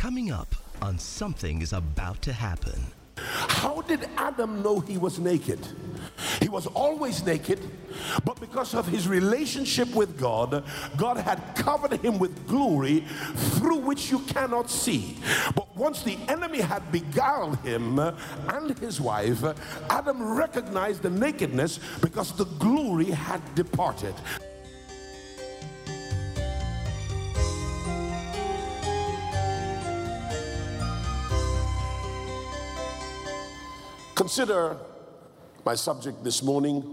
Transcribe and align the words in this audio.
Coming 0.00 0.32
up 0.32 0.54
on 0.80 0.98
Something 0.98 1.60
is 1.60 1.74
About 1.74 2.22
to 2.22 2.32
Happen. 2.32 2.80
How 3.18 3.82
did 3.82 4.08
Adam 4.16 4.62
know 4.62 4.80
he 4.80 4.96
was 4.96 5.18
naked? 5.18 5.58
He 6.40 6.48
was 6.48 6.66
always 6.68 7.22
naked, 7.22 7.60
but 8.24 8.40
because 8.40 8.74
of 8.74 8.88
his 8.88 9.06
relationship 9.06 9.94
with 9.94 10.18
God, 10.18 10.64
God 10.96 11.18
had 11.18 11.54
covered 11.54 12.00
him 12.00 12.18
with 12.18 12.48
glory 12.48 13.04
through 13.58 13.76
which 13.76 14.10
you 14.10 14.20
cannot 14.20 14.70
see. 14.70 15.18
But 15.54 15.76
once 15.76 16.02
the 16.02 16.16
enemy 16.28 16.62
had 16.62 16.90
beguiled 16.90 17.58
him 17.58 17.98
and 17.98 18.78
his 18.78 19.02
wife, 19.02 19.44
Adam 19.90 20.34
recognized 20.34 21.02
the 21.02 21.10
nakedness 21.10 21.78
because 22.00 22.32
the 22.32 22.46
glory 22.58 23.10
had 23.10 23.42
departed. 23.54 24.14
Consider 34.20 34.76
my 35.64 35.74
subject 35.74 36.22
this 36.22 36.42
morning 36.42 36.84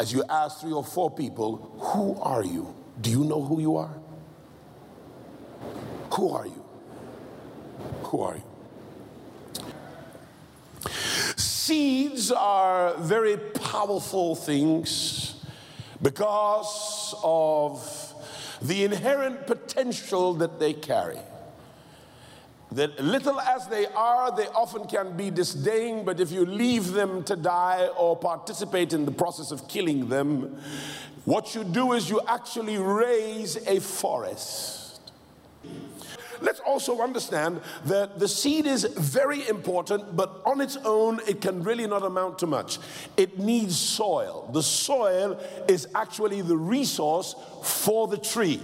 as 0.00 0.12
you 0.12 0.24
ask 0.28 0.60
three 0.60 0.72
or 0.72 0.82
four 0.82 1.12
people, 1.12 1.58
Who 1.78 2.20
are 2.20 2.42
you? 2.42 2.74
Do 3.00 3.08
you 3.08 3.22
know 3.22 3.40
who 3.40 3.60
you 3.60 3.76
are? 3.76 3.96
Who 6.12 6.30
are 6.30 6.44
you? 6.44 6.64
Who 8.06 8.20
are 8.20 8.38
you? 8.38 8.42
Seeds 11.36 12.32
are 12.32 12.96
very 12.96 13.36
powerful 13.36 14.34
things 14.34 15.36
because 16.02 17.14
of 17.22 18.12
the 18.60 18.82
inherent 18.82 19.46
potential 19.46 20.34
that 20.34 20.58
they 20.58 20.72
carry 20.72 21.20
that 22.72 22.98
little 22.98 23.40
as 23.40 23.68
they 23.68 23.86
are, 23.86 24.34
they 24.36 24.46
often 24.48 24.86
can 24.86 25.16
be 25.16 25.30
disdained, 25.30 26.04
but 26.04 26.20
if 26.20 26.32
you 26.32 26.44
leave 26.44 26.92
them 26.92 27.22
to 27.24 27.36
die 27.36 27.88
or 27.96 28.16
participate 28.16 28.92
in 28.92 29.04
the 29.04 29.12
process 29.12 29.50
of 29.50 29.68
killing 29.68 30.08
them, 30.08 30.60
what 31.24 31.54
you 31.54 31.64
do 31.64 31.92
is 31.92 32.10
you 32.10 32.20
actually 32.26 32.78
raise 32.78 33.56
a 33.66 33.80
forest. 33.80 35.00
Let's 36.40 36.60
also 36.60 37.00
understand 37.00 37.60
that 37.86 38.18
the 38.18 38.28
seed 38.28 38.66
is 38.66 38.84
very 38.84 39.48
important, 39.48 40.16
but 40.16 40.42
on 40.44 40.60
its 40.60 40.76
own, 40.84 41.20
it 41.26 41.40
can 41.40 41.62
really 41.62 41.86
not 41.86 42.04
amount 42.04 42.38
to 42.40 42.46
much. 42.46 42.78
It 43.16 43.38
needs 43.38 43.78
soil. 43.78 44.50
The 44.52 44.62
soil 44.62 45.40
is 45.66 45.88
actually 45.94 46.42
the 46.42 46.56
resource 46.56 47.34
for 47.62 48.06
the 48.06 48.18
tree 48.18 48.60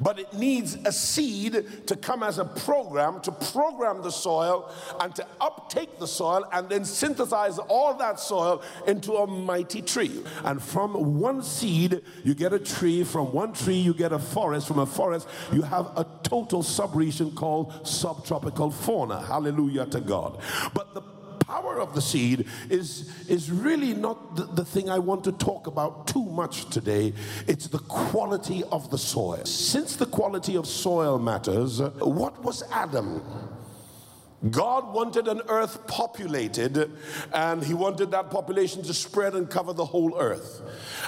but 0.00 0.18
it 0.18 0.32
needs 0.32 0.76
a 0.84 0.92
seed 0.92 1.86
to 1.86 1.96
come 1.96 2.22
as 2.22 2.38
a 2.38 2.44
program 2.44 3.20
to 3.22 3.32
program 3.32 4.02
the 4.02 4.10
soil 4.10 4.72
and 5.00 5.14
to 5.14 5.26
uptake 5.40 5.98
the 5.98 6.06
soil 6.06 6.44
and 6.52 6.68
then 6.68 6.84
synthesize 6.84 7.58
all 7.58 7.94
that 7.94 8.20
soil 8.20 8.62
into 8.86 9.14
a 9.14 9.26
mighty 9.26 9.82
tree. 9.82 10.22
And 10.44 10.62
from 10.62 11.18
one 11.18 11.42
seed, 11.42 12.02
you 12.24 12.34
get 12.34 12.52
a 12.52 12.58
tree. 12.58 13.04
From 13.04 13.32
one 13.32 13.52
tree, 13.52 13.76
you 13.76 13.94
get 13.94 14.12
a 14.12 14.18
forest. 14.18 14.66
From 14.68 14.78
a 14.78 14.86
forest, 14.86 15.28
you 15.52 15.62
have 15.62 15.86
a 15.96 16.06
total 16.22 16.62
subregion 16.62 17.34
called 17.34 17.86
subtropical 17.86 18.70
fauna. 18.70 19.20
Hallelujah 19.20 19.86
to 19.86 20.00
God. 20.00 20.40
But 20.74 20.94
the 20.94 21.02
power 21.48 21.80
of 21.80 21.94
the 21.94 22.02
seed 22.02 22.46
is, 22.68 23.10
is 23.26 23.50
really 23.50 23.94
not 23.94 24.36
the, 24.36 24.44
the 24.44 24.64
thing 24.64 24.90
I 24.90 24.98
want 24.98 25.24
to 25.24 25.32
talk 25.32 25.66
about 25.66 26.06
too 26.06 26.24
much 26.26 26.68
today. 26.68 27.14
It's 27.46 27.68
the 27.68 27.78
quality 27.78 28.62
of 28.70 28.90
the 28.90 28.98
soil. 28.98 29.44
Since 29.46 29.96
the 29.96 30.04
quality 30.06 30.56
of 30.56 30.66
soil 30.66 31.18
matters, 31.18 31.80
what 31.80 32.44
was 32.44 32.62
Adam? 32.70 33.22
God 34.50 34.94
wanted 34.94 35.26
an 35.26 35.40
earth 35.48 35.86
populated, 35.88 36.92
and 37.32 37.64
He 37.64 37.74
wanted 37.74 38.12
that 38.12 38.30
population 38.30 38.82
to 38.82 38.94
spread 38.94 39.34
and 39.34 39.50
cover 39.50 39.72
the 39.72 39.84
whole 39.84 40.16
earth. 40.16 40.62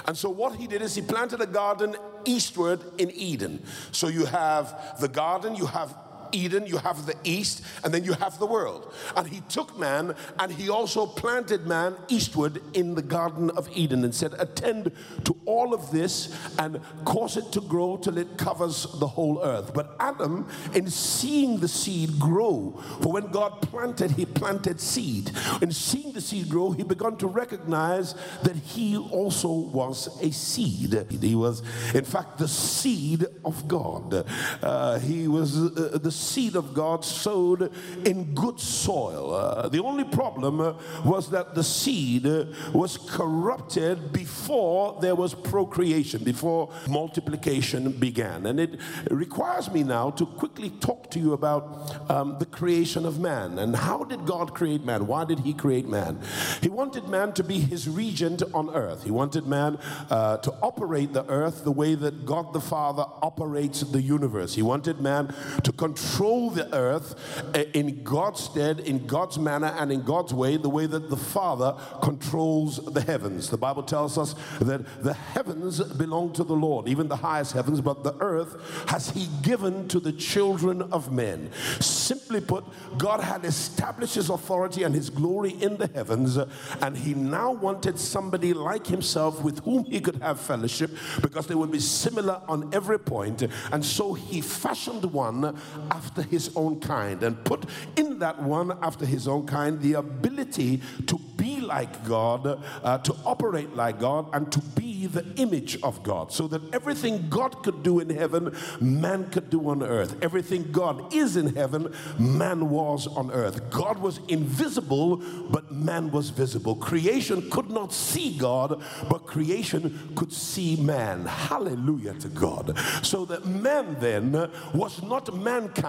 And 0.05 0.17
so, 0.17 0.29
what 0.29 0.55
He 0.55 0.67
did 0.67 0.81
is 0.81 0.95
He 0.95 1.01
planted 1.01 1.39
a 1.39 1.45
garden 1.45 1.95
eastward 2.25 2.81
in 2.97 3.09
Eden. 3.11 3.63
So, 3.93 4.09
you 4.09 4.25
have 4.25 4.97
the 4.99 5.07
garden, 5.07 5.55
you 5.55 5.65
have 5.67 5.95
Eden, 6.31 6.65
you 6.65 6.77
have 6.77 7.05
the 7.05 7.15
east, 7.23 7.63
and 7.83 7.93
then 7.93 8.03
you 8.03 8.13
have 8.13 8.39
the 8.39 8.45
world. 8.45 8.93
And 9.15 9.27
he 9.27 9.41
took 9.49 9.77
man 9.77 10.15
and 10.39 10.51
he 10.51 10.69
also 10.69 11.05
planted 11.05 11.65
man 11.67 11.95
eastward 12.07 12.61
in 12.73 12.95
the 12.95 13.01
Garden 13.01 13.49
of 13.51 13.69
Eden 13.73 14.03
and 14.03 14.13
said, 14.13 14.33
Attend 14.39 14.91
to 15.25 15.35
all 15.45 15.73
of 15.73 15.91
this 15.91 16.35
and 16.57 16.79
cause 17.05 17.37
it 17.37 17.51
to 17.51 17.61
grow 17.61 17.97
till 17.97 18.17
it 18.17 18.37
covers 18.37 18.87
the 18.99 19.07
whole 19.07 19.41
earth. 19.43 19.73
But 19.73 19.95
Adam, 19.99 20.47
in 20.73 20.89
seeing 20.89 21.59
the 21.59 21.67
seed 21.67 22.19
grow, 22.19 22.81
for 23.01 23.11
when 23.13 23.27
God 23.27 23.61
planted, 23.61 24.11
he 24.11 24.25
planted 24.25 24.79
seed. 24.79 25.31
In 25.61 25.71
seeing 25.71 26.13
the 26.13 26.21
seed 26.21 26.49
grow, 26.49 26.71
he 26.71 26.83
began 26.83 27.17
to 27.17 27.27
recognize 27.27 28.15
that 28.43 28.55
he 28.55 28.97
also 28.97 29.49
was 29.49 30.09
a 30.21 30.31
seed. 30.31 31.05
He 31.21 31.35
was, 31.35 31.61
in 31.93 32.05
fact, 32.05 32.37
the 32.37 32.47
seed 32.47 33.25
of 33.43 33.67
God. 33.67 34.25
Uh, 34.61 34.99
he 34.99 35.27
was 35.27 35.57
uh, 35.57 35.99
the 36.01 36.11
seed 36.21 36.55
of 36.55 36.73
God 36.73 37.03
sowed 37.03 37.71
in 38.05 38.33
good 38.33 38.59
soil. 38.59 39.33
Uh, 39.33 39.69
the 39.69 39.81
only 39.81 40.03
problem 40.03 40.59
uh, 40.61 40.73
was 41.03 41.29
that 41.31 41.55
the 41.55 41.63
seed 41.63 42.25
uh, 42.25 42.45
was 42.73 42.97
corrupted 42.97 44.13
before 44.13 44.99
there 45.01 45.15
was 45.15 45.33
procreation, 45.33 46.23
before 46.23 46.71
multiplication 46.87 47.91
began. 47.91 48.45
And 48.45 48.59
it 48.59 48.79
requires 49.09 49.71
me 49.71 49.83
now 49.83 50.11
to 50.11 50.25
quickly 50.25 50.69
talk 50.69 51.09
to 51.11 51.19
you 51.19 51.33
about 51.33 52.09
um, 52.09 52.37
the 52.39 52.45
creation 52.45 53.05
of 53.05 53.19
man 53.19 53.59
and 53.59 53.75
how 53.75 54.03
did 54.03 54.25
God 54.25 54.53
create 54.53 54.83
man? 54.83 55.07
Why 55.07 55.25
did 55.25 55.39
He 55.39 55.53
create 55.53 55.87
man? 55.87 56.19
He 56.61 56.69
wanted 56.69 57.07
man 57.07 57.33
to 57.33 57.43
be 57.43 57.59
His 57.59 57.89
regent 57.89 58.43
on 58.53 58.69
earth. 58.75 59.03
He 59.03 59.11
wanted 59.11 59.47
man 59.47 59.77
uh, 60.09 60.37
to 60.37 60.51
operate 60.61 61.13
the 61.13 61.25
earth 61.27 61.63
the 61.63 61.71
way 61.71 61.95
that 61.95 62.25
God 62.25 62.53
the 62.53 62.61
Father 62.61 63.05
operates 63.21 63.81
the 63.81 64.01
universe. 64.01 64.55
He 64.55 64.61
wanted 64.61 65.01
man 65.01 65.33
to 65.63 65.71
control 65.71 66.10
control 66.11 66.49
the 66.49 66.73
earth 66.75 67.15
eh, 67.55 67.65
in 67.73 68.03
God's 68.03 68.43
stead, 68.43 68.79
in 68.81 69.05
God's 69.07 69.39
manner, 69.39 69.73
and 69.77 69.91
in 69.91 70.01
God's 70.01 70.33
way, 70.33 70.57
the 70.57 70.69
way 70.69 70.85
that 70.85 71.09
the 71.09 71.17
Father 71.17 71.75
controls 72.01 72.77
the 72.85 73.01
heavens. 73.01 73.49
The 73.49 73.57
Bible 73.57 73.83
tells 73.83 74.17
us 74.17 74.35
that 74.59 75.03
the 75.03 75.13
heavens 75.13 75.81
belong 75.81 76.33
to 76.33 76.43
the 76.43 76.55
Lord, 76.55 76.87
even 76.87 77.07
the 77.07 77.15
highest 77.15 77.53
heavens, 77.53 77.81
but 77.81 78.03
the 78.03 78.15
earth 78.19 78.89
has 78.89 79.09
He 79.11 79.27
given 79.41 79.87
to 79.87 79.99
the 79.99 80.11
children 80.11 80.81
of 80.81 81.11
men. 81.11 81.49
Simply 81.79 82.41
put, 82.41 82.65
God 82.97 83.21
had 83.21 83.45
established 83.45 84.15
His 84.15 84.29
authority 84.29 84.83
and 84.83 84.93
His 84.93 85.09
glory 85.09 85.51
in 85.51 85.77
the 85.77 85.87
heavens, 85.87 86.37
and 86.81 86.97
He 86.97 87.13
now 87.13 87.51
wanted 87.51 87.97
somebody 87.97 88.53
like 88.53 88.87
Himself 88.87 89.41
with 89.43 89.63
whom 89.63 89.85
He 89.85 90.01
could 90.01 90.21
have 90.21 90.39
fellowship 90.39 90.91
because 91.21 91.47
they 91.47 91.55
would 91.55 91.71
be 91.71 91.79
similar 91.79 92.41
on 92.47 92.73
every 92.73 92.99
point. 92.99 93.43
And 93.71 93.85
so 93.85 94.13
He 94.13 94.41
fashioned 94.41 95.05
one 95.05 95.57
after 96.01 96.23
his 96.23 96.51
own 96.55 96.79
kind 96.79 97.21
and 97.23 97.43
put 97.43 97.65
in 97.95 98.19
that 98.19 98.41
one 98.41 98.77
after 98.81 99.05
his 99.05 99.27
own 99.27 99.45
kind 99.45 99.79
the 99.81 99.93
ability 99.93 100.81
to 101.05 101.17
be 101.37 101.59
like 101.59 102.05
God, 102.05 102.63
uh, 102.83 102.97
to 102.99 103.15
operate 103.25 103.75
like 103.75 103.99
God, 103.99 104.27
and 104.33 104.51
to 104.51 104.59
be 104.59 105.07
the 105.07 105.25
image 105.37 105.81
of 105.81 106.03
God. 106.03 106.31
So 106.31 106.47
that 106.47 106.61
everything 106.73 107.27
God 107.29 107.63
could 107.63 107.83
do 107.83 107.99
in 107.99 108.09
heaven, 108.09 108.55
man 108.79 109.29
could 109.29 109.49
do 109.49 109.69
on 109.69 109.81
earth. 109.83 110.15
Everything 110.21 110.71
God 110.71 111.13
is 111.13 111.37
in 111.37 111.55
heaven, 111.55 111.93
man 112.19 112.69
was 112.69 113.07
on 113.07 113.31
earth. 113.31 113.69
God 113.69 113.99
was 113.99 114.19
invisible, 114.27 115.17
but 115.49 115.71
man 115.71 116.11
was 116.11 116.29
visible. 116.29 116.75
Creation 116.75 117.49
could 117.49 117.69
not 117.69 117.93
see 117.93 118.37
God, 118.37 118.81
but 119.09 119.25
creation 119.25 120.13
could 120.15 120.31
see 120.31 120.75
man. 120.75 121.25
Hallelujah 121.25 122.13
to 122.15 122.27
God. 122.27 122.77
So 123.01 123.25
that 123.25 123.45
man 123.45 123.97
then 123.99 124.49
was 124.73 125.01
not 125.01 125.33
mankind, 125.35 125.80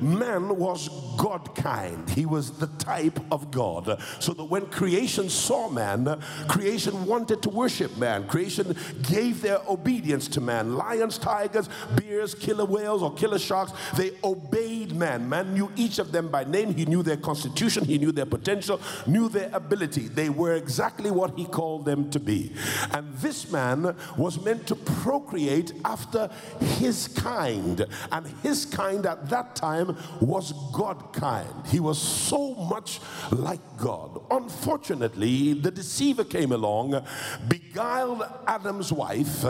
man 0.00 0.56
was 0.56 0.88
God 1.16 1.54
kind. 1.54 2.08
He 2.10 2.26
was 2.26 2.52
the 2.52 2.68
type 2.78 3.18
of 3.32 3.50
God. 3.50 4.00
So 4.20 4.32
that 4.32 4.44
when 4.44 4.66
creation 4.66 5.28
saw 5.28 5.68
man, 5.68 6.20
creation 6.48 7.06
wanted 7.06 7.42
to 7.42 7.50
worship 7.50 7.96
man. 7.96 8.26
Creation 8.26 8.76
gave 9.02 9.42
their 9.42 9.60
obedience 9.68 10.28
to 10.28 10.40
man. 10.40 10.76
Lions, 10.76 11.18
tigers, 11.18 11.68
bears, 11.96 12.34
killer 12.34 12.64
whales, 12.64 13.02
or 13.02 13.12
killer 13.14 13.38
sharks, 13.38 13.72
they 13.96 14.12
obeyed 14.22 14.94
man. 14.94 15.28
Man 15.28 15.54
knew 15.54 15.70
each 15.76 15.98
of 15.98 16.12
them 16.12 16.28
by 16.28 16.44
name. 16.44 16.74
He 16.74 16.84
knew 16.84 17.02
their 17.02 17.16
constitution, 17.16 17.84
he 17.84 17.98
knew 17.98 18.12
their 18.12 18.26
potential, 18.26 18.80
knew 19.06 19.28
their 19.28 19.50
ability. 19.52 20.08
They 20.08 20.28
were 20.28 20.54
exactly 20.54 21.10
what 21.10 21.36
he 21.36 21.44
called 21.44 21.84
them 21.84 22.10
to 22.10 22.20
be. 22.20 22.52
And 22.92 23.12
this 23.14 23.50
man 23.50 23.96
was 24.16 24.42
meant 24.44 24.66
to 24.68 24.76
procreate 24.76 25.72
after 25.84 26.30
his 26.60 27.08
kind. 27.08 27.86
And 28.12 28.26
his 28.42 28.64
kind 28.64 29.06
at 29.08 29.28
that 29.30 29.56
time 29.56 29.96
was 30.20 30.52
God 30.72 31.12
kind. 31.12 31.48
He 31.66 31.80
was 31.80 31.98
so 32.00 32.54
much 32.54 33.00
like 33.32 33.60
God. 33.76 34.20
Unfortunately, 34.30 35.54
the 35.54 35.70
deceiver 35.70 36.24
came 36.24 36.52
along, 36.52 37.02
beguiled 37.48 38.22
Adam's 38.46 38.92
wife, 38.92 39.44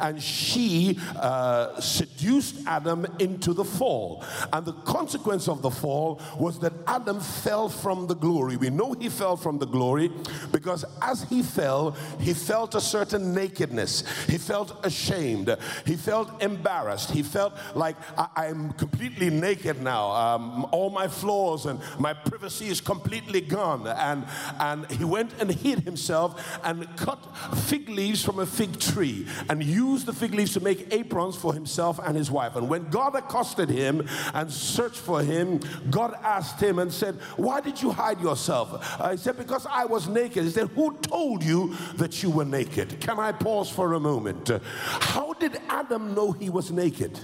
and 0.00 0.22
she 0.22 0.98
uh, 1.16 1.80
seduced 1.80 2.56
Adam 2.66 3.06
into 3.18 3.54
the 3.54 3.64
fall. 3.64 4.24
And 4.52 4.66
the 4.66 4.72
consequence 4.72 5.48
of 5.48 5.62
the 5.62 5.70
fall 5.70 6.20
was 6.38 6.58
that 6.60 6.72
Adam 6.86 7.20
fell 7.20 7.68
from 7.68 8.06
the 8.06 8.14
glory. 8.14 8.56
We 8.56 8.70
know 8.70 8.92
he 8.92 9.08
fell 9.08 9.36
from 9.36 9.58
the 9.58 9.66
glory 9.66 10.10
because 10.52 10.84
as 11.00 11.22
he 11.24 11.42
fell, 11.42 11.92
he 12.18 12.34
felt 12.34 12.74
a 12.74 12.80
certain 12.80 13.34
nakedness. 13.34 14.04
He 14.26 14.38
felt 14.38 14.84
ashamed. 14.84 15.56
He 15.86 15.96
felt 15.96 16.42
embarrassed. 16.42 17.10
He 17.10 17.22
felt 17.22 17.54
like 17.74 17.96
I- 18.18 18.46
am 18.46 18.72
completely 18.72 19.03
naked 19.10 19.82
now. 19.82 20.10
Um, 20.10 20.66
all 20.72 20.90
my 20.90 21.08
flaws 21.08 21.66
and 21.66 21.80
my 21.98 22.12
privacy 22.12 22.68
is 22.68 22.80
completely 22.80 23.40
gone. 23.40 23.86
And, 23.86 24.26
and 24.58 24.90
he 24.90 25.04
went 25.04 25.32
and 25.40 25.50
hid 25.50 25.80
himself 25.80 26.58
and 26.64 26.86
cut 26.96 27.18
fig 27.56 27.88
leaves 27.88 28.24
from 28.24 28.38
a 28.38 28.46
fig 28.46 28.78
tree 28.78 29.26
and 29.48 29.62
used 29.62 30.06
the 30.06 30.12
fig 30.12 30.34
leaves 30.34 30.52
to 30.54 30.60
make 30.60 30.92
aprons 30.92 31.36
for 31.36 31.54
himself 31.54 31.98
and 31.98 32.16
his 32.16 32.30
wife. 32.30 32.56
And 32.56 32.68
when 32.68 32.88
God 32.90 33.14
accosted 33.14 33.68
him 33.68 34.06
and 34.32 34.52
searched 34.52 34.98
for 34.98 35.22
him, 35.22 35.60
God 35.90 36.14
asked 36.22 36.60
him 36.60 36.78
and 36.78 36.92
said, 36.92 37.16
Why 37.36 37.60
did 37.60 37.80
you 37.80 37.90
hide 37.92 38.20
yourself? 38.20 39.00
Uh, 39.00 39.10
he 39.12 39.16
said, 39.16 39.36
Because 39.36 39.66
I 39.66 39.84
was 39.84 40.08
naked. 40.08 40.44
He 40.44 40.50
said, 40.50 40.68
Who 40.68 40.96
told 40.98 41.42
you 41.42 41.74
that 41.96 42.22
you 42.22 42.30
were 42.30 42.44
naked? 42.44 43.00
Can 43.00 43.18
I 43.18 43.32
pause 43.32 43.70
for 43.70 43.94
a 43.94 44.00
moment? 44.00 44.50
How 44.62 45.32
did 45.34 45.60
Adam 45.68 46.14
know 46.14 46.32
he 46.32 46.50
was 46.50 46.70
naked? 46.70 47.18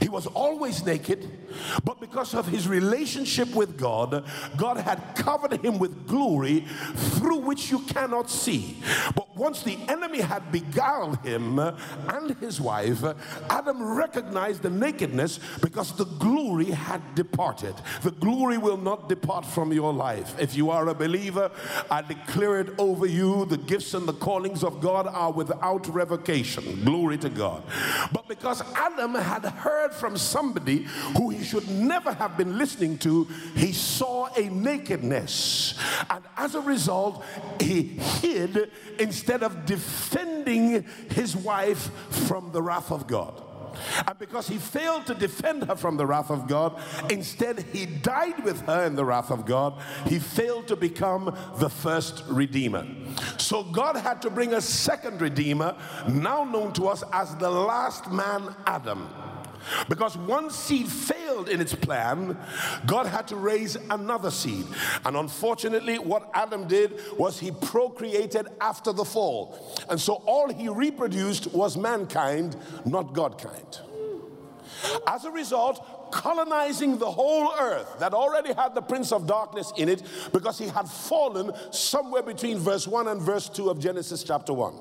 He 0.00 0.08
was 0.08 0.26
always 0.26 0.84
naked, 0.84 1.28
but 1.84 2.00
because 2.00 2.34
of 2.34 2.46
his 2.46 2.68
relationship 2.68 3.54
with 3.54 3.78
God, 3.78 4.24
God 4.56 4.78
had 4.78 5.14
covered 5.14 5.64
him 5.64 5.78
with 5.78 6.06
glory 6.06 6.66
through 6.94 7.38
which 7.38 7.70
you 7.70 7.80
cannot 7.80 8.30
see. 8.30 8.82
But 9.14 9.36
once 9.36 9.62
the 9.62 9.78
enemy 9.88 10.20
had 10.20 10.52
beguiled 10.52 11.18
him 11.24 11.58
and 11.58 12.36
his 12.40 12.60
wife, 12.60 13.02
Adam 13.48 13.82
recognized 13.96 14.62
the 14.62 14.70
nakedness 14.70 15.40
because 15.60 15.96
the 15.96 16.04
glory 16.04 16.66
had 16.66 17.14
departed. 17.14 17.74
The 18.02 18.10
glory 18.10 18.58
will 18.58 18.76
not 18.76 19.08
depart 19.08 19.44
from 19.44 19.72
your 19.72 19.92
life. 19.92 20.34
If 20.38 20.54
you 20.54 20.70
are 20.70 20.88
a 20.88 20.94
believer, 20.94 21.50
I 21.90 22.02
declare 22.02 22.60
it 22.60 22.74
over 22.78 23.06
you 23.06 23.46
the 23.46 23.56
gifts 23.56 23.94
and 23.94 24.06
the 24.06 24.12
callings 24.12 24.62
of 24.62 24.80
God 24.80 25.06
are 25.06 25.32
without 25.32 25.86
revocation. 25.88 26.84
Glory 26.84 27.18
to 27.18 27.28
God. 27.28 27.62
But 28.12 28.28
because 28.28 28.62
Adam 28.74 29.14
had 29.14 29.51
heard 29.56 29.92
from 29.92 30.16
somebody 30.16 30.86
who 31.16 31.30
he 31.30 31.44
should 31.44 31.68
never 31.68 32.12
have 32.12 32.36
been 32.36 32.58
listening 32.58 32.98
to, 32.98 33.24
he 33.54 33.72
saw 33.72 34.28
a 34.36 34.48
nakedness. 34.48 35.78
And 36.10 36.24
as 36.36 36.54
a 36.54 36.60
result, 36.60 37.24
he 37.60 37.82
hid 37.82 38.70
instead 38.98 39.42
of 39.42 39.66
defending 39.66 40.84
his 41.10 41.36
wife 41.36 41.90
from 42.26 42.52
the 42.52 42.62
wrath 42.62 42.90
of 42.90 43.06
God. 43.06 43.42
And 44.06 44.18
because 44.18 44.48
he 44.48 44.58
failed 44.58 45.06
to 45.06 45.14
defend 45.14 45.64
her 45.64 45.76
from 45.76 45.96
the 45.96 46.06
wrath 46.06 46.30
of 46.30 46.46
God, 46.46 46.80
instead 47.10 47.64
he 47.72 47.86
died 47.86 48.44
with 48.44 48.60
her 48.66 48.84
in 48.84 48.94
the 48.94 49.04
wrath 49.04 49.30
of 49.30 49.46
God. 49.46 49.80
He 50.06 50.18
failed 50.18 50.68
to 50.68 50.76
become 50.76 51.36
the 51.56 51.70
first 51.70 52.22
redeemer. 52.28 52.86
So 53.38 53.62
God 53.62 53.96
had 53.96 54.22
to 54.22 54.30
bring 54.30 54.54
a 54.54 54.60
second 54.60 55.20
redeemer, 55.20 55.76
now 56.08 56.44
known 56.44 56.72
to 56.74 56.88
us 56.88 57.02
as 57.12 57.34
the 57.36 57.50
last 57.50 58.10
man, 58.10 58.54
Adam. 58.66 59.08
Because 59.88 60.16
one 60.16 60.50
seed 60.50 60.88
failed 60.88 61.48
in 61.48 61.60
its 61.60 61.74
plan, 61.74 62.36
God 62.86 63.06
had 63.06 63.28
to 63.28 63.36
raise 63.36 63.76
another 63.90 64.30
seed. 64.30 64.66
And 65.04 65.16
unfortunately, 65.16 65.98
what 65.98 66.30
Adam 66.34 66.66
did 66.68 67.00
was 67.18 67.38
he 67.38 67.50
procreated 67.50 68.48
after 68.60 68.92
the 68.92 69.04
fall. 69.04 69.58
And 69.88 70.00
so 70.00 70.14
all 70.26 70.52
he 70.52 70.68
reproduced 70.68 71.52
was 71.52 71.76
mankind, 71.76 72.56
not 72.84 73.12
Godkind. 73.12 73.80
As 75.06 75.24
a 75.24 75.30
result, 75.30 76.10
colonizing 76.12 76.98
the 76.98 77.10
whole 77.10 77.52
earth 77.58 77.98
that 77.98 78.14
already 78.14 78.52
had 78.52 78.74
the 78.74 78.82
prince 78.82 79.12
of 79.12 79.26
darkness 79.26 79.72
in 79.76 79.88
it 79.88 80.02
because 80.32 80.58
he 80.58 80.68
had 80.68 80.88
fallen 80.88 81.52
somewhere 81.70 82.22
between 82.22 82.58
verse 82.58 82.86
1 82.86 83.08
and 83.08 83.20
verse 83.20 83.48
2 83.48 83.70
of 83.70 83.78
Genesis 83.78 84.22
chapter 84.22 84.52
1. 84.52 84.74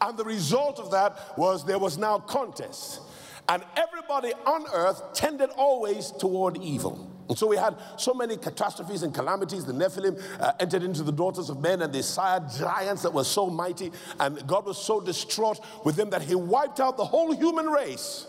And 0.00 0.18
the 0.18 0.24
result 0.24 0.78
of 0.78 0.90
that 0.90 1.36
was 1.38 1.64
there 1.64 1.78
was 1.78 1.98
now 1.98 2.18
contest. 2.18 3.00
And 3.48 3.64
everybody 3.76 4.32
on 4.46 4.66
earth 4.72 5.14
tended 5.14 5.50
always 5.50 6.10
toward 6.10 6.58
evil. 6.58 7.14
And 7.28 7.36
so 7.36 7.46
we 7.46 7.56
had 7.56 7.76
so 7.96 8.14
many 8.14 8.36
catastrophes 8.36 9.02
and 9.02 9.12
calamities. 9.12 9.64
The 9.64 9.72
Nephilim 9.72 10.20
uh, 10.40 10.52
entered 10.60 10.82
into 10.82 11.02
the 11.02 11.12
daughters 11.12 11.50
of 11.50 11.60
men 11.60 11.82
and 11.82 11.92
they 11.92 12.02
sired 12.02 12.44
giants 12.58 13.02
that 13.02 13.12
were 13.12 13.24
so 13.24 13.48
mighty. 13.50 13.92
And 14.18 14.46
God 14.46 14.64
was 14.64 14.78
so 14.78 15.00
distraught 15.00 15.60
with 15.84 15.96
them 15.96 16.10
that 16.10 16.22
he 16.22 16.34
wiped 16.34 16.80
out 16.80 16.96
the 16.96 17.04
whole 17.04 17.34
human 17.34 17.66
race 17.66 18.26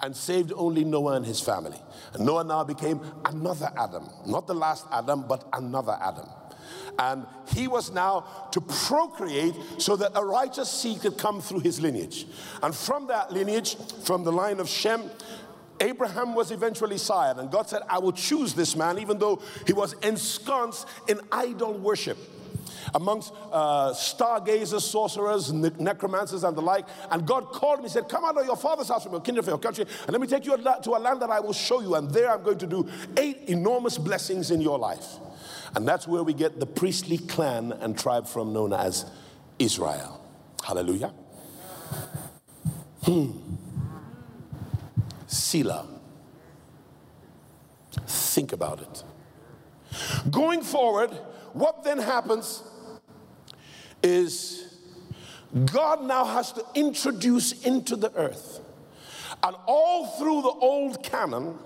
and 0.00 0.16
saved 0.16 0.52
only 0.56 0.84
Noah 0.84 1.14
and 1.14 1.26
his 1.26 1.40
family. 1.40 1.78
And 2.12 2.26
Noah 2.26 2.44
now 2.44 2.64
became 2.64 3.00
another 3.24 3.72
Adam, 3.76 4.08
not 4.26 4.46
the 4.46 4.54
last 4.54 4.86
Adam, 4.90 5.24
but 5.28 5.48
another 5.52 5.96
Adam. 6.00 6.28
And 6.98 7.26
he 7.54 7.68
was 7.68 7.90
now 7.90 8.48
to 8.52 8.60
procreate 8.60 9.54
so 9.78 9.96
that 9.96 10.12
a 10.14 10.24
righteous 10.24 10.70
seed 10.70 11.00
could 11.00 11.18
come 11.18 11.40
through 11.40 11.60
his 11.60 11.80
lineage. 11.80 12.26
And 12.62 12.74
from 12.74 13.06
that 13.06 13.32
lineage, 13.32 13.76
from 14.04 14.24
the 14.24 14.32
line 14.32 14.60
of 14.60 14.68
Shem, 14.68 15.10
Abraham 15.80 16.34
was 16.34 16.50
eventually 16.50 16.98
sired. 16.98 17.38
And 17.38 17.50
God 17.50 17.68
said, 17.68 17.82
I 17.88 17.98
will 17.98 18.12
choose 18.12 18.54
this 18.54 18.76
man, 18.76 18.98
even 18.98 19.18
though 19.18 19.42
he 19.66 19.72
was 19.72 19.94
ensconced 20.02 20.86
in 21.08 21.20
idol 21.32 21.72
worship 21.74 22.18
amongst 22.94 23.32
uh, 23.50 23.92
stargazers, 23.92 24.82
sorcerers, 24.82 25.52
ne- 25.52 25.70
necromancers, 25.78 26.44
and 26.44 26.56
the 26.56 26.62
like. 26.62 26.86
And 27.10 27.26
God 27.26 27.46
called 27.46 27.78
me, 27.78 27.84
He 27.84 27.90
said, 27.90 28.08
Come 28.08 28.24
out 28.24 28.36
of 28.36 28.46
your 28.46 28.56
father's 28.56 28.88
house 28.88 29.04
from 29.04 29.12
your 29.12 29.20
kindred, 29.20 29.44
from 29.44 29.52
your 29.52 29.58
country, 29.58 29.84
and 30.02 30.10
let 30.10 30.20
me 30.20 30.26
take 30.26 30.44
you 30.46 30.56
to 30.56 30.90
a 30.90 30.98
land 30.98 31.22
that 31.22 31.30
I 31.30 31.40
will 31.40 31.52
show 31.52 31.80
you. 31.80 31.94
And 31.94 32.10
there 32.10 32.30
I'm 32.30 32.42
going 32.42 32.58
to 32.58 32.66
do 32.66 32.88
eight 33.16 33.44
enormous 33.46 33.98
blessings 33.98 34.50
in 34.50 34.60
your 34.60 34.78
life. 34.78 35.06
And 35.74 35.88
that's 35.88 36.06
where 36.06 36.22
we 36.22 36.34
get 36.34 36.60
the 36.60 36.66
priestly 36.66 37.18
clan 37.18 37.72
and 37.72 37.98
tribe 37.98 38.26
from 38.26 38.52
known 38.52 38.72
as 38.72 39.06
Israel. 39.58 40.20
Hallelujah. 40.64 41.12
Hmm. 43.02 43.30
Selah. 45.26 45.88
Think 48.06 48.52
about 48.52 48.80
it. 48.80 49.04
Going 50.30 50.62
forward, 50.62 51.10
what 51.52 51.84
then 51.84 51.98
happens 51.98 52.62
is 54.02 54.78
God 55.66 56.04
now 56.04 56.24
has 56.24 56.52
to 56.52 56.64
introduce 56.74 57.62
into 57.62 57.96
the 57.96 58.12
earth. 58.14 58.60
And 59.42 59.56
all 59.66 60.06
through 60.18 60.42
the 60.42 60.48
old 60.48 61.02
canon, 61.02 61.58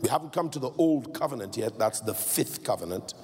we 0.00 0.08
haven't 0.08 0.32
come 0.32 0.50
to 0.50 0.58
the 0.58 0.70
old 0.70 1.14
covenant 1.14 1.56
yet, 1.56 1.78
that's 1.78 2.00
the 2.00 2.14
fifth 2.14 2.62
covenant. 2.62 3.14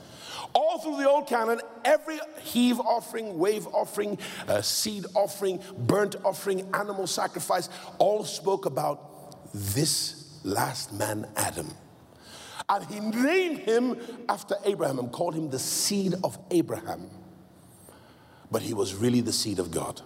All 0.54 0.78
through 0.78 0.96
the 0.96 1.08
old 1.08 1.26
canon, 1.26 1.60
every 1.84 2.18
heave 2.40 2.80
offering, 2.80 3.38
wave 3.38 3.66
offering, 3.68 4.18
uh, 4.48 4.62
seed 4.62 5.06
offering, 5.14 5.60
burnt 5.78 6.16
offering, 6.24 6.68
animal 6.74 7.06
sacrifice, 7.06 7.68
all 7.98 8.24
spoke 8.24 8.66
about 8.66 9.52
this 9.52 10.40
last 10.44 10.92
man, 10.92 11.26
Adam. 11.36 11.72
And 12.68 12.84
he 12.86 13.00
named 13.00 13.58
him 13.58 13.96
after 14.28 14.56
Abraham 14.64 14.98
and 14.98 15.12
called 15.12 15.34
him 15.34 15.50
the 15.50 15.58
seed 15.58 16.14
of 16.24 16.38
Abraham. 16.50 17.08
But 18.50 18.62
he 18.62 18.74
was 18.74 18.94
really 18.94 19.20
the 19.20 19.32
seed 19.32 19.58
of 19.58 19.70
God. 19.70 20.02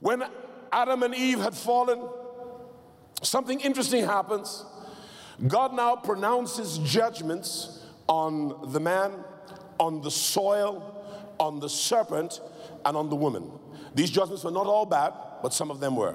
When 0.00 0.24
Adam 0.72 1.02
and 1.04 1.14
Eve 1.14 1.38
had 1.38 1.54
fallen, 1.54 2.02
something 3.22 3.60
interesting 3.60 4.04
happens. 4.04 4.64
God 5.46 5.74
now 5.74 5.96
pronounces 5.96 6.78
judgments 6.78 7.81
on 8.08 8.72
the 8.72 8.80
man, 8.80 9.12
on 9.78 10.02
the 10.02 10.10
soil, 10.10 11.04
on 11.38 11.60
the 11.60 11.68
serpent, 11.68 12.40
and 12.84 12.96
on 12.96 13.08
the 13.08 13.16
woman. 13.16 13.50
These 13.94 14.10
judgments 14.10 14.44
were 14.44 14.50
not 14.50 14.66
all 14.66 14.86
bad, 14.86 15.12
but 15.42 15.52
some 15.52 15.70
of 15.70 15.80
them 15.80 15.96
were. 15.96 16.14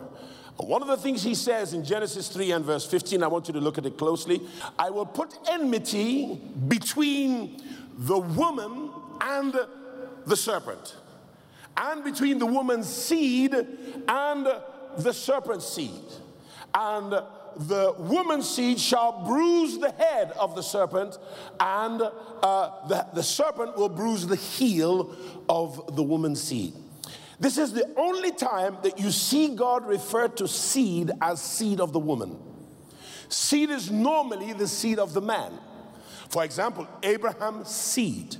One 0.58 0.82
of 0.82 0.88
the 0.88 0.98
things 0.98 1.22
he 1.22 1.36
says 1.36 1.74
in 1.74 1.84
Genesis 1.84 2.29
3 2.29 2.51
and 2.51 2.65
verse 2.65 2.86
15, 2.86 3.22
I 3.22 3.27
want 3.27 3.48
you 3.48 3.53
to 3.53 3.60
look 3.60 3.77
at 3.77 3.86
it 3.86 3.98
closely. 3.98 4.41
I 4.79 4.89
will 4.89 5.06
put 5.06 5.38
enmity 5.51 6.41
between 6.67 7.62
the 7.96 8.17
woman 8.17 8.89
and 9.22 9.56
the 10.25 10.36
serpent, 10.36 10.96
and 11.77 12.03
between 12.03 12.39
the 12.39 12.46
woman's 12.46 12.88
seed 12.88 13.53
and 13.53 14.48
the 14.98 15.13
serpent's 15.13 15.67
seed. 15.67 15.91
And 16.74 17.13
the 17.58 17.96
woman's 17.98 18.50
seed 18.50 18.80
shall 18.80 19.26
bruise 19.26 19.80
the 19.80 19.92
head 19.92 20.32
of 20.32 20.56
the 20.56 20.62
serpent, 20.62 21.18
and 21.60 22.02
uh, 22.02 22.88
the, 22.88 23.08
the 23.14 23.24
serpent 23.24 23.78
will 23.78 23.90
bruise 23.90 24.28
the 24.28 24.36
heel 24.36 25.16
of 25.50 25.96
the 25.96 26.04
woman's 26.04 26.42
seed. 26.42 26.74
This 27.40 27.58
is 27.58 27.74
the 27.74 27.94
only 27.98 28.32
time 28.32 28.78
that 28.84 29.00
you 29.00 29.12
see 29.12 29.56
God 29.56 29.88
refer 29.88 30.28
to 30.30 30.48
seed 30.48 31.12
as 31.22 31.42
seed 31.42 31.80
of 31.80 31.94
the 31.94 32.00
woman. 32.00 32.38
Seed 33.30 33.70
is 33.70 33.92
normally 33.92 34.54
the 34.54 34.68
seed 34.68 35.00
of 35.00 35.14
the 35.14 35.22
man. 35.22 35.54
For 36.30 36.44
example, 36.44 36.88
Abraham's 37.04 37.70
seed. 37.70 38.38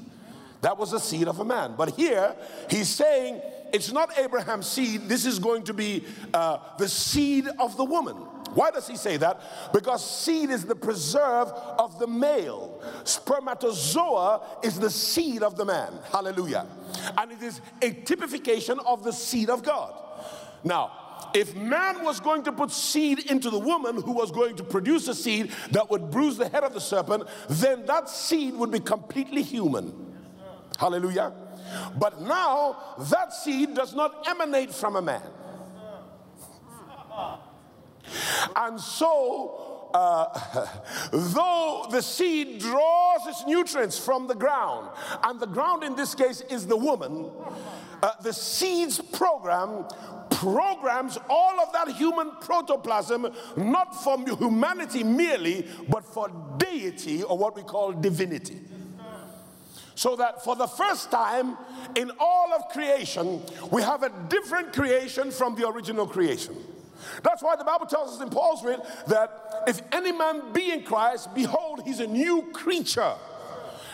That 0.62 0.78
was 0.78 0.92
the 0.92 1.00
seed 1.00 1.28
of 1.28 1.40
a 1.40 1.46
man. 1.46 1.76
But 1.78 1.92
here, 1.92 2.36
he's 2.70 2.90
saying 2.90 3.42
it's 3.74 3.92
not 3.92 4.18
Abraham's 4.18 4.68
seed, 4.68 5.08
this 5.08 5.26
is 5.26 5.40
going 5.40 5.64
to 5.64 5.74
be 5.74 6.06
uh, 6.34 6.58
the 6.78 6.88
seed 6.88 7.48
of 7.60 7.78
the 7.78 7.86
woman. 7.86 8.16
Why 8.54 8.72
does 8.72 8.88
he 8.88 8.96
say 8.96 9.18
that? 9.18 9.42
Because 9.74 10.06
seed 10.06 10.50
is 10.50 10.66
the 10.66 10.76
preserve 10.76 11.50
of 11.50 12.00
the 12.00 12.08
male. 12.08 12.82
Spermatozoa 13.04 14.60
is 14.64 14.80
the 14.80 14.90
seed 14.90 15.44
of 15.44 15.58
the 15.58 15.66
man. 15.66 15.94
Hallelujah. 16.12 16.66
And 17.18 17.32
it 17.32 17.42
is 17.42 17.62
a 17.82 17.92
typification 17.92 18.80
of 18.80 19.04
the 19.04 19.14
seed 19.14 19.50
of 19.50 19.64
God. 19.64 19.94
Now, 20.64 20.92
if 21.34 21.56
man 21.56 22.04
was 22.04 22.20
going 22.20 22.44
to 22.44 22.52
put 22.52 22.72
seed 22.72 23.30
into 23.30 23.50
the 23.50 23.60
woman 23.60 24.02
who 24.02 24.14
was 24.14 24.32
going 24.32 24.56
to 24.58 24.64
produce 24.64 25.08
a 25.08 25.16
seed 25.16 25.52
that 25.72 25.90
would 25.90 26.10
bruise 26.10 26.38
the 26.38 26.48
head 26.50 26.64
of 26.64 26.74
the 26.74 26.82
serpent, 26.82 27.24
then 27.50 27.86
that 27.86 28.10
seed 28.10 28.54
would 28.56 28.72
be 28.72 28.80
completely 28.80 29.44
human. 29.44 29.94
Hallelujah. 30.78 31.34
But 31.98 32.22
now 32.22 32.96
that 33.12 33.34
seed 33.34 33.74
does 33.76 33.94
not 33.94 34.28
emanate 34.28 34.74
from 34.74 34.96
a 34.96 35.02
man. 35.02 35.22
And 38.56 38.80
so, 38.80 39.90
uh, 39.94 40.68
though 41.12 41.88
the 41.92 42.02
seed 42.02 42.60
draws 42.60 43.28
its 43.28 43.46
nutrients 43.46 43.98
from 43.98 44.28
the 44.28 44.36
ground, 44.36 44.90
and 45.24 45.40
the 45.40 45.48
ground 45.48 45.84
in 45.84 45.96
this 45.96 46.16
case 46.16 46.42
is 46.50 46.68
the 46.68 46.78
woman, 46.78 47.30
uh, 48.04 48.12
the 48.22 48.34
seed's 48.34 49.00
program 49.00 49.86
programs 50.30 51.18
all 51.30 51.60
of 51.60 51.74
that 51.74 51.88
human 51.96 52.30
protoplasm 52.42 53.28
not 53.56 53.96
for 54.04 54.20
humanity 54.38 55.04
merely, 55.04 55.66
but 55.90 56.06
for 56.06 56.30
deity 56.58 57.24
or 57.24 57.38
what 57.38 57.56
we 57.56 57.64
call 57.64 57.92
divinity. 57.92 58.60
So 59.96 60.16
that 60.18 60.44
for 60.44 60.56
the 60.56 60.68
first 60.68 61.10
time 61.10 61.58
in 61.96 62.12
all 62.20 62.54
of 62.54 62.70
creation, 62.70 63.42
we 63.72 63.82
have 63.82 64.04
a 64.04 64.12
different 64.30 64.72
creation 64.72 65.32
from 65.32 65.56
the 65.56 65.68
original 65.68 66.06
creation. 66.06 66.56
That's 67.24 67.42
why 67.42 67.56
the 67.56 67.64
Bible 67.64 67.86
tells 67.86 68.16
us 68.16 68.22
in 68.22 68.30
Paul's 68.30 68.64
writ 68.64 68.80
that 69.08 69.64
if 69.68 69.82
any 69.92 70.12
man 70.12 70.54
be 70.54 70.72
in 70.72 70.84
Christ, 70.84 71.34
behold, 71.34 71.82
he's 71.86 72.00
a 72.00 72.08
new 72.08 72.50
creature. 72.54 73.14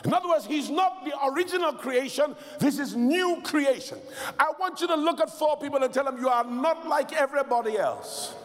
In 0.05 0.13
other 0.13 0.27
words, 0.27 0.45
he's 0.45 0.69
not 0.69 1.05
the 1.05 1.13
original 1.27 1.71
creation, 1.73 2.35
this 2.59 2.77
is 2.77 2.95
new 2.95 3.39
creation. 3.43 3.97
I 4.37 4.51
want 4.59 4.81
you 4.81 4.87
to 4.87 4.95
look 4.95 5.21
at 5.21 5.29
four 5.29 5.57
people 5.57 5.81
and 5.81 5.93
tell 5.93 6.03
them 6.03 6.17
you 6.19 6.27
are 6.27 6.43
not 6.43 6.87
like 6.87 7.13
everybody 7.13 7.77
else. 7.77 8.35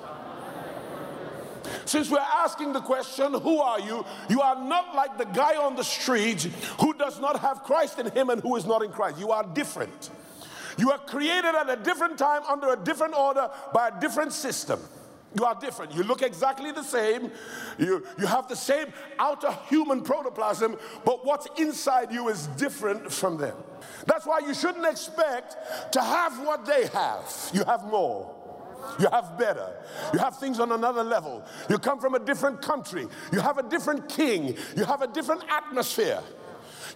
Since 1.85 2.11
we're 2.11 2.19
asking 2.19 2.73
the 2.73 2.81
question, 2.81 3.35
who 3.35 3.59
are 3.59 3.81
you? 3.81 4.05
You 4.29 4.41
are 4.41 4.55
not 4.63 4.95
like 4.95 5.19
the 5.19 5.25
guy 5.25 5.57
on 5.57 5.75
the 5.77 5.85
street 5.85 6.43
who 6.81 6.95
does 6.95 7.21
not 7.21 7.41
have 7.41 7.65
Christ 7.65 7.99
in 7.99 8.11
him 8.11 8.31
and 8.31 8.41
who 8.41 8.57
is 8.57 8.65
not 8.65 8.83
in 8.83 8.91
Christ. 8.91 9.19
You 9.19 9.31
are 9.31 9.45
different. 9.45 10.11
You 10.79 10.93
are 10.93 10.99
created 10.99 11.55
at 11.55 11.69
a 11.69 11.77
different 11.77 12.19
time 12.19 12.43
under 12.49 12.73
a 12.73 12.77
different 12.77 13.15
order 13.15 13.51
by 13.75 13.89
a 13.89 14.01
different 14.01 14.33
system. 14.33 14.81
You 15.37 15.45
are 15.45 15.55
different. 15.55 15.95
You 15.95 16.05
look 16.05 16.23
exactly 16.23 16.73
the 16.73 16.83
same. 16.83 17.31
You, 17.79 18.07
you 18.19 18.27
have 18.27 18.49
the 18.49 18.57
same 18.57 18.87
outer 19.19 19.53
human 19.69 20.03
protoplasm, 20.03 20.77
but 21.05 21.25
what's 21.27 21.47
inside 21.61 22.13
you 22.13 22.29
is 22.29 22.47
different 22.57 23.13
from 23.13 23.37
them. 23.37 23.57
That's 24.07 24.27
why 24.27 24.39
you 24.39 24.55
shouldn't 24.55 24.87
expect 24.87 25.93
to 25.93 26.01
have 26.01 26.39
what 26.41 26.65
they 26.65 26.87
have. 26.87 27.51
You 27.53 27.65
have 27.65 27.85
more. 27.85 28.35
You 28.99 29.09
have 29.11 29.39
better. 29.39 29.71
You 30.13 30.19
have 30.19 30.39
things 30.39 30.61
on 30.61 30.73
another 30.73 31.05
level. 31.05 31.45
You 31.69 31.79
come 31.79 32.01
from 32.01 32.15
a 32.15 32.19
different 32.19 32.63
country. 32.63 33.07
You 33.33 33.41
have 33.41 33.59
a 33.59 33.63
different 33.63 34.09
king. 34.09 34.57
You 34.77 34.85
have 34.85 35.03
a 35.03 35.09
different 35.09 35.43
atmosphere. 35.51 36.23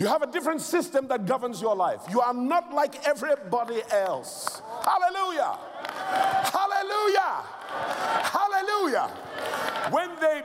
You 0.02 0.08
have 0.08 0.22
a 0.22 0.26
different 0.26 0.60
system 0.60 1.06
that 1.06 1.26
governs 1.26 1.62
your 1.62 1.76
life. 1.76 2.00
You 2.10 2.20
are 2.20 2.34
not 2.34 2.74
like 2.74 3.06
everybody 3.06 3.82
else. 3.92 4.60
Hallelujah. 4.84 5.56
Hallelujah. 6.50 7.44
Hallelujah. 8.34 9.06
When 9.92 10.10
they 10.20 10.42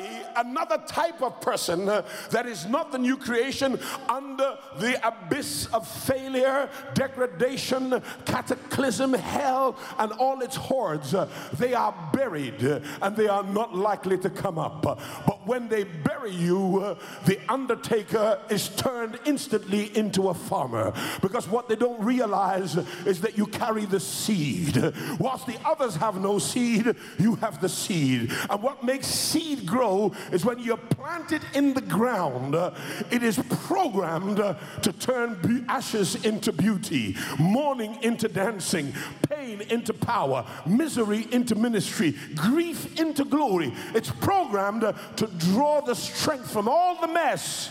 bury 0.00 0.22
another 0.36 0.78
type 0.86 1.22
of 1.22 1.40
person 1.40 1.86
that 1.86 2.46
is 2.46 2.66
not 2.66 2.92
the 2.92 2.98
new 2.98 3.16
creation 3.16 3.78
under 4.08 4.58
the 4.78 5.06
abyss 5.06 5.66
of 5.66 5.86
failure, 5.86 6.68
degradation, 6.94 8.02
cataclysm, 8.24 9.12
hell, 9.14 9.76
and 9.98 10.12
all 10.12 10.40
its 10.40 10.56
hordes, 10.56 11.14
they 11.54 11.74
are 11.74 11.94
buried 12.12 12.62
and 12.62 13.16
they 13.16 13.28
are 13.28 13.44
not 13.44 13.74
likely 13.74 14.18
to 14.18 14.30
come 14.30 14.58
up. 14.58 14.82
But 14.82 15.46
when 15.46 15.68
they 15.68 15.84
bury 15.84 16.32
you, 16.32 16.96
the 17.26 17.38
undertaker 17.48 18.40
is 18.48 18.68
turned 18.70 19.18
instantly 19.24 19.96
into 19.96 20.28
a 20.28 20.34
farmer 20.34 20.92
because 21.22 21.48
what 21.48 21.68
they 21.68 21.76
don't 21.76 22.02
realize 22.02 22.76
is 23.06 23.20
that 23.22 23.36
you 23.36 23.46
carry 23.46 23.84
the 23.84 24.00
seed. 24.00 24.76
Whilst 25.18 25.46
the 25.46 25.58
others 25.64 25.96
have 25.96 26.20
no 26.20 26.38
seed, 26.38 26.94
you 27.18 27.36
have 27.36 27.60
the 27.60 27.68
seed. 27.68 28.32
And 28.48 28.62
what 28.62 28.84
makes 28.84 29.06
seed 29.06 29.66
grow 29.66 29.89
is 30.32 30.44
when 30.44 30.58
you 30.58 30.76
plant 30.76 31.32
it 31.32 31.42
in 31.54 31.74
the 31.74 31.80
ground, 31.80 32.54
uh, 32.54 32.72
it 33.10 33.22
is 33.22 33.38
programmed 33.66 34.40
uh, 34.40 34.54
to 34.82 34.92
turn 34.92 35.64
ashes 35.68 36.24
into 36.24 36.52
beauty, 36.52 37.16
mourning 37.38 38.02
into 38.02 38.28
dancing, 38.28 38.92
pain 39.28 39.60
into 39.62 39.92
power, 39.92 40.44
misery 40.66 41.26
into 41.32 41.54
ministry, 41.54 42.14
grief 42.34 42.98
into 42.98 43.24
glory. 43.24 43.72
It's 43.94 44.10
programmed 44.10 44.84
uh, 44.84 44.92
to 45.16 45.26
draw 45.26 45.80
the 45.80 45.94
strength 45.94 46.50
from 46.50 46.68
all 46.68 47.00
the 47.00 47.08
mess 47.08 47.70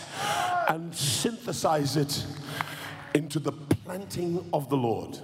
and 0.68 0.94
synthesize 0.94 1.96
it 1.96 2.24
into 3.14 3.38
the 3.38 3.52
planting 3.52 4.44
of 4.52 4.68
the 4.68 4.76
Lord. 4.76 5.18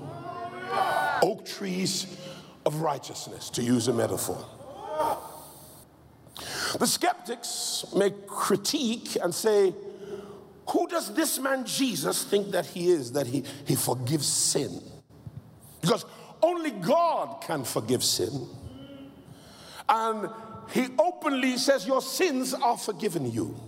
Oak 1.22 1.46
trees 1.46 2.18
of 2.64 2.80
righteousness, 2.80 3.48
to 3.50 3.62
use 3.62 3.88
a 3.88 3.92
metaphor. 3.92 4.44
The 6.78 6.86
skeptics 6.86 7.84
may 7.94 8.10
critique 8.26 9.16
and 9.22 9.34
say, 9.34 9.74
Who 10.70 10.86
does 10.88 11.14
this 11.14 11.38
man 11.38 11.64
Jesus 11.64 12.24
think 12.24 12.50
that 12.50 12.66
he 12.66 12.90
is, 12.90 13.12
that 13.12 13.26
he, 13.26 13.44
he 13.64 13.74
forgives 13.74 14.26
sin? 14.26 14.82
Because 15.80 16.04
only 16.42 16.70
God 16.70 17.42
can 17.42 17.64
forgive 17.64 18.04
sin. 18.04 18.48
And 19.88 20.28
he 20.72 20.88
openly 20.98 21.56
says, 21.56 21.86
Your 21.86 22.02
sins 22.02 22.52
are 22.52 22.76
forgiven 22.76 23.30
you. 23.30 23.58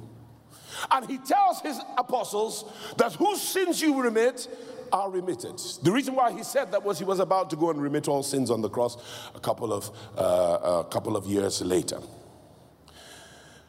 And 0.91 1.09
he 1.09 1.19
tells 1.19 1.61
his 1.61 1.81
apostles 1.97 2.65
that 2.99 3.15
whose 3.15 3.41
sins 3.41 3.81
you 3.81 4.01
remit 4.01 4.49
are 4.93 5.11
remitted. 5.11 5.59
The 5.83 5.91
reason 5.91 6.15
why 6.15 6.33
he 6.33 6.43
said 6.43 6.73
that 6.73 6.83
was 6.83 6.99
he 6.99 7.05
was 7.05 7.21
about 7.21 7.51
to 7.51 7.57
go 7.57 7.71
and 7.71 7.81
remit 7.81 8.09
all 8.09 8.23
sins 8.23 8.51
on 8.51 8.61
the 8.61 8.69
cross 8.69 8.97
a 9.35 9.41
couple 9.41 9.73
of, 9.73 9.91
uh, 10.17 10.85
a 10.87 10.89
couple 10.91 11.17
of 11.17 11.27
years 11.27 11.63
later. 11.63 12.01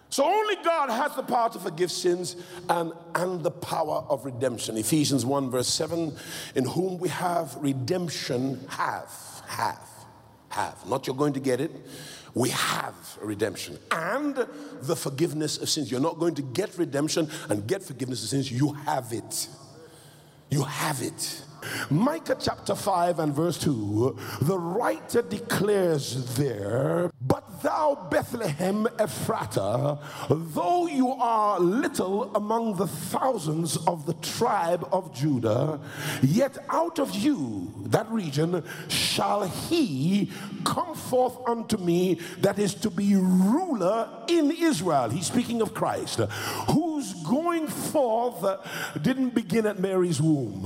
So 0.09 0.25
only 0.25 0.55
God 0.63 0.89
has 0.89 1.15
the 1.15 1.23
power 1.23 1.49
to 1.49 1.59
forgive 1.59 1.91
sins 1.91 2.35
and, 2.67 2.93
and 3.13 3.43
the 3.43 3.51
power 3.51 4.03
of 4.09 4.25
redemption. 4.25 4.75
Ephesians 4.75 5.25
1, 5.25 5.51
verse 5.51 5.67
7 5.67 6.15
In 6.55 6.65
whom 6.65 6.97
we 6.97 7.09
have 7.09 7.55
redemption, 7.57 8.65
have, 8.69 9.13
have, 9.47 9.87
have. 10.49 10.87
Not 10.87 11.05
you're 11.05 11.15
going 11.15 11.33
to 11.33 11.39
get 11.39 11.61
it. 11.61 11.71
We 12.33 12.49
have 12.49 12.95
redemption 13.21 13.79
and 13.91 14.47
the 14.81 14.95
forgiveness 14.95 15.57
of 15.57 15.69
sins. 15.69 15.91
You're 15.91 15.99
not 15.99 16.19
going 16.19 16.35
to 16.35 16.41
get 16.41 16.77
redemption 16.77 17.29
and 17.49 17.67
get 17.67 17.83
forgiveness 17.83 18.23
of 18.23 18.29
sins. 18.29 18.51
You 18.51 18.73
have 18.73 19.13
it. 19.13 19.47
You 20.49 20.63
have 20.63 21.01
it. 21.01 21.43
Micah 21.89 22.37
chapter 22.39 22.75
5 22.75 23.19
and 23.19 23.33
verse 23.33 23.57
2, 23.59 24.17
the 24.41 24.57
writer 24.57 25.21
declares 25.21 26.35
there, 26.35 27.11
But 27.21 27.48
thou, 27.61 28.07
Bethlehem 28.09 28.85
Ephratah, 28.97 29.99
though 30.29 30.87
you 30.87 31.09
are 31.09 31.59
little 31.59 32.35
among 32.35 32.75
the 32.75 32.87
thousands 32.87 33.77
of 33.87 34.05
the 34.05 34.13
tribe 34.15 34.87
of 34.91 35.13
Judah, 35.13 35.79
yet 36.21 36.57
out 36.69 36.99
of 36.99 37.15
you, 37.15 37.73
that 37.87 38.09
region, 38.11 38.63
shall 38.87 39.47
he 39.47 40.31
come 40.63 40.95
forth 40.95 41.37
unto 41.47 41.77
me 41.77 42.19
that 42.39 42.59
is 42.59 42.73
to 42.75 42.89
be 42.89 43.15
ruler 43.15 44.09
in 44.27 44.51
Israel. 44.51 45.09
He's 45.09 45.27
speaking 45.27 45.61
of 45.61 45.73
Christ, 45.73 46.19
whose 46.69 47.13
going 47.23 47.67
forth 47.67 48.43
didn't 49.01 49.33
begin 49.35 49.65
at 49.65 49.79
Mary's 49.79 50.21
womb. 50.21 50.63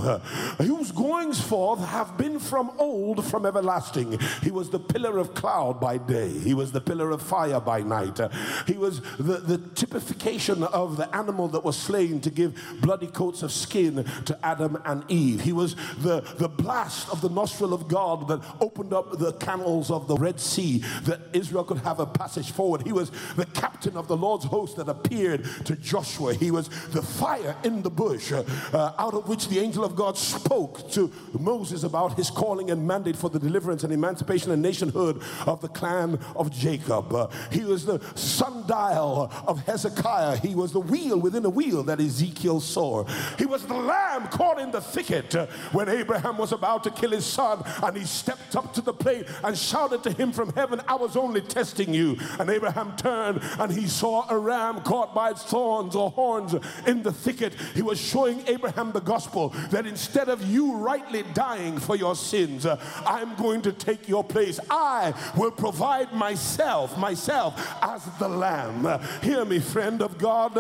Whose 0.58 0.92
goings 0.92 1.42
forth 1.42 1.80
have 1.80 2.18
been 2.18 2.40
from 2.40 2.72
old, 2.78 3.26
from 3.26 3.46
everlasting. 3.46 4.20
He 4.42 4.52
was 4.52 4.70
the 4.70 4.80
pillar 4.80 5.18
of 5.18 5.34
cloud 5.34 5.80
by 5.80 5.98
day, 5.98 6.30
he 6.30 6.54
was 6.54 6.72
the 6.72 6.82
pillar 6.86 7.12
of 7.12 7.22
fire 7.22 7.60
by 7.60 7.82
night. 7.82 8.20
He 8.68 8.74
was 8.74 9.02
the, 9.18 9.38
the 9.38 9.58
typification 9.76 10.64
of 10.64 10.98
the 10.98 11.14
animal 11.16 11.48
that 11.50 11.64
was 11.64 11.78
slain 11.78 12.22
to 12.22 12.30
give 12.30 12.60
bloody 12.82 13.08
coats 13.08 13.44
of 13.44 13.52
skin 13.52 14.06
to 14.26 14.40
Adam 14.44 14.82
and 14.86 15.04
Eve. 15.10 15.42
He 15.42 15.54
was 15.54 15.76
the, 16.00 16.22
the 16.38 16.50
blast 16.50 17.10
of 17.10 17.22
the 17.22 17.30
nostril 17.30 17.74
of 17.74 17.88
God 17.88 18.28
that 18.28 18.42
opened 18.60 18.94
up 18.94 19.18
the 19.20 19.34
canals 19.34 19.92
of 19.92 20.08
the 20.08 20.16
Red 20.16 20.40
Sea 20.40 20.80
that 21.04 21.22
Israel 21.34 21.64
could 21.64 21.80
have 21.80 22.00
a 22.00 22.06
passage 22.06 22.52
forward. 22.52 22.84
He 22.84 22.94
was 22.94 23.12
the 23.36 23.46
captain 23.46 23.98
of 23.98 24.08
the 24.08 24.18
Lord's 24.18 24.46
host 24.46 24.78
that 24.78 24.90
appeared 24.90 25.46
to 25.66 25.76
Joshua. 25.76 26.34
He 26.34 26.52
was 26.52 26.70
the 26.90 27.02
fire 27.02 27.56
in 27.64 27.82
the 27.82 27.90
bush 27.90 28.32
uh, 28.32 28.94
out 28.98 29.14
of 29.14 29.28
which 29.28 29.48
the 29.48 29.60
angel 29.60 29.84
of 29.84 29.96
God 29.96 30.18
spoke 30.18 30.90
to 30.92 31.12
Moses 31.40 31.84
about 31.84 32.18
his 32.18 32.30
calling 32.30 32.72
and 32.72 32.88
mandate 32.88 33.16
for 33.16 33.30
the 33.30 33.40
deliverance 33.40 33.84
and 33.84 33.94
emancipation 33.94 34.52
and 34.52 34.62
nationhood 34.62 35.22
of 35.46 35.62
the 35.62 35.68
clan 35.68 36.20
of 36.36 36.52
Jacob. 36.52 36.73
Uh, 36.80 37.28
he 37.52 37.62
was 37.62 37.86
the 37.86 38.00
sundial 38.16 39.32
of 39.48 39.60
Hezekiah. 39.66 40.38
He 40.38 40.56
was 40.56 40.72
the 40.72 40.80
wheel 40.80 41.20
within 41.20 41.46
a 41.46 41.50
wheel 41.50 41.84
that 41.84 42.00
Ezekiel 42.00 42.60
saw. 42.60 43.06
He 43.38 43.46
was 43.46 43.66
the 43.66 43.74
lamb 43.74 44.28
caught 44.28 44.60
in 44.60 44.72
the 44.72 44.82
thicket 44.82 45.36
uh, 45.36 45.48
when 45.72 45.90
Abraham 45.90 46.38
was 46.38 46.52
about 46.52 46.84
to 46.84 46.92
kill 46.92 47.12
his 47.12 47.26
son 47.26 47.64
and 47.82 47.98
he 47.98 48.04
stepped 48.06 48.56
up 48.56 48.74
to 48.74 48.82
the 48.82 48.94
plate 48.94 49.28
and 49.44 49.58
shouted 49.58 50.04
to 50.04 50.12
him 50.12 50.32
from 50.32 50.54
heaven, 50.54 50.82
I 50.88 50.96
was 50.96 51.16
only 51.16 51.42
testing 51.42 51.94
you. 51.94 52.18
And 52.40 52.50
Abraham 52.50 52.96
turned 52.96 53.42
and 53.60 53.72
he 53.72 53.88
saw 53.88 54.30
a 54.30 54.38
ram 54.38 54.82
caught 54.82 55.14
by 55.14 55.32
its 55.32 55.44
thorns 55.44 55.96
or 55.96 56.12
horns 56.12 56.56
in 56.88 57.04
the 57.04 57.12
thicket. 57.12 57.54
He 57.76 57.82
was 57.82 58.00
showing 58.00 58.48
Abraham 58.48 58.92
the 58.92 59.02
gospel 59.02 59.50
that 59.72 59.86
instead 59.86 60.30
of 60.30 60.46
you 60.46 60.76
rightly 60.76 61.24
dying 61.34 61.78
for 61.78 61.96
your 61.96 62.16
sins, 62.16 62.66
uh, 62.66 62.80
I'm 63.06 63.36
going 63.36 63.62
to 63.64 63.74
take 63.74 64.08
your 64.08 64.24
place. 64.24 64.60
I 64.70 65.14
will 65.38 65.52
provide 65.52 66.14
myself, 66.14 66.63
myself 66.98 67.54
as 67.82 68.04
the 68.20 68.28
lamb. 68.28 69.00
Hear 69.22 69.46
me, 69.46 69.60
friend 69.60 70.02
of 70.02 70.18
God. 70.18 70.54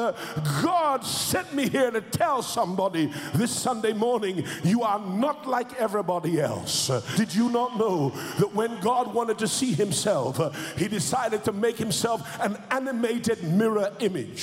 God 0.61 1.05
sent 1.05 1.53
me 1.53 1.69
here 1.69 1.91
to 1.91 2.01
tell 2.01 2.41
somebody 2.41 3.11
this 3.33 3.51
Sunday 3.51 3.93
morning, 3.93 4.45
you 4.63 4.83
are 4.83 4.99
not 4.99 5.47
like 5.47 5.73
everybody 5.79 6.39
else. 6.39 6.91
Did 7.15 7.33
you 7.33 7.49
not 7.49 7.77
know 7.77 8.09
that 8.39 8.53
when 8.53 8.79
God 8.81 9.13
wanted 9.13 9.37
to 9.39 9.47
see 9.47 9.73
himself, 9.73 10.39
he 10.77 10.87
decided 10.87 11.43
to 11.45 11.51
make 11.51 11.77
himself 11.77 12.39
an 12.41 12.57
animated 12.71 13.43
mirror 13.43 13.91
image 13.99 14.41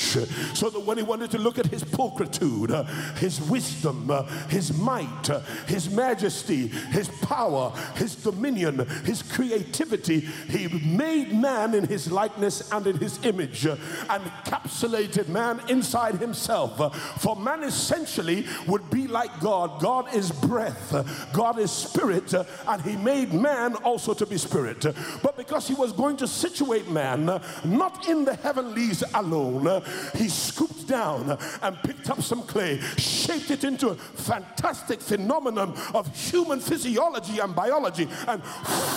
so 0.55 0.71
that 0.71 0.81
when 0.81 0.97
he 0.97 1.03
wanted 1.03 1.31
to 1.33 1.39
look 1.39 1.59
at 1.59 1.67
his 1.67 1.85
pulchritude, 1.85 2.89
his 3.19 3.41
wisdom, 3.43 4.11
his 4.49 4.77
might, 4.79 5.29
his 5.67 5.91
majesty, 5.91 6.69
his 6.69 7.09
power, 7.09 7.73
his 7.97 8.17
dominion, 8.17 8.87
his 9.05 9.23
creativity, 9.23 10.21
he 10.49 10.69
made 10.69 11.33
man 11.33 11.50
in 11.75 11.87
his 11.87 12.11
likeness 12.11 12.71
and 12.73 12.87
in 12.87 12.97
his 12.99 13.25
image 13.25 13.67
uh, 13.67 13.77
and 14.09 14.23
encapsulated 14.23 15.29
man 15.29 15.61
inside 15.69 16.17
himself. 16.17 16.81
Uh, 16.81 16.91
for 16.91 17.37
man 17.37 17.63
essentially 17.63 18.47
would 18.67 18.89
be 18.91 19.07
like 19.07 19.41
God. 19.41 19.81
God 19.81 20.15
is 20.15 20.31
breath, 20.31 20.95
uh, 20.95 21.05
God 21.33 21.59
is 21.59 21.71
spirit, 21.71 22.33
and 22.33 22.83
he 22.83 22.97
made 22.97 23.33
man 23.33 23.75
also 23.77 24.15
to 24.15 24.27
be 24.27 24.39
spirit. 24.39 24.85
But 25.23 25.37
because 25.37 25.67
he 25.69 25.75
was 25.75 25.93
going 25.93 26.17
to 26.19 26.29
situate 26.29 26.89
man 26.91 27.27
not 27.65 28.09
in 28.09 28.25
the 28.25 28.35
heavenlies 28.35 29.03
alone, 29.15 29.83
he 30.15 30.29
scooped 30.29 30.87
down 30.87 31.39
and 31.63 31.77
picked 31.83 32.11
up 32.11 32.23
some 32.23 32.43
clay, 32.43 32.81
shaped 32.97 33.51
it 33.51 33.65
into 33.65 33.91
a 33.91 33.95
fantastic 33.95 35.01
phenomenon 35.01 35.75
of 35.95 36.15
human 36.15 36.61
physiology 36.61 37.39
and 37.39 37.55
biology, 37.55 38.09
and 38.27 38.43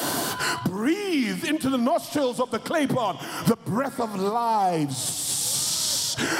breathed 0.66 1.46
into 1.46 1.70
the 1.70 1.78
nostrils 1.78 2.40
of 2.44 2.52
the 2.52 2.60
clay 2.60 2.88
pot 2.88 3.24
the 3.48 3.56
breath 3.66 4.00
of 4.00 4.16
lives 4.16 5.24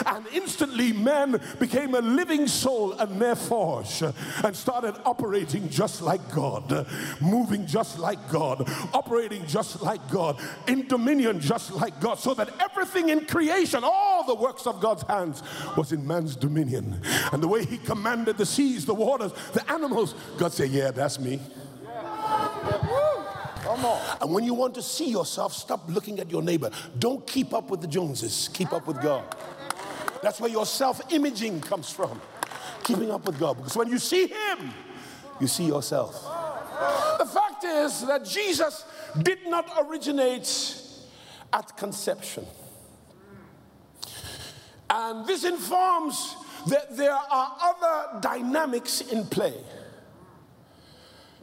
and 0.06 0.26
instantly 0.34 0.94
man 0.94 1.40
became 1.60 1.96
a 1.96 2.02
living 2.02 2.48
soul, 2.48 2.94
a 2.94 3.08
nephesh, 3.08 4.14
and 4.44 4.56
started 4.56 4.96
operating 5.06 5.70
just 5.70 6.02
like 6.02 6.22
God, 6.34 6.88
moving 7.22 7.66
just 7.66 8.00
like 8.00 8.30
God, 8.30 8.70
operating 8.94 9.46
just 9.46 9.82
like 9.82 10.08
God, 10.10 10.40
in 10.68 10.88
dominion 10.88 11.40
just 11.40 11.74
like 11.74 12.00
God, 12.00 12.20
so 12.20 12.34
that 12.34 12.50
everything 12.60 13.10
in 13.10 13.26
creation, 13.26 13.84
all 13.84 14.26
the 14.26 14.36
works 14.36 14.68
of 14.68 14.80
God's 14.80 15.04
hands, 15.04 15.44
was 15.78 15.92
in 15.92 16.06
man's 16.06 16.36
dominion. 16.36 17.02
And 17.32 17.42
the 17.42 17.48
way 17.48 17.66
he 17.66 17.78
commanded 17.78 18.38
the 18.38 18.46
seas, 18.46 18.86
the 18.86 18.94
waters, 18.94 19.32
the 19.54 19.70
animals, 19.72 20.16
God 20.38 20.52
said, 20.52 20.70
Yeah, 20.70 20.92
that's 20.92 21.20
me. 21.20 21.40
And 24.22 24.34
when 24.34 24.44
you 24.44 24.54
want 24.54 24.76
to 24.76 24.82
see 24.82 25.10
yourself, 25.10 25.54
stop 25.54 25.84
looking 25.88 26.20
at 26.20 26.30
your 26.30 26.42
neighbor. 26.42 26.70
Don't 27.00 27.26
keep 27.26 27.54
up 27.54 27.70
with 27.70 27.82
the 27.82 27.88
Joneses, 27.88 28.50
keep 28.54 28.74
up 28.74 28.88
with 28.88 29.02
God. 29.02 29.24
That's 30.22 30.40
where 30.40 30.50
your 30.50 30.66
self 30.66 31.02
imaging 31.12 31.62
comes 31.62 31.90
from. 31.90 32.20
Keeping 32.84 33.12
up 33.12 33.26
with 33.26 33.40
God. 33.40 33.58
Because 33.58 33.76
when 33.76 33.90
you 33.90 34.00
see 34.00 34.28
Him, 34.28 34.74
you 35.40 35.48
see 35.48 35.66
yourself. 35.66 36.14
The 37.20 37.26
fact 37.26 37.64
is 37.64 38.06
that 38.08 38.26
Jesus 38.26 38.86
did 39.22 39.40
not 39.48 39.70
originate 39.86 40.78
at 41.52 41.78
conception. 41.78 42.46
And 44.90 45.26
this 45.26 45.44
informs 45.44 46.36
that 46.68 46.96
there 46.96 47.14
are 47.14 47.58
other 47.62 48.20
dynamics 48.22 49.02
in 49.02 49.26
play. 49.26 49.54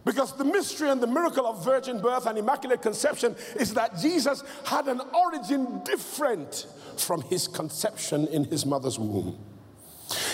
Because 0.04 0.36
the 0.36 0.44
mystery 0.44 0.88
and 0.88 1.00
the 1.00 1.06
miracle 1.06 1.46
of 1.46 1.64
virgin 1.64 2.00
birth 2.00 2.26
and 2.26 2.38
immaculate 2.38 2.82
conception 2.82 3.36
is 3.56 3.74
that 3.74 3.98
Jesus 3.98 4.42
had 4.64 4.88
an 4.88 5.00
origin 5.14 5.82
different 5.84 6.66
from 6.96 7.22
his 7.22 7.46
conception 7.46 8.26
in 8.28 8.44
his 8.44 8.64
mother's 8.64 8.98
womb. 8.98 9.38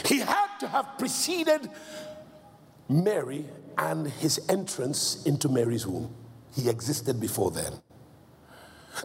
He 0.05 0.19
had 0.19 0.59
to 0.61 0.69
have 0.69 0.99
preceded 0.99 1.69
Mary 2.89 3.45
and 3.77 4.07
his 4.07 4.41
entrance 4.49 5.25
into 5.25 5.49
Mary's 5.49 5.87
womb. 5.87 6.15
He 6.55 6.69
existed 6.69 7.21
before 7.21 7.51
then. 7.51 7.73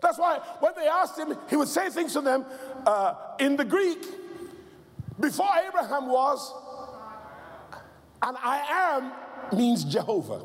That's 0.02 0.18
why 0.18 0.40
when 0.60 0.74
they 0.76 0.88
asked 0.88 1.18
him, 1.18 1.36
he 1.50 1.56
would 1.58 1.68
say 1.68 1.90
things 1.90 2.14
to 2.14 2.22
them 2.22 2.46
uh, 2.86 3.16
in 3.40 3.58
the 3.58 3.66
Greek 3.66 4.06
before 5.20 5.50
Abraham 5.68 6.08
was, 6.08 6.54
and 8.22 8.38
I 8.42 8.98
am 8.98 9.12
means 9.54 9.84
Jehovah. 9.84 10.42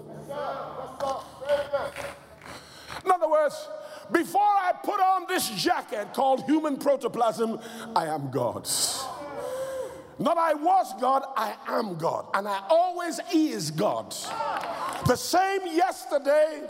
In 3.04 3.11
other 3.11 3.28
words, 3.28 3.68
before 4.11 4.40
I 4.40 4.72
put 4.82 5.00
on 5.00 5.26
this 5.28 5.48
jacket 5.50 6.12
called 6.14 6.44
human 6.44 6.76
protoplasm, 6.76 7.59
I 7.94 8.06
am 8.06 8.30
God. 8.30 8.68
Not 10.18 10.38
I 10.38 10.54
was 10.54 10.94
God, 11.00 11.24
I 11.37 11.54
am 11.68 11.96
God. 11.96 12.26
And 12.35 12.48
I 12.48 12.62
always 12.70 13.20
is 13.32 13.70
God. 13.70 14.14
The 15.06 15.16
same 15.16 15.66
yesterday, 15.66 16.62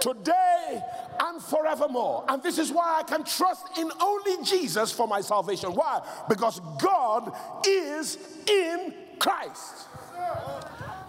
today, 0.00 0.82
and 1.20 1.42
forevermore. 1.42 2.24
And 2.28 2.42
this 2.42 2.58
is 2.58 2.70
why 2.70 2.98
I 2.98 3.02
can 3.02 3.24
trust 3.24 3.66
in 3.78 3.90
only 4.00 4.44
Jesus 4.44 4.92
for 4.92 5.08
my 5.08 5.20
salvation. 5.20 5.74
Why? 5.74 6.00
Because 6.28 6.60
God 6.80 7.32
is 7.66 8.18
in 8.46 8.94
Christ. 9.18 9.86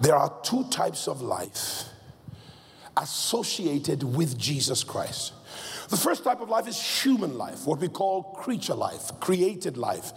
There 0.02 0.16
are 0.16 0.34
two 0.42 0.64
types 0.70 1.08
of 1.08 1.22
life 1.22 1.86
associated 2.98 4.04
with 4.04 4.38
Jesus 4.38 4.84
Christ. 4.84 5.34
The 5.92 5.98
first 5.98 6.24
type 6.24 6.40
of 6.40 6.50
life 6.50 6.70
is 6.70 6.82
human 6.82 7.38
life, 7.38 7.68
what 7.68 7.80
we 7.80 7.90
call 7.90 8.24
creature 8.24 8.74
life, 8.74 9.12
created 9.20 9.76
life, 9.76 10.14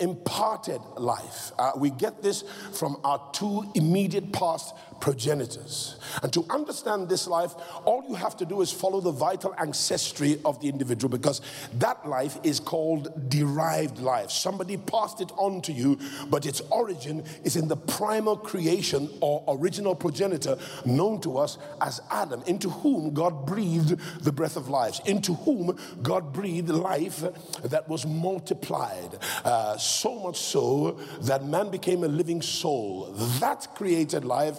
imparted 0.00 0.80
life. 0.98 1.52
Uh, 1.58 1.72
we 1.78 1.88
get 1.88 2.22
this 2.22 2.44
from 2.74 2.98
our 3.02 3.30
two 3.32 3.64
immediate 3.74 4.30
past 4.30 4.74
progenitors. 5.00 5.96
And 6.22 6.32
to 6.34 6.44
understand 6.50 7.08
this 7.08 7.26
life, 7.26 7.54
all 7.84 8.04
you 8.08 8.14
have 8.14 8.36
to 8.38 8.44
do 8.44 8.60
is 8.60 8.72
follow 8.72 9.00
the 9.00 9.10
vital 9.10 9.54
ancestry 9.58 10.38
of 10.44 10.60
the 10.60 10.68
individual 10.68 11.10
because 11.10 11.40
that 11.78 12.06
life 12.06 12.38
is 12.42 12.60
called 12.60 13.28
derived 13.30 13.98
life. 13.98 14.30
Somebody 14.30 14.76
passed 14.76 15.20
it 15.20 15.32
on 15.36 15.62
to 15.62 15.72
you, 15.72 15.98
but 16.28 16.46
its 16.46 16.60
origin 16.70 17.24
is 17.42 17.56
in 17.56 17.68
the 17.68 17.76
primal 17.76 18.36
creation 18.36 19.08
or 19.20 19.44
original 19.48 19.94
progenitor 19.94 20.58
known 20.84 21.20
to 21.22 21.38
us 21.38 21.58
as 21.80 22.00
Adam, 22.10 22.42
into 22.46 22.68
whom 22.68 23.14
God 23.14 23.46
breathed 23.46 23.98
the 24.22 24.32
breath 24.32 24.56
of 24.56 24.68
life, 24.68 24.73
into 25.06 25.34
whom 25.34 25.78
God 26.02 26.32
breathed 26.32 26.68
life 26.68 27.22
that 27.62 27.88
was 27.88 28.06
multiplied. 28.06 29.18
Uh, 29.44 29.76
so 29.76 30.18
much 30.20 30.38
so 30.38 30.92
that 31.22 31.44
man 31.44 31.70
became 31.70 32.04
a 32.04 32.08
living 32.08 32.42
soul. 32.42 33.12
That 33.40 33.74
created 33.74 34.24
life 34.24 34.58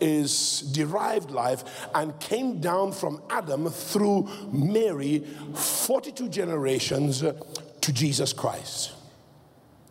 is 0.00 0.62
derived 0.72 1.30
life 1.30 1.62
and 1.94 2.18
came 2.18 2.60
down 2.60 2.92
from 2.92 3.22
Adam 3.30 3.70
through 3.70 4.28
Mary 4.52 5.24
42 5.54 6.28
generations 6.28 7.20
to 7.20 7.92
Jesus 7.92 8.32
Christ. 8.32 8.92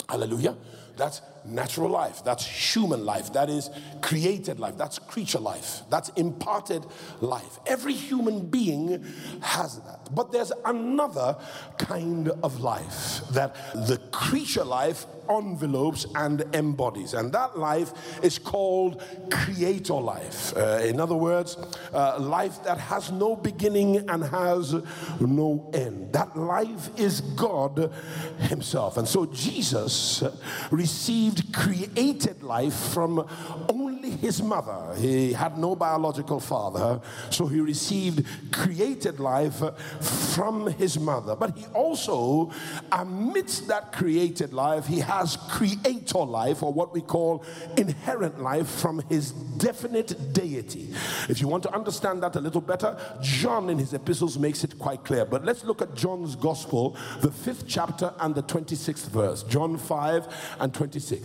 Hallelujah. 0.10 0.57
That's 0.97 1.21
natural 1.45 1.89
life. 1.89 2.23
That's 2.23 2.45
human 2.45 3.06
life. 3.06 3.34
That 3.34 3.49
is 3.49 3.69
created 4.01 4.60
life. 4.60 4.77
That's 4.77 4.99
creature 4.99 5.39
life. 5.39 5.82
That's 5.89 6.10
imparted 6.10 6.86
life. 7.19 7.60
Every 7.65 7.93
human 7.93 8.47
being 8.47 9.06
has 9.41 9.80
that. 9.82 10.13
But 10.13 10.32
there's 10.32 10.51
another 10.65 11.38
kind 11.77 12.30
of 12.43 12.62
life 12.62 13.21
that 13.32 13.56
the 13.73 13.97
creature 14.12 14.65
life 14.65 15.06
envelopes 15.30 16.06
and 16.15 16.43
embodies. 16.54 17.13
And 17.13 17.32
that 17.34 17.58
life 17.58 17.93
is 18.23 18.38
called 18.38 19.01
creator 19.32 19.93
life. 19.93 20.56
Uh, 20.56 20.82
in 20.84 20.99
other 20.99 21.15
words, 21.15 21.58
uh, 21.93 22.19
life 22.19 22.63
that 22.63 22.77
has 22.77 23.12
no 23.12 23.36
beginning 23.36 24.10
and 24.10 24.23
has 24.23 24.75
no 25.19 25.69
end. 25.73 26.13
That 26.13 26.36
life 26.38 26.89
is 26.99 27.21
God 27.21 27.91
Himself. 28.39 28.97
And 28.97 29.08
so 29.08 29.25
Jesus 29.25 30.23
received 30.69 31.31
created 31.54 32.44
life 32.44 32.74
from 32.74 33.28
only 33.70 34.12
His 34.12 34.41
mother. 34.41 34.96
He 34.98 35.34
had 35.34 35.58
no 35.58 35.76
biological 35.76 36.39
father, 36.39 37.02
so 37.30 37.48
He 37.48 37.60
received 37.60 38.26
created 38.52 39.20
life 39.20 39.62
from 40.36 40.67
His 40.74 41.00
mother. 41.00 41.36
But 41.36 41.58
He 41.58 41.65
also, 41.74 42.52
amidst 42.91 43.67
that 43.67 43.91
created 43.91 44.54
life, 44.54 44.88
He 44.88 45.00
has 45.00 45.38
creator 45.50 46.20
life, 46.20 46.63
or 46.63 46.74
what 46.74 46.94
we 46.94 47.02
call 47.02 47.44
inherent 47.78 48.41
life, 48.41 48.67
from 48.67 49.02
his 49.10 49.32
definite 49.32 50.34
deity. 50.34 50.94
If 51.30 51.41
you 51.41 51.48
want 51.48 51.63
to 51.63 51.74
understand 51.74 52.24
that 52.24 52.36
a 52.36 52.39
little 52.39 52.62
better, 52.62 52.98
John 53.22 53.70
in 53.70 53.78
his 53.78 53.94
epistles 53.94 54.38
makes 54.38 54.63
it 54.63 54.78
quite 54.80 55.04
clear. 55.04 55.26
But 55.26 55.46
let's 55.46 55.63
look 55.63 55.82
at 55.82 55.94
John's 55.94 56.36
gospel, 56.36 56.98
the 57.22 57.32
fifth 57.32 57.67
chapter 57.67 58.13
and 58.20 58.34
the 58.34 58.44
26th 58.44 59.10
verse. 59.10 59.44
John 59.44 59.78
5 59.78 60.28
and 60.60 60.74
26. 60.74 61.20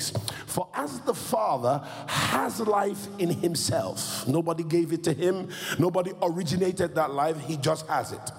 For 0.47 0.69
as 0.75 1.01
the 1.01 1.15
Father 1.15 1.83
has 2.07 2.61
life 2.61 3.09
in 3.19 3.31
himself, 3.31 4.27
nobody 4.27 4.63
gave 4.63 4.93
it 4.93 5.05
to 5.05 5.13
him, 5.13 5.49
nobody 5.79 6.13
originated 6.23 6.95
that 6.95 7.13
life, 7.13 7.39
he 7.41 7.57
just 7.57 7.87
has 7.89 8.13
it. 8.13 8.31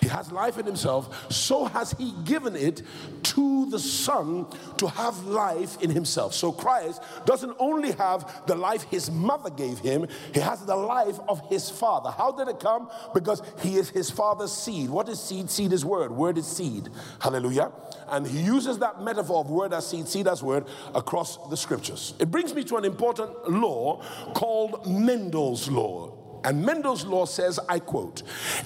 He 0.00 0.08
has 0.08 0.30
life 0.30 0.58
in 0.58 0.66
himself, 0.66 1.32
so 1.32 1.64
has 1.64 1.92
he 1.92 2.12
given 2.24 2.56
it 2.56 2.82
to 3.22 3.70
the 3.70 3.78
Son 3.78 4.46
to 4.76 4.88
have 4.88 5.24
life 5.24 5.80
in 5.82 5.90
himself. 5.90 6.34
So 6.34 6.52
Christ 6.52 7.02
doesn't 7.24 7.56
only 7.58 7.92
have 7.92 8.46
the 8.46 8.54
life 8.54 8.84
his 8.84 9.10
mother 9.10 9.50
gave 9.50 9.78
him, 9.78 10.06
he 10.32 10.40
has 10.40 10.64
the 10.64 10.76
life 10.76 11.18
of 11.28 11.40
his 11.48 11.70
father. 11.70 12.10
How 12.10 12.32
did 12.32 12.48
it 12.48 12.60
come? 12.60 12.90
Because 13.12 13.42
he 13.60 13.76
is 13.76 13.88
his 13.88 14.10
father's 14.10 14.52
seed. 14.52 14.90
What 14.90 15.08
is 15.08 15.20
seed? 15.20 15.50
Seed 15.50 15.72
is 15.72 15.84
word. 15.84 16.10
Word 16.10 16.38
is 16.38 16.46
seed. 16.46 16.88
Hallelujah. 17.20 17.72
And 18.08 18.26
he 18.26 18.40
uses 18.40 18.78
that 18.78 19.02
metaphor 19.02 19.40
of 19.40 19.50
word 19.50 19.72
as 19.72 19.86
seed, 19.86 20.08
seed 20.08 20.28
as 20.28 20.42
word 20.42 20.66
across 21.04 21.36
the 21.50 21.56
scriptures. 21.56 22.14
It 22.18 22.30
brings 22.30 22.54
me 22.54 22.64
to 22.64 22.76
an 22.76 22.86
important 22.86 23.50
law 23.50 24.02
called 24.32 24.86
Mendel's 24.86 25.70
law. 25.70 26.14
And 26.44 26.64
Mendel's 26.64 27.04
law 27.04 27.26
says, 27.26 27.58
I 27.68 27.78
quote, 27.78 28.22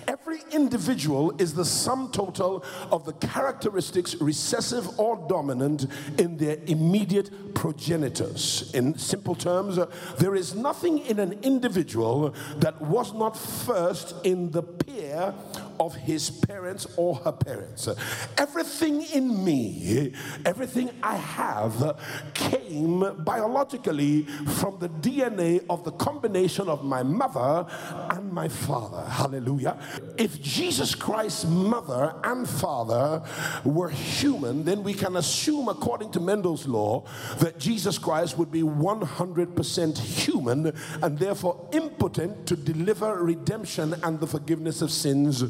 every 0.06 0.40
individual 0.52 1.32
is 1.40 1.54
the 1.54 1.64
sum 1.64 2.10
total 2.12 2.64
of 2.90 3.04
the 3.04 3.12
characteristics 3.12 4.16
recessive 4.20 4.98
or 4.98 5.16
dominant 5.28 5.86
in 6.18 6.36
their 6.36 6.58
immediate 6.66 7.54
progenitors. 7.54 8.70
In 8.74 8.98
simple 8.98 9.36
terms, 9.36 9.78
there 10.18 10.34
is 10.34 10.54
nothing 10.54 10.98
in 11.06 11.20
an 11.20 11.38
individual 11.42 12.34
that 12.56 12.80
was 12.80 13.14
not 13.14 13.36
first 13.36 14.14
in 14.24 14.50
the 14.50 14.62
pair 14.62 15.34
of 15.80 15.94
his 15.94 16.30
parents 16.30 16.86
or 16.96 17.16
her 17.16 17.32
parents. 17.32 17.88
Everything 18.36 19.02
in 19.02 19.44
me, 19.44 20.12
everything 20.44 20.90
I 21.02 21.16
have, 21.16 21.98
came 22.34 23.00
biologically 23.24 24.22
from 24.22 24.78
the 24.78 24.88
DNA 24.88 25.64
of 25.70 25.84
the 25.84 25.92
combination 25.92 26.68
of 26.68 26.84
my 26.84 27.02
mother 27.02 27.66
and 28.10 28.32
my 28.32 28.48
father. 28.48 29.08
Hallelujah. 29.08 29.78
If 30.16 30.40
Jesus 30.42 30.94
Christ's 30.94 31.44
mother 31.44 32.14
and 32.24 32.48
father 32.48 33.22
were 33.64 33.90
human, 33.90 34.64
then 34.64 34.82
we 34.82 34.94
can 34.94 35.16
assume, 35.16 35.68
according 35.68 36.10
to 36.12 36.20
Mendel's 36.20 36.66
law, 36.66 37.04
that 37.38 37.58
Jesus 37.58 37.98
Christ 37.98 38.38
would 38.38 38.50
be 38.50 38.62
100% 38.62 39.98
human 39.98 40.72
and 41.02 41.18
therefore 41.18 41.68
impotent 41.72 42.46
to 42.46 42.56
deliver 42.56 43.22
redemption 43.22 43.94
and 44.02 44.20
the 44.20 44.26
forgiveness 44.26 44.82
of 44.82 44.90
sins 44.90 45.44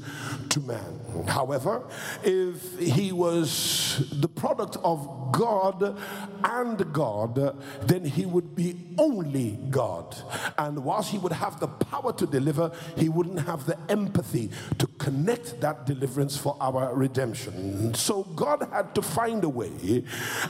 to 0.50 0.61
man. 0.61 1.24
However, 1.26 1.83
if 2.22 2.78
he 2.78 3.12
was 3.12 4.09
the 4.12 4.28
product 4.28 4.76
of 4.83 5.33
God 5.33 5.98
and 6.44 6.92
God, 6.92 7.57
then 7.87 8.04
he 8.04 8.26
would 8.26 8.54
be 8.54 8.76
only 8.98 9.59
God. 9.70 10.16
And 10.57 10.85
whilst 10.85 11.11
he 11.11 11.18
would 11.18 11.33
have 11.33 11.61
the 11.61 11.68
power 11.68 12.12
to 12.12 12.26
deliver, 12.26 12.72
he 12.96 13.09
wouldn't 13.09 13.40
have 13.46 13.66
the 13.66 13.78
empathy 13.88 14.50
to 14.78 14.87
connect 14.98 15.61
that 15.61 15.87
deliverance 15.87 16.37
for 16.37 16.57
our 16.61 16.94
redemption. 16.94 17.94
So 17.94 18.24
God 18.24 18.66
had 18.72 18.94
to 18.94 19.02
find 19.02 19.44
a 19.44 19.48
way 19.48 20.04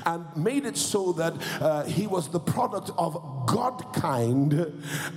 and 0.07 0.25
made 0.37 0.67
it 0.67 0.77
so 0.77 1.13
that 1.13 1.35
uh, 1.61 1.85
he 1.85 2.07
was 2.07 2.29
the 2.29 2.41
product 2.41 2.91
of 2.97 3.47
God 3.47 3.93
kind 3.95 4.53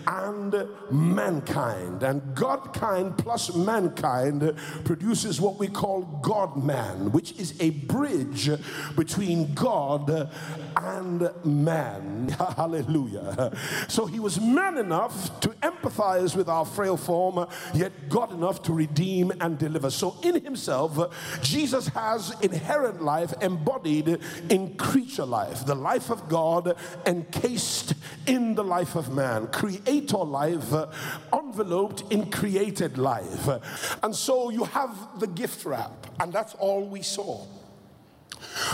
and 0.07 0.67
mankind. 0.89 2.03
And 2.03 2.35
God 2.35 2.73
kind 2.73 3.17
plus 3.17 3.53
mankind 3.55 4.40
produces 4.84 5.39
what 5.39 5.58
we 5.58 5.67
call 5.67 6.01
God 6.21 6.63
man, 6.63 7.12
which 7.12 7.34
is 7.39 7.54
a 7.60 7.71
bridge 7.71 8.49
between 8.95 9.54
God 9.54 10.32
and 10.75 11.30
man. 11.45 12.30
Hallelujah. 12.58 13.56
So 13.88 14.06
he 14.06 14.19
was 14.19 14.39
man 14.39 14.77
enough 14.77 15.39
to 15.41 15.49
empathize 15.49 16.36
with 16.36 16.49
our 16.49 16.65
frail 16.65 16.97
form, 16.97 17.47
yet 17.73 18.10
God 18.10 18.32
enough 18.32 18.62
to 18.63 18.73
redeem 18.73 19.32
and 19.39 19.58
deliver. 19.58 19.89
So 19.89 20.17
in 20.23 20.43
himself, 20.43 20.97
Jesus 21.41 21.88
has 21.89 22.34
inherent 22.41 23.01
life 23.01 23.34
embodied 23.41 24.19
in 24.49 24.75
creature 24.75 25.25
life, 25.25 25.65
the 25.65 25.75
life 25.75 26.10
of 26.10 26.27
God 26.30 26.75
encased 27.06 27.93
in 28.25 28.56
the 28.56 28.63
life 28.63 28.95
of 28.95 29.13
man, 29.13 29.47
creator 29.47 30.17
life 30.17 30.73
enveloped 31.34 32.04
in 32.12 32.30
created 32.30 32.97
life. 32.97 33.47
And 34.04 34.15
so 34.15 34.30
you 34.51 34.63
have 34.65 35.19
the 35.19 35.27
gift 35.27 35.65
wrap, 35.65 36.07
and 36.19 36.31
that's 36.31 36.53
all 36.55 36.87
we 36.87 37.01
saw. 37.01 37.45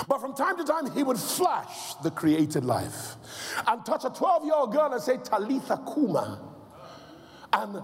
But 0.08 0.22
from 0.22 0.34
time 0.34 0.58
to 0.58 0.64
time, 0.64 0.90
he 0.92 1.04
would 1.04 1.18
flash 1.18 1.96
the 1.96 2.12
created 2.12 2.64
life 2.64 3.16
and 3.68 3.86
touch 3.86 4.06
a 4.06 4.10
12 4.10 4.46
year 4.46 4.54
old 4.56 4.72
girl 4.72 4.92
and 4.94 5.02
say, 5.02 5.18
Talitha 5.18 5.82
Kuma. 5.94 6.40
And 7.54 7.82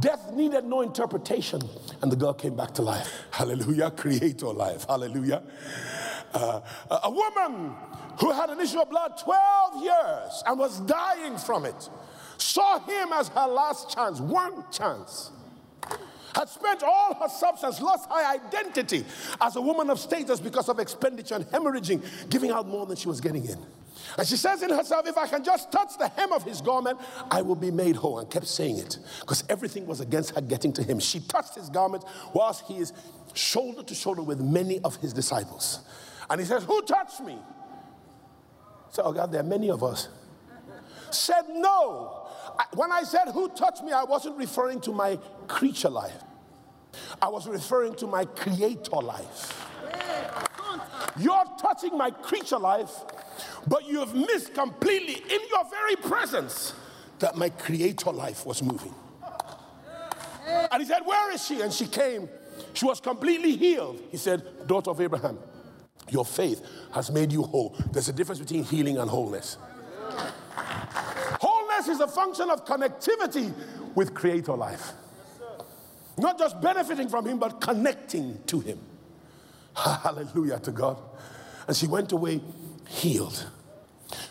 death 0.00 0.32
needed 0.32 0.64
no 0.64 0.80
interpretation, 0.80 1.60
and 2.02 2.10
the 2.10 2.16
girl 2.16 2.34
came 2.34 2.56
back 2.56 2.72
to 2.74 2.82
life. 2.82 3.24
Hallelujah. 3.30 3.90
Creator 3.90 4.46
life. 4.46 4.86
Hallelujah. 4.88 5.42
Uh, 6.32 6.60
a 7.02 7.10
woman 7.10 7.72
who 8.18 8.32
had 8.32 8.50
an 8.50 8.60
issue 8.60 8.80
of 8.80 8.90
blood 8.90 9.12
12 9.22 9.84
years 9.84 10.42
and 10.46 10.58
was 10.58 10.80
dying 10.80 11.36
from 11.38 11.64
it 11.64 11.88
saw 12.38 12.78
him 12.80 13.12
as 13.12 13.28
her 13.28 13.46
last 13.46 13.90
chance, 13.94 14.20
one 14.20 14.64
chance 14.72 15.30
had 16.34 16.48
spent 16.48 16.82
all 16.82 17.14
her 17.14 17.28
substance, 17.28 17.80
lost 17.80 18.08
her 18.10 18.26
identity 18.26 19.04
as 19.40 19.56
a 19.56 19.60
woman 19.60 19.90
of 19.90 19.98
status 19.98 20.40
because 20.40 20.68
of 20.68 20.78
expenditure 20.78 21.36
and 21.36 21.44
hemorrhaging, 21.46 22.02
giving 22.28 22.50
out 22.50 22.66
more 22.66 22.86
than 22.86 22.96
she 22.96 23.08
was 23.08 23.20
getting 23.20 23.44
in. 23.44 23.58
And 24.18 24.26
she 24.26 24.36
says 24.36 24.62
in 24.62 24.70
herself, 24.70 25.06
if 25.06 25.16
I 25.16 25.26
can 25.26 25.42
just 25.42 25.72
touch 25.72 25.96
the 25.98 26.08
hem 26.08 26.32
of 26.32 26.44
his 26.44 26.60
garment, 26.60 26.98
I 27.30 27.42
will 27.42 27.54
be 27.54 27.70
made 27.70 27.96
whole. 27.96 28.18
And 28.18 28.30
kept 28.30 28.46
saying 28.46 28.78
it 28.78 28.98
because 29.20 29.44
everything 29.48 29.86
was 29.86 30.00
against 30.00 30.34
her 30.34 30.40
getting 30.40 30.72
to 30.74 30.82
him. 30.82 31.00
She 31.00 31.20
touched 31.20 31.54
his 31.54 31.68
garment 31.68 32.04
whilst 32.32 32.64
he 32.66 32.78
is 32.78 32.92
shoulder 33.32 33.82
to 33.82 33.94
shoulder 33.94 34.22
with 34.22 34.40
many 34.40 34.80
of 34.80 34.96
his 34.96 35.12
disciples. 35.12 35.80
And 36.30 36.40
he 36.40 36.46
says, 36.46 36.64
Who 36.64 36.82
touched 36.82 37.20
me? 37.20 37.38
So, 38.90 39.02
oh 39.04 39.12
God, 39.12 39.32
there 39.32 39.40
are 39.40 39.44
many 39.44 39.70
of 39.70 39.82
us. 39.82 40.08
Said 41.10 41.44
no. 41.48 42.28
When 42.74 42.92
I 42.92 43.02
said, 43.02 43.28
Who 43.32 43.48
touched 43.48 43.82
me? 43.82 43.92
I 43.92 44.04
wasn't 44.04 44.36
referring 44.36 44.80
to 44.82 44.92
my 44.92 45.18
creature 45.46 45.90
life, 45.90 46.22
I 47.20 47.28
was 47.28 47.46
referring 47.46 47.94
to 47.96 48.06
my 48.06 48.24
creator 48.24 48.96
life. 48.96 49.68
You're 51.18 51.44
touching 51.60 51.96
my 51.96 52.10
creature 52.10 52.58
life, 52.58 52.90
but 53.66 53.86
you 53.86 54.00
have 54.00 54.14
missed 54.14 54.54
completely 54.54 55.14
in 55.14 55.40
your 55.50 55.64
very 55.70 55.96
presence 55.96 56.74
that 57.20 57.36
my 57.36 57.48
creator 57.48 58.10
life 58.10 58.44
was 58.44 58.62
moving. 58.62 58.94
And 60.46 60.82
he 60.82 60.88
said, 60.88 61.02
Where 61.04 61.32
is 61.32 61.44
she? 61.44 61.60
And 61.60 61.72
she 61.72 61.86
came. 61.86 62.28
She 62.72 62.84
was 62.84 63.00
completely 63.00 63.56
healed. 63.56 64.00
He 64.10 64.16
said, 64.16 64.66
Daughter 64.66 64.90
of 64.90 65.00
Abraham, 65.00 65.38
your 66.10 66.24
faith 66.24 66.62
has 66.92 67.10
made 67.10 67.32
you 67.32 67.42
whole. 67.42 67.76
There's 67.92 68.08
a 68.08 68.12
difference 68.12 68.40
between 68.40 68.64
healing 68.64 68.98
and 68.98 69.08
wholeness. 69.08 69.56
Wholeness 71.40 71.88
is 71.88 72.00
a 72.00 72.08
function 72.08 72.50
of 72.50 72.64
connectivity 72.64 73.52
with 73.94 74.14
creator 74.14 74.54
life. 74.54 74.92
Not 76.16 76.38
just 76.38 76.60
benefiting 76.60 77.08
from 77.08 77.26
him, 77.26 77.38
but 77.38 77.60
connecting 77.60 78.42
to 78.46 78.60
him. 78.60 78.78
Hallelujah 79.74 80.60
to 80.60 80.70
God. 80.70 81.00
And 81.66 81.76
she 81.76 81.86
went 81.86 82.12
away 82.12 82.40
healed. 82.88 83.50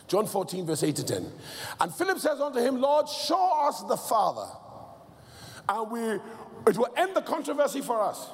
John 0.08 0.28
14, 0.28 0.66
verse 0.66 0.84
8 0.84 0.96
to 0.98 1.04
10. 1.04 1.32
And 1.80 1.94
Philip 1.94 2.20
says 2.20 2.40
unto 2.40 2.60
him, 2.60 2.80
Lord, 2.80 3.10
show 3.10 3.68
us 3.68 3.84
the 3.84 3.98
Father, 3.98 4.50
and 5.68 5.92
we 5.92 6.02
it 6.68 6.78
will 6.78 6.94
end 6.96 7.16
the 7.16 7.22
controversy 7.22 7.82
for 7.82 8.02
us. 8.02 8.30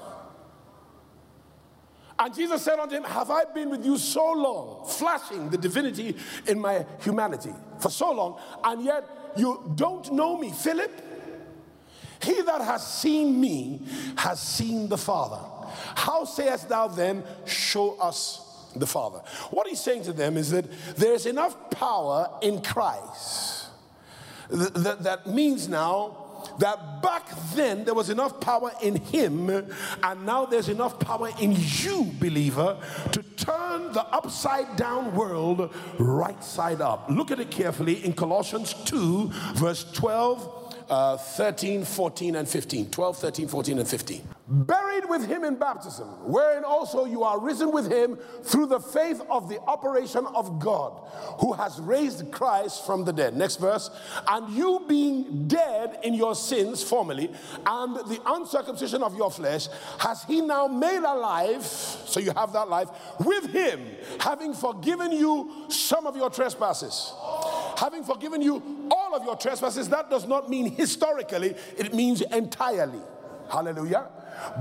And 2.19 2.35
Jesus 2.35 2.61
said 2.61 2.77
unto 2.79 2.95
him, 2.95 3.03
Have 3.05 3.31
I 3.31 3.45
been 3.45 3.69
with 3.69 3.85
you 3.85 3.97
so 3.97 4.33
long, 4.33 4.85
flashing 4.87 5.49
the 5.49 5.57
divinity 5.57 6.15
in 6.47 6.59
my 6.59 6.85
humanity 6.99 7.53
for 7.79 7.89
so 7.89 8.11
long, 8.11 8.39
and 8.63 8.83
yet 8.83 9.05
you 9.37 9.71
don't 9.75 10.11
know 10.11 10.37
me, 10.37 10.51
Philip? 10.51 11.08
He 12.21 12.41
that 12.41 12.61
has 12.61 12.85
seen 12.85 13.39
me 13.39 13.81
has 14.17 14.39
seen 14.39 14.89
the 14.89 14.97
Father. 14.97 15.39
How 15.95 16.25
sayest 16.25 16.69
thou 16.69 16.87
then, 16.87 17.23
Show 17.45 17.97
us 17.99 18.45
the 18.75 18.87
Father? 18.87 19.19
What 19.51 19.67
he's 19.67 19.79
saying 19.79 20.03
to 20.03 20.13
them 20.13 20.37
is 20.37 20.51
that 20.51 20.65
there's 20.97 21.25
enough 21.25 21.69
power 21.71 22.29
in 22.41 22.61
Christ 22.61 23.59
that, 24.49 25.03
that 25.03 25.27
means 25.27 25.67
now 25.67 26.25
that 26.59 27.01
back 27.01 27.27
then 27.53 27.85
there 27.85 27.93
was 27.93 28.09
enough 28.09 28.39
power 28.39 28.71
in 28.81 28.95
him, 28.95 29.49
and 29.49 30.25
now 30.25 30.45
there's 30.45 30.69
enough 30.69 30.99
power 30.99 31.29
in 31.39 31.55
you, 31.55 32.11
believer, 32.19 32.77
to 33.11 33.23
turn 33.37 33.91
the 33.93 34.03
upside 34.07 34.75
down 34.75 35.15
world 35.15 35.73
right 35.97 36.43
side 36.43 36.81
up. 36.81 37.09
Look 37.09 37.31
at 37.31 37.39
it 37.39 37.51
carefully 37.51 38.03
in 38.05 38.13
Colossians 38.13 38.73
2, 38.85 39.29
verse 39.55 39.89
12 39.93 40.58
uh, 40.89 41.17
13, 41.17 41.85
14, 41.85 42.35
and 42.35 42.47
15. 42.47 42.89
12, 42.89 43.17
13, 43.17 43.47
14, 43.47 43.79
and 43.79 43.87
15. 43.87 44.27
Buried 44.47 45.07
with 45.07 45.27
him 45.27 45.43
in 45.43 45.55
baptism, 45.55 46.07
wherein 46.23 46.63
also 46.63 47.05
you 47.05 47.23
are 47.23 47.39
risen 47.39 47.71
with 47.71 47.91
him 47.91 48.17
through 48.43 48.65
the 48.65 48.79
faith 48.79 49.21
of 49.29 49.47
the 49.47 49.59
operation 49.61 50.25
of 50.35 50.59
God, 50.59 50.93
who 51.39 51.53
has 51.53 51.79
raised 51.79 52.31
Christ 52.31 52.85
from 52.85 53.05
the 53.05 53.13
dead. 53.13 53.35
Next 53.35 53.57
verse. 53.57 53.91
And 54.27 54.49
you 54.55 54.83
being 54.87 55.47
dead 55.47 55.99
in 56.03 56.13
your 56.15 56.33
sins 56.33 56.81
formerly, 56.81 57.31
and 57.65 57.95
the 57.95 58.19
uncircumcision 58.25 59.03
of 59.03 59.15
your 59.15 59.29
flesh, 59.29 59.67
has 59.99 60.23
he 60.23 60.41
now 60.41 60.67
made 60.67 61.03
alive, 61.03 61.63
so 61.63 62.19
you 62.19 62.31
have 62.31 62.51
that 62.53 62.69
life, 62.69 62.89
with 63.19 63.51
him, 63.51 63.85
having 64.19 64.53
forgiven 64.53 65.11
you 65.11 65.65
some 65.69 66.07
of 66.07 66.15
your 66.17 66.29
trespasses 66.29 67.13
having 67.79 68.03
forgiven 68.03 68.41
you 68.41 68.61
all 68.91 69.15
of 69.15 69.23
your 69.23 69.35
trespasses, 69.35 69.89
that 69.89 70.09
does 70.09 70.27
not 70.27 70.49
mean 70.49 70.71
historically, 70.75 71.55
it 71.77 71.93
means 71.93 72.21
entirely. 72.21 73.01
Hallelujah. 73.51 74.07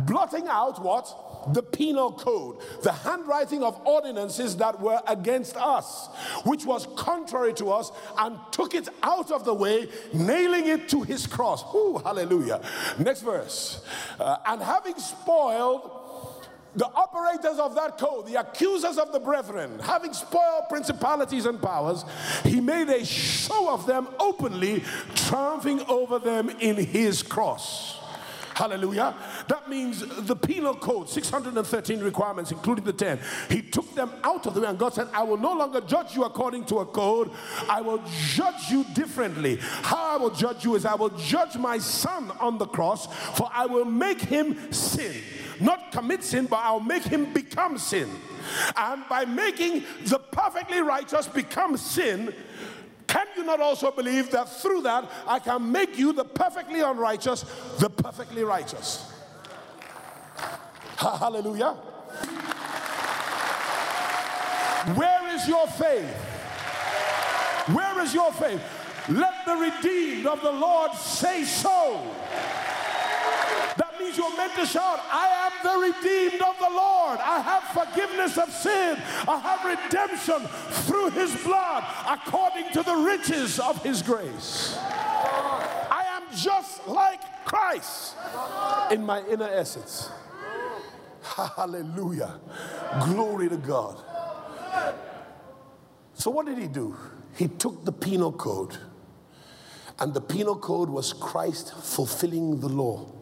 Blotting 0.07 0.47
out 0.49 0.83
what? 0.83 1.29
the 1.53 1.63
penal 1.63 2.13
code, 2.13 2.59
the 2.83 2.93
handwriting 2.93 3.63
of 3.63 3.81
ordinances 3.87 4.57
that 4.57 4.81
were 4.81 5.01
against 5.07 5.57
us, 5.57 6.09
which 6.45 6.65
was 6.65 6.87
contrary 6.97 7.53
to 7.55 7.71
us, 7.71 7.91
and 8.19 8.39
took 8.51 8.75
it 8.75 8.89
out 9.03 9.31
of 9.31 9.45
the 9.45 9.55
way, 9.55 9.89
nailing 10.13 10.67
it 10.67 10.89
to 10.91 11.03
his 11.03 11.27
cross. 11.27 11.65
Ooh, 11.75 12.01
hallelujah. 12.05 12.61
Next 12.99 13.23
verse. 13.23 13.85
Uh, 14.19 14.37
and 14.47 14.63
having 14.63 14.99
spoiled 14.99 15.91
the 16.79 16.87
operators 16.87 17.59
of 17.59 17.75
that 17.75 17.99
code, 17.99 18.27
the 18.27 18.37
accusers 18.37 18.99
of 18.99 19.13
the 19.13 19.21
brethren, 19.21 19.79
having 19.81 20.13
spoiled 20.13 20.65
principalities 20.69 21.45
and 21.45 21.61
powers, 21.61 22.05
he 22.45 22.61
made 22.61 22.89
a 22.89 23.05
show 23.05 23.73
of 23.73 23.87
them 23.87 24.09
openly, 24.21 24.85
triumphing 25.15 25.81
over 25.89 26.19
them 26.19 26.49
in 26.61 26.77
his 26.77 27.23
cross. 27.23 27.99
Hallelujah. 28.59 29.15
That 29.47 29.71
means 29.71 30.01
the 30.27 30.35
penal 30.35 30.75
code, 30.75 31.09
613 31.09 32.01
requirements, 32.01 32.51
including 32.51 32.85
the 32.85 32.93
10. 32.93 33.21
He 33.49 33.63
took 33.63 33.95
them 33.95 34.11
out 34.25 34.49
of 34.49 34.55
the 34.55 34.61
way, 34.61 34.67
and 34.67 34.77
God 34.77 34.95
said, 34.95 35.07
I 35.15 35.23
will 35.23 35.37
no 35.37 35.53
longer 35.53 35.81
judge 35.81 36.17
you 36.17 36.25
according 36.25 36.65
to 36.65 36.81
a 36.81 36.87
code. 36.87 37.31
I 37.69 37.81
will 37.83 38.03
judge 38.33 38.69
you 38.69 38.85
differently. 38.95 39.59
How 39.61 40.15
I 40.15 40.17
will 40.17 40.31
judge 40.31 40.65
you 40.65 40.75
is 40.75 40.85
I 40.85 40.97
will 40.97 41.11
judge 41.11 41.57
my 41.57 41.79
son 41.79 42.33
on 42.41 42.59
the 42.59 42.67
cross, 42.67 43.07
for 43.37 43.49
I 43.55 43.67
will 43.67 43.85
make 43.85 44.21
him 44.21 44.73
sin 44.73 45.15
not 45.61 45.91
commit 45.91 46.23
sin, 46.23 46.47
but 46.47 46.61
I'll 46.63 46.79
make 46.79 47.03
him 47.03 47.33
become 47.33 47.79
sin. 47.79 48.09
And 48.77 49.03
by 49.09 49.25
making 49.25 49.83
the 50.05 50.21
perfectly 50.21 50.81
righteous 50.81 51.27
become 51.27 51.77
sin, 51.77 52.33
you 53.39 53.45
not 53.45 53.61
also 53.61 53.91
believe 53.91 54.31
that 54.33 54.49
through 54.49 54.83
that 54.83 55.11
I 55.27 55.39
can 55.39 55.73
make 55.73 55.99
you 55.99 56.13
the 56.13 56.25
perfectly 56.25 56.81
unrighteous, 56.81 57.45
the 57.79 57.89
perfectly 57.89 58.45
righteous? 58.45 59.11
Hallelujah. 60.97 61.73
Where 64.95 65.35
is 65.35 65.47
your 65.47 65.67
faith? 65.67 66.15
Where 67.73 68.01
is 68.01 68.15
your 68.15 68.33
faith? 68.33 68.61
Let 69.09 69.47
the 69.47 69.55
redeemed 69.55 70.27
of 70.27 70.43
the 70.43 70.53
Lord 70.53 70.93
say 70.95 71.45
so 71.45 72.15
you're 74.17 74.37
meant 74.37 74.55
to 74.55 74.67
shout, 74.67 75.01
I 75.11 75.51
am 75.51 75.53
the 75.63 75.87
redeemed 75.87 76.43
of 76.43 76.59
the 76.59 76.71
Lord. 76.71 77.19
I 77.21 77.41
have 77.41 77.65
forgiveness 77.65 78.39
of 78.39 78.51
sin. 78.51 78.97
I 79.27 79.39
have 79.39 79.65
redemption 79.65 80.41
through 80.87 81.11
his 81.11 81.35
blood 81.43 81.85
according 82.09 82.73
to 82.73 82.83
the 82.83 82.95
riches 82.95 83.59
of 83.59 83.83
his 83.83 84.03
grace. 84.03 84.77
I 84.79 86.05
am 86.17 86.23
just 86.37 86.87
like 86.87 87.45
Christ 87.45 88.17
in 88.91 89.05
my 89.05 89.23
inner 89.27 89.49
essence. 89.49 90.11
Hallelujah. 91.23 92.41
Glory 93.05 93.49
to 93.49 93.57
God. 93.57 94.03
So, 96.15 96.31
what 96.31 96.47
did 96.47 96.59
he 96.59 96.69
do? 96.69 96.97
He 97.37 97.49
took 97.49 97.85
the 97.85 97.93
penal 97.93 98.33
code, 98.33 98.77
and 99.99 100.15
the 100.15 100.21
penal 100.21 100.57
code 100.57 100.89
was 100.89 101.13
Christ 101.13 101.75
fulfilling 101.75 102.61
the 102.61 102.69
law 102.69 103.18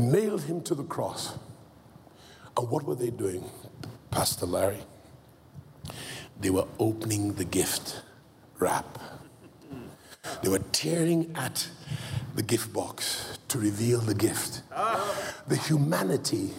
nailed 0.00 0.42
him 0.42 0.62
to 0.62 0.74
the 0.74 0.84
cross. 0.84 1.38
And 2.56 2.68
what 2.68 2.84
were 2.84 2.94
they 2.94 3.10
doing, 3.10 3.44
Pastor 4.10 4.46
Larry? 4.46 4.80
They 6.40 6.50
were 6.50 6.66
opening 6.78 7.34
the 7.34 7.44
gift 7.44 8.02
wrap. 8.58 8.98
They 10.42 10.48
were 10.48 10.60
tearing 10.72 11.32
at 11.34 11.68
the 12.34 12.42
gift 12.42 12.72
box 12.72 13.38
to 13.48 13.58
reveal 13.58 14.00
the 14.00 14.14
gift. 14.14 14.62
The 15.48 15.56
humanity 15.56 16.50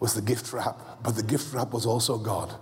was 0.00 0.14
the 0.14 0.22
gift 0.22 0.52
wrap, 0.52 1.02
but 1.02 1.16
the 1.16 1.22
gift 1.22 1.54
wrap 1.54 1.72
was 1.72 1.86
also 1.86 2.18
God. 2.18 2.54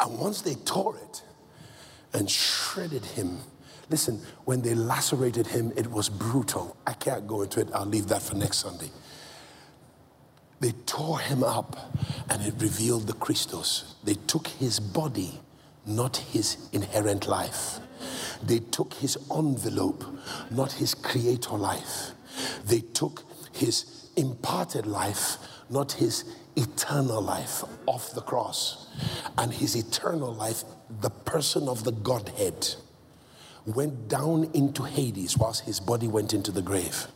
And 0.00 0.18
once 0.18 0.42
they 0.42 0.54
tore 0.54 0.96
it 0.96 1.22
and 2.12 2.30
shredded 2.30 3.04
him, 3.04 3.38
Listen, 3.90 4.20
when 4.44 4.60
they 4.60 4.74
lacerated 4.74 5.46
him, 5.46 5.72
it 5.76 5.86
was 5.86 6.08
brutal. 6.08 6.76
I 6.86 6.92
can't 6.92 7.26
go 7.26 7.42
into 7.42 7.60
it, 7.60 7.68
I'll 7.72 7.86
leave 7.86 8.08
that 8.08 8.22
for 8.22 8.34
next 8.34 8.58
Sunday. 8.58 8.90
They 10.60 10.72
tore 10.86 11.20
him 11.20 11.44
up 11.44 11.94
and 12.28 12.42
it 12.44 12.54
revealed 12.58 13.06
the 13.06 13.12
Christos. 13.14 13.94
They 14.04 14.14
took 14.14 14.48
his 14.48 14.80
body, 14.80 15.40
not 15.86 16.16
his 16.16 16.68
inherent 16.72 17.28
life. 17.28 17.78
They 18.42 18.58
took 18.58 18.94
his 18.94 19.16
envelope, 19.34 20.04
not 20.50 20.72
his 20.72 20.94
creator 20.94 21.56
life. 21.56 22.10
They 22.64 22.80
took 22.80 23.22
his 23.52 24.10
imparted 24.16 24.86
life, 24.86 25.38
not 25.70 25.92
his 25.92 26.24
eternal 26.56 27.22
life, 27.22 27.62
off 27.86 28.12
the 28.12 28.20
cross. 28.20 28.88
And 29.36 29.52
his 29.52 29.76
eternal 29.76 30.34
life, 30.34 30.64
the 31.00 31.10
person 31.10 31.68
of 31.68 31.84
the 31.84 31.92
Godhead 31.92 32.74
went 33.74 34.08
down 34.08 34.50
into 34.54 34.82
Hades 34.82 35.36
whilst 35.36 35.64
his 35.64 35.80
body 35.80 36.08
went 36.08 36.32
into 36.32 36.50
the 36.50 36.62
grave 36.62 37.06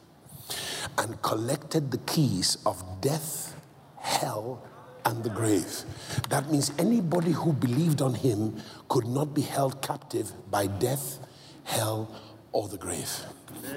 and 0.99 1.21
collected 1.23 1.91
the 1.91 1.99
keys 1.99 2.59
of 2.67 2.83
death, 3.01 3.55
hell, 3.99 4.62
and 5.05 5.25
the 5.25 5.31
grave. 5.31 5.85
That 6.29 6.51
means 6.51 6.71
anybody 6.79 7.33
who 7.33 7.53
believed 7.53 8.03
on 8.03 8.15
him 8.15 8.57
could 8.88 9.07
not 9.07 9.35
be 9.35 9.43
held 9.43 9.83
captive 9.83 10.33
by 10.51 10.67
death, 10.67 11.19
hell, 11.65 12.15
or 12.53 12.69
the 12.69 12.77
grave. 12.77 13.11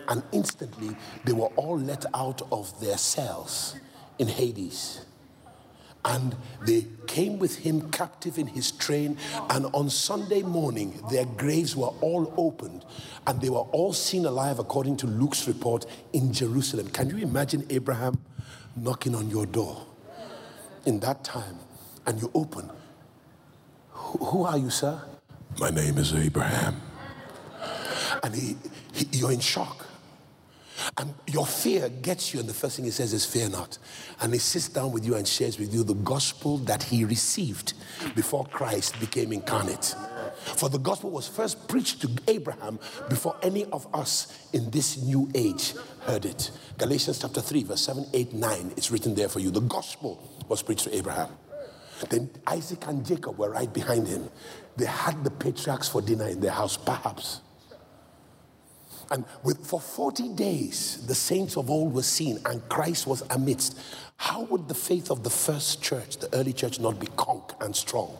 And 0.08 0.24
instantly 0.32 0.96
they 1.24 1.34
were 1.34 1.50
all 1.56 1.80
let 1.80 2.06
out 2.14 2.42
of 2.52 2.80
their 2.80 2.98
cells 2.98 3.76
in 4.20 4.28
Hades 4.28 5.05
and 6.06 6.36
they 6.62 6.86
came 7.08 7.40
with 7.40 7.58
him 7.58 7.90
captive 7.92 8.38
in 8.38 8.48
his 8.48 8.72
train. 8.72 9.18
And 9.50 9.66
on 9.74 9.90
Sunday 9.90 10.44
morning, 10.44 11.02
their 11.10 11.26
graves 11.26 11.76
were 11.76 11.94
all 12.02 12.34
opened 12.38 12.86
and 13.26 13.42
they 13.42 13.50
were 13.50 13.68
all 13.72 13.92
seen 13.92 14.26
alive, 14.26 14.60
according 14.60 14.98
to 14.98 15.08
Luke's 15.08 15.48
report, 15.48 15.86
in 16.14 16.32
Jerusalem. 16.32 16.90
Can 16.90 17.10
you 17.10 17.18
imagine 17.18 17.66
Abraham 17.70 18.20
knocking 18.76 19.16
on 19.16 19.30
your 19.30 19.46
door 19.46 19.86
in 20.86 21.00
that 21.00 21.24
time 21.24 21.58
and 22.06 22.22
you 22.22 22.30
open? 22.36 22.70
Who 23.92 24.44
are 24.44 24.58
you, 24.58 24.70
sir? 24.70 25.02
My 25.60 25.70
name 25.72 25.98
is 25.98 26.14
Abraham. 26.14 26.82
And 28.24 28.36
he, 28.36 28.58
he, 28.94 29.08
you're 29.12 29.32
in 29.32 29.40
shock. 29.40 29.85
And 30.98 31.14
your 31.28 31.46
fear 31.46 31.90
gets 31.90 32.34
you, 32.34 32.40
and 32.40 32.50
the 32.50 32.54
first 32.54 32.76
thing 32.76 32.86
he 32.86 32.92
says 32.92 33.14
is, 33.14 33.26
Fear 33.26 33.50
not. 33.50 33.78
And 34.22 34.34
he 34.34 34.40
sits 34.40 34.70
down 34.70 34.92
with 34.92 35.06
you 35.06 35.16
and 35.16 35.28
shares 35.28 35.58
with 35.58 35.74
you 35.74 35.84
the 35.84 35.94
gospel 35.96 36.58
that 36.60 36.84
he 36.84 37.06
received 37.06 37.74
before 38.16 38.46
Christ 38.46 39.00
became 39.00 39.32
incarnate. 39.32 39.96
For 40.36 40.70
the 40.70 40.78
gospel 40.78 41.12
was 41.12 41.28
first 41.28 41.68
preached 41.68 42.02
to 42.02 42.10
Abraham 42.28 42.80
before 43.10 43.36
any 43.42 43.66
of 43.66 43.88
us 43.94 44.48
in 44.54 44.70
this 44.70 45.02
new 45.02 45.30
age 45.34 45.74
heard 46.02 46.26
it. 46.26 46.52
Galatians 46.78 47.20
chapter 47.20 47.42
3, 47.42 47.64
verse 47.64 47.82
7, 47.82 48.06
8, 48.14 48.34
9, 48.34 48.74
it's 48.78 48.92
written 48.92 49.16
there 49.16 49.30
for 49.30 49.40
you. 49.40 49.52
The 49.52 49.62
gospel 49.62 50.22
was 50.48 50.62
preached 50.62 50.84
to 50.84 50.96
Abraham. 50.96 51.30
Then 52.10 52.30
Isaac 52.46 52.86
and 52.88 53.06
Jacob 53.06 53.38
were 53.38 53.50
right 53.50 53.74
behind 53.74 54.08
him. 54.08 54.30
They 54.76 54.86
had 54.86 55.24
the 55.24 55.32
patriarchs 55.32 55.88
for 55.88 56.02
dinner 56.02 56.28
in 56.28 56.42
their 56.42 56.52
house, 56.52 56.76
perhaps. 56.76 57.42
And 59.12 59.26
with, 59.44 59.66
for 59.66 59.80
40 59.80 60.30
days, 60.30 61.06
the 61.06 61.16
saints 61.16 61.58
of 61.58 61.70
old 61.70 61.94
were 61.94 62.04
seen 62.04 62.40
and 62.46 62.68
Christ 62.70 63.08
was 63.08 63.24
amidst. 63.30 63.80
How 64.18 64.44
would 64.44 64.68
the 64.68 64.74
faith 64.74 65.12
of 65.12 65.24
the 65.24 65.30
first 65.30 65.82
church, 65.82 66.18
the 66.18 66.34
early 66.36 66.54
church, 66.54 66.80
not 66.80 67.00
be 67.00 67.08
conk 67.16 67.52
and 67.62 67.76
strong? 67.76 68.18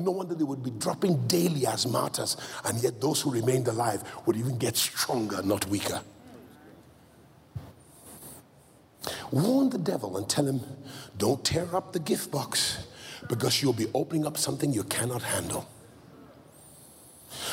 No 0.00 0.10
wonder 0.10 0.34
they 0.34 0.44
would 0.44 0.62
be 0.62 0.72
dropping 0.72 1.26
daily 1.26 1.66
as 1.66 1.86
martyrs, 1.86 2.36
and 2.64 2.82
yet 2.82 3.00
those 3.00 3.20
who 3.20 3.30
remained 3.30 3.68
alive 3.68 4.02
would 4.26 4.36
even 4.36 4.58
get 4.58 4.76
stronger, 4.76 5.42
not 5.42 5.66
weaker. 5.68 6.00
Warn 9.30 9.70
the 9.70 9.78
devil 9.78 10.16
and 10.16 10.28
tell 10.28 10.46
him, 10.46 10.60
don't 11.16 11.44
tear 11.44 11.74
up 11.74 11.92
the 11.92 12.00
gift 12.00 12.30
box 12.30 12.86
because 13.28 13.62
you'll 13.62 13.72
be 13.72 13.86
opening 13.94 14.26
up 14.26 14.36
something 14.36 14.72
you 14.72 14.84
cannot 14.84 15.22
handle. 15.22 15.68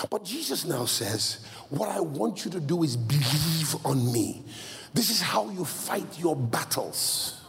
But 0.10 0.26
Jesus 0.26 0.66
now 0.66 0.86
says, 0.86 1.46
What 1.70 1.90
I 1.90 2.00
want 2.00 2.46
you 2.46 2.52
to 2.52 2.60
do 2.60 2.84
is 2.84 2.98
believe 2.98 3.76
on 3.86 4.12
me. 4.12 4.44
This 4.94 5.10
is 5.10 5.22
how 5.22 5.50
you 5.50 5.66
fight 5.66 6.20
your 6.20 6.36
battles. 6.36 7.40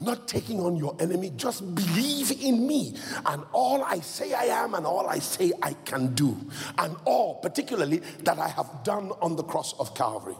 Not 0.00 0.28
taking 0.28 0.60
on 0.60 0.76
your 0.76 0.96
enemy, 1.00 1.32
just 1.36 1.74
believe 1.74 2.30
in 2.40 2.66
me 2.66 2.94
and 3.26 3.42
all 3.52 3.82
I 3.82 3.98
say 3.98 4.32
I 4.32 4.44
am 4.44 4.74
and 4.74 4.86
all 4.86 5.08
I 5.08 5.18
say 5.18 5.52
I 5.60 5.72
can 5.72 6.14
do, 6.14 6.36
and 6.78 6.94
all, 7.04 7.36
particularly, 7.36 7.98
that 8.22 8.38
I 8.38 8.48
have 8.48 8.84
done 8.84 9.10
on 9.20 9.34
the 9.34 9.42
cross 9.42 9.74
of 9.80 9.94
Calvary. 9.96 10.36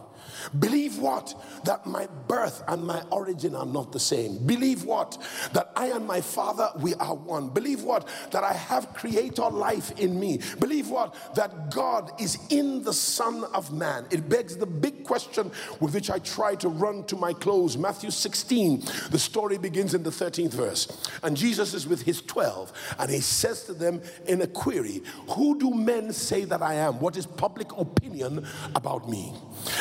Believe 0.57 0.97
what? 0.97 1.33
That 1.65 1.85
my 1.85 2.07
birth 2.27 2.63
and 2.67 2.83
my 2.83 3.01
origin 3.11 3.55
are 3.55 3.65
not 3.65 3.91
the 3.91 3.99
same. 3.99 4.45
Believe 4.45 4.83
what? 4.83 5.17
That 5.53 5.71
I 5.75 5.87
and 5.87 6.05
my 6.05 6.21
Father, 6.21 6.69
we 6.79 6.93
are 6.95 7.15
one. 7.15 7.49
Believe 7.49 7.83
what? 7.83 8.07
That 8.31 8.43
I 8.43 8.53
have 8.53 8.93
creator 8.93 9.49
life 9.49 9.91
in 9.99 10.19
me. 10.19 10.39
Believe 10.59 10.89
what? 10.89 11.15
That 11.35 11.71
God 11.71 12.11
is 12.19 12.37
in 12.49 12.83
the 12.83 12.93
Son 12.93 13.43
of 13.53 13.71
Man. 13.71 14.05
It 14.11 14.29
begs 14.29 14.57
the 14.57 14.65
big 14.65 15.03
question 15.03 15.51
with 15.79 15.93
which 15.93 16.09
I 16.09 16.19
try 16.19 16.55
to 16.55 16.69
run 16.69 17.03
to 17.05 17.15
my 17.15 17.33
close. 17.33 17.77
Matthew 17.77 18.11
16, 18.11 18.83
the 19.11 19.19
story 19.19 19.57
begins 19.57 19.93
in 19.93 20.03
the 20.03 20.09
13th 20.09 20.53
verse. 20.53 21.09
And 21.23 21.35
Jesus 21.35 21.73
is 21.73 21.87
with 21.87 22.01
his 22.03 22.21
12, 22.21 22.71
and 22.99 23.09
he 23.09 23.19
says 23.19 23.63
to 23.65 23.73
them 23.73 24.01
in 24.27 24.41
a 24.41 24.47
query, 24.47 25.01
Who 25.31 25.57
do 25.57 25.71
men 25.71 26.13
say 26.13 26.45
that 26.45 26.61
I 26.61 26.75
am? 26.75 26.99
What 26.99 27.17
is 27.17 27.25
public 27.25 27.71
opinion 27.77 28.45
about 28.75 29.09
me? 29.09 29.33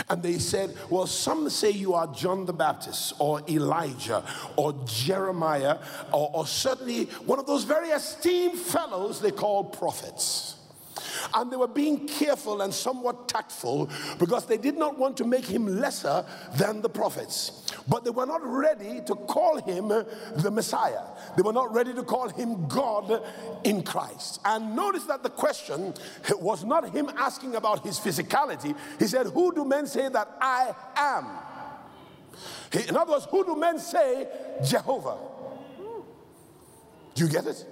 And 0.08 0.22
they 0.22 0.38
said, 0.38 0.76
Well, 0.90 1.06
some 1.06 1.48
say 1.50 1.70
you 1.70 1.94
are 1.94 2.06
John 2.08 2.44
the 2.46 2.52
Baptist 2.52 3.14
or 3.18 3.42
Elijah 3.48 4.22
or 4.56 4.74
Jeremiah 4.86 5.78
or, 6.12 6.30
or 6.34 6.46
certainly 6.46 7.04
one 7.26 7.38
of 7.38 7.46
those 7.46 7.64
very 7.64 7.88
esteemed 7.88 8.58
fellows 8.58 9.20
they 9.20 9.30
call 9.30 9.64
prophets. 9.64 10.57
And 11.34 11.50
they 11.50 11.56
were 11.56 11.68
being 11.68 12.06
careful 12.06 12.62
and 12.62 12.72
somewhat 12.72 13.28
tactful 13.28 13.90
because 14.18 14.46
they 14.46 14.56
did 14.56 14.76
not 14.76 14.98
want 14.98 15.16
to 15.18 15.24
make 15.24 15.44
him 15.44 15.80
lesser 15.80 16.24
than 16.56 16.82
the 16.82 16.88
prophets. 16.88 17.72
But 17.88 18.04
they 18.04 18.10
were 18.10 18.26
not 18.26 18.44
ready 18.44 19.00
to 19.06 19.14
call 19.14 19.60
him 19.60 19.88
the 19.88 20.50
Messiah. 20.50 21.02
They 21.36 21.42
were 21.42 21.52
not 21.52 21.72
ready 21.72 21.94
to 21.94 22.02
call 22.02 22.28
him 22.28 22.66
God 22.66 23.22
in 23.64 23.82
Christ. 23.82 24.40
And 24.44 24.74
notice 24.74 25.04
that 25.04 25.22
the 25.22 25.30
question 25.30 25.94
was 26.40 26.64
not 26.64 26.90
him 26.90 27.10
asking 27.16 27.54
about 27.56 27.84
his 27.84 27.98
physicality. 27.98 28.76
He 28.98 29.06
said, 29.06 29.26
Who 29.26 29.54
do 29.54 29.64
men 29.64 29.86
say 29.86 30.08
that 30.08 30.36
I 30.40 30.74
am? 30.96 31.26
In 32.88 32.96
other 32.96 33.12
words, 33.12 33.26
who 33.30 33.44
do 33.44 33.56
men 33.56 33.78
say 33.78 34.28
Jehovah? 34.64 35.16
Do 37.14 37.24
you 37.24 37.30
get 37.30 37.46
it? 37.46 37.64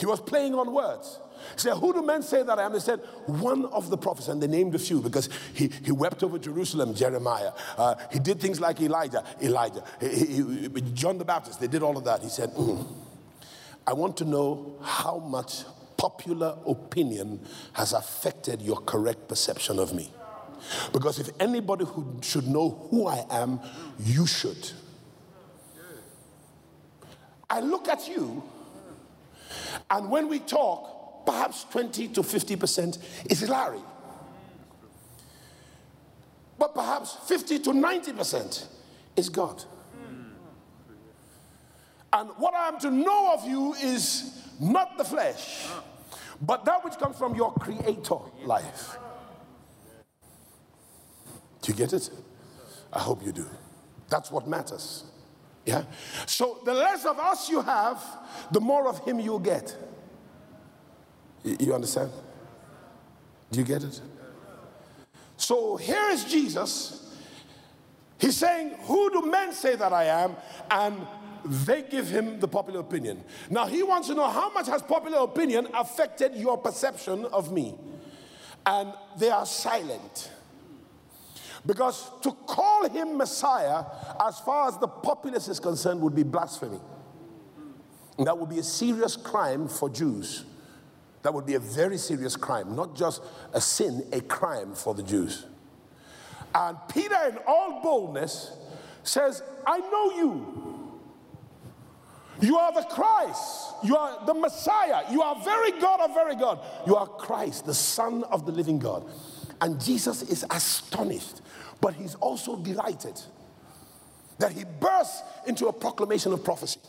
He 0.00 0.06
was 0.06 0.20
playing 0.20 0.54
on 0.54 0.72
words. 0.72 1.18
Said, 1.56 1.74
Who 1.74 1.92
do 1.92 2.02
men 2.02 2.22
say 2.22 2.42
that 2.42 2.58
I 2.58 2.64
am? 2.64 2.72
They 2.72 2.78
said, 2.78 3.00
One 3.26 3.66
of 3.66 3.90
the 3.90 3.96
prophets. 3.96 4.28
And 4.28 4.42
they 4.42 4.46
named 4.46 4.74
a 4.74 4.78
few 4.78 5.00
because 5.00 5.28
he, 5.54 5.70
he 5.84 5.92
wept 5.92 6.22
over 6.22 6.38
Jerusalem, 6.38 6.94
Jeremiah. 6.94 7.52
Uh, 7.76 7.94
he 8.10 8.18
did 8.18 8.40
things 8.40 8.60
like 8.60 8.80
Elijah, 8.80 9.24
Elijah. 9.42 9.84
He, 10.00 10.42
he, 10.42 10.68
John 10.92 11.18
the 11.18 11.24
Baptist, 11.24 11.60
they 11.60 11.68
did 11.68 11.82
all 11.82 11.96
of 11.96 12.04
that. 12.04 12.22
He 12.22 12.28
said, 12.28 12.50
mm, 12.50 12.86
I 13.86 13.92
want 13.92 14.16
to 14.18 14.24
know 14.24 14.76
how 14.82 15.18
much 15.18 15.64
popular 15.96 16.56
opinion 16.66 17.40
has 17.72 17.92
affected 17.92 18.62
your 18.62 18.80
correct 18.82 19.28
perception 19.28 19.78
of 19.78 19.92
me. 19.92 20.10
Because 20.92 21.18
if 21.18 21.30
anybody 21.40 21.84
who 21.84 22.18
should 22.22 22.46
know 22.46 22.88
who 22.90 23.06
I 23.06 23.24
am, 23.30 23.60
you 24.00 24.26
should. 24.26 24.70
I 27.50 27.60
look 27.60 27.88
at 27.88 28.08
you, 28.08 28.42
and 29.90 30.10
when 30.10 30.28
we 30.28 30.38
talk, 30.38 30.97
perhaps 31.26 31.64
20 31.64 32.08
to 32.08 32.22
50% 32.22 32.98
is 33.30 33.48
Larry. 33.48 33.80
But 36.58 36.74
perhaps 36.74 37.16
50 37.26 37.60
to 37.60 37.70
90% 37.70 38.66
is 39.16 39.28
God. 39.28 39.64
And 42.12 42.30
what 42.38 42.54
I 42.54 42.68
am 42.68 42.78
to 42.80 42.90
know 42.90 43.34
of 43.34 43.46
you 43.46 43.74
is 43.74 44.42
not 44.60 44.96
the 44.96 45.04
flesh, 45.04 45.66
but 46.40 46.64
that 46.64 46.84
which 46.84 46.94
comes 46.94 47.16
from 47.16 47.34
your 47.34 47.52
creator 47.52 48.18
life. 48.44 48.96
Do 51.62 51.72
you 51.72 51.78
get 51.78 51.92
it? 51.92 52.10
I 52.92 53.00
hope 53.00 53.24
you 53.24 53.32
do. 53.32 53.46
That's 54.08 54.30
what 54.30 54.48
matters. 54.48 55.04
Yeah? 55.66 55.84
So 56.26 56.60
the 56.64 56.72
less 56.72 57.04
of 57.04 57.18
us 57.18 57.50
you 57.50 57.60
have, 57.60 58.02
the 58.50 58.60
more 58.60 58.88
of 58.88 59.04
him 59.04 59.20
you'll 59.20 59.38
get. 59.38 59.76
You 61.58 61.74
understand? 61.74 62.10
Do 63.50 63.58
you 63.58 63.64
get 63.64 63.82
it? 63.82 64.00
So 65.36 65.76
here 65.76 66.08
is 66.10 66.24
Jesus. 66.24 67.16
He's 68.18 68.36
saying, 68.36 68.74
Who 68.82 69.10
do 69.10 69.30
men 69.30 69.52
say 69.52 69.76
that 69.76 69.92
I 69.92 70.04
am? 70.04 70.36
And 70.70 71.06
they 71.44 71.82
give 71.82 72.08
him 72.08 72.40
the 72.40 72.48
popular 72.48 72.80
opinion. 72.80 73.22
Now 73.48 73.66
he 73.66 73.82
wants 73.82 74.08
to 74.08 74.14
know 74.14 74.28
how 74.28 74.52
much 74.52 74.66
has 74.66 74.82
popular 74.82 75.18
opinion 75.18 75.68
affected 75.72 76.34
your 76.34 76.58
perception 76.58 77.24
of 77.26 77.52
me? 77.52 77.74
And 78.66 78.92
they 79.16 79.30
are 79.30 79.46
silent. 79.46 80.30
Because 81.64 82.10
to 82.22 82.32
call 82.32 82.88
him 82.88 83.16
Messiah, 83.16 83.84
as 84.26 84.38
far 84.40 84.68
as 84.68 84.78
the 84.78 84.88
populace 84.88 85.48
is 85.48 85.60
concerned, 85.60 86.00
would 86.00 86.14
be 86.14 86.22
blasphemy. 86.22 86.80
That 88.18 88.36
would 88.36 88.50
be 88.50 88.58
a 88.58 88.64
serious 88.64 89.16
crime 89.16 89.68
for 89.68 89.88
Jews. 89.88 90.44
That 91.22 91.34
would 91.34 91.46
be 91.46 91.54
a 91.54 91.60
very 91.60 91.98
serious 91.98 92.36
crime, 92.36 92.76
not 92.76 92.96
just 92.96 93.22
a 93.52 93.60
sin, 93.60 94.06
a 94.12 94.20
crime 94.20 94.74
for 94.74 94.94
the 94.94 95.02
Jews. 95.02 95.46
And 96.54 96.76
Peter, 96.88 97.16
in 97.28 97.38
all 97.46 97.82
boldness, 97.82 98.52
says, 99.02 99.42
I 99.66 99.78
know 99.78 100.12
you. 100.16 100.88
You 102.40 102.56
are 102.56 102.72
the 102.72 102.86
Christ. 102.88 103.74
You 103.82 103.96
are 103.96 104.24
the 104.24 104.34
Messiah. 104.34 105.02
You 105.10 105.22
are 105.22 105.42
very 105.42 105.72
God 105.80 106.00
of 106.00 106.14
very 106.14 106.36
God. 106.36 106.60
You 106.86 106.94
are 106.96 107.06
Christ, 107.06 107.66
the 107.66 107.74
Son 107.74 108.22
of 108.24 108.46
the 108.46 108.52
living 108.52 108.78
God. 108.78 109.04
And 109.60 109.80
Jesus 109.80 110.22
is 110.22 110.44
astonished, 110.50 111.40
but 111.80 111.94
he's 111.94 112.14
also 112.16 112.56
delighted 112.56 113.20
that 114.38 114.52
he 114.52 114.64
bursts 114.64 115.22
into 115.48 115.66
a 115.66 115.72
proclamation 115.72 116.32
of 116.32 116.44
prophecy. 116.44 116.80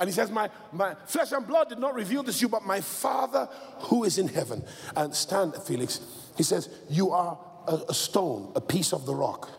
And 0.00 0.08
he 0.08 0.14
says, 0.14 0.30
my, 0.30 0.48
my 0.72 0.94
flesh 1.06 1.30
and 1.32 1.46
blood 1.46 1.68
did 1.68 1.78
not 1.78 1.94
reveal 1.94 2.22
this 2.22 2.38
to 2.38 2.42
you, 2.42 2.48
but 2.48 2.64
my 2.64 2.80
Father 2.80 3.48
who 3.80 4.04
is 4.04 4.16
in 4.16 4.28
heaven. 4.28 4.64
And 4.96 5.14
stand, 5.14 5.54
Felix. 5.56 6.00
He 6.38 6.42
says, 6.42 6.70
You 6.88 7.10
are 7.10 7.38
a, 7.68 7.80
a 7.90 7.94
stone, 7.94 8.50
a 8.56 8.62
piece 8.62 8.94
of 8.94 9.04
the 9.04 9.14
rock. 9.14 9.50